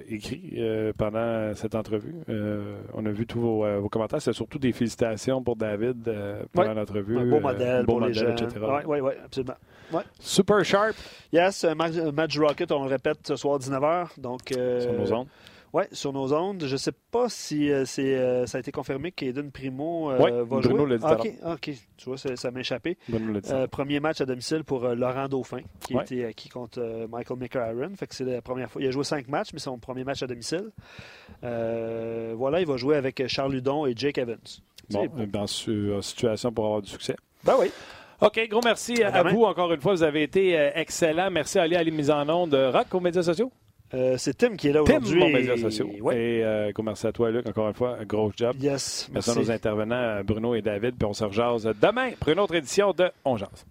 [0.09, 2.15] écrit euh, pendant cette entrevue.
[2.29, 4.21] Euh, on a vu tous vos, vos commentaires.
[4.21, 6.05] C'est surtout des félicitations pour David
[6.53, 6.75] pendant ouais.
[6.75, 7.19] l'entrevue.
[7.19, 8.47] Un beau modèle beau pour modèle, les gens.
[8.47, 8.61] etc.
[8.61, 9.57] Oui, oui, oui, absolument.
[9.93, 10.03] Ouais.
[10.19, 10.97] Super sharp.
[11.33, 14.21] Yes, match, match Rocket, on le répète ce soir 19h.
[14.21, 15.29] Donc, Sur nos ondes.
[15.75, 16.63] Oui, sur nos ondes.
[16.65, 20.19] Je ne sais pas si euh, c'est, euh, ça a été confirmé qu'Eden Primo euh,
[20.21, 20.91] ouais, va Bruno jouer.
[20.91, 21.71] l'a dit ah, OK, OK.
[21.97, 22.97] Tu vois, ça, ça m'a échappé.
[23.73, 26.01] Premier match à domicile pour Laurent Dauphin, qui ouais.
[26.01, 27.91] a été acquis contre Michael McAaron.
[27.97, 28.81] Fait que c'est la première fois.
[28.81, 30.71] Il a joué cinq matchs, mais c'est son premier match à domicile.
[31.43, 34.39] voilà, il va jouer avec Charles Ludon et Jake Evans.
[34.91, 37.17] Bon, dans une situation pour avoir du succès.
[37.43, 37.67] Ben oui.
[38.21, 39.95] OK, gros merci à, à vous encore une fois.
[39.95, 41.33] Vous avez été excellent.
[41.33, 43.51] Merci à Ali à la mise en onde de Rock aux médias sociaux.
[43.95, 45.21] Euh, c'est Tim qui est là Tim, aujourd'hui.
[45.21, 45.89] mon médias sociaux.
[46.01, 46.17] Ouais.
[46.17, 47.99] Et euh, merci à toi, Luc, encore une fois.
[48.05, 48.57] Gros job.
[48.61, 49.09] Yes.
[49.13, 50.97] Merci, merci à nos intervenants, Bruno et David.
[50.99, 53.65] Puis on se rejase demain pour une autre édition de On Jase.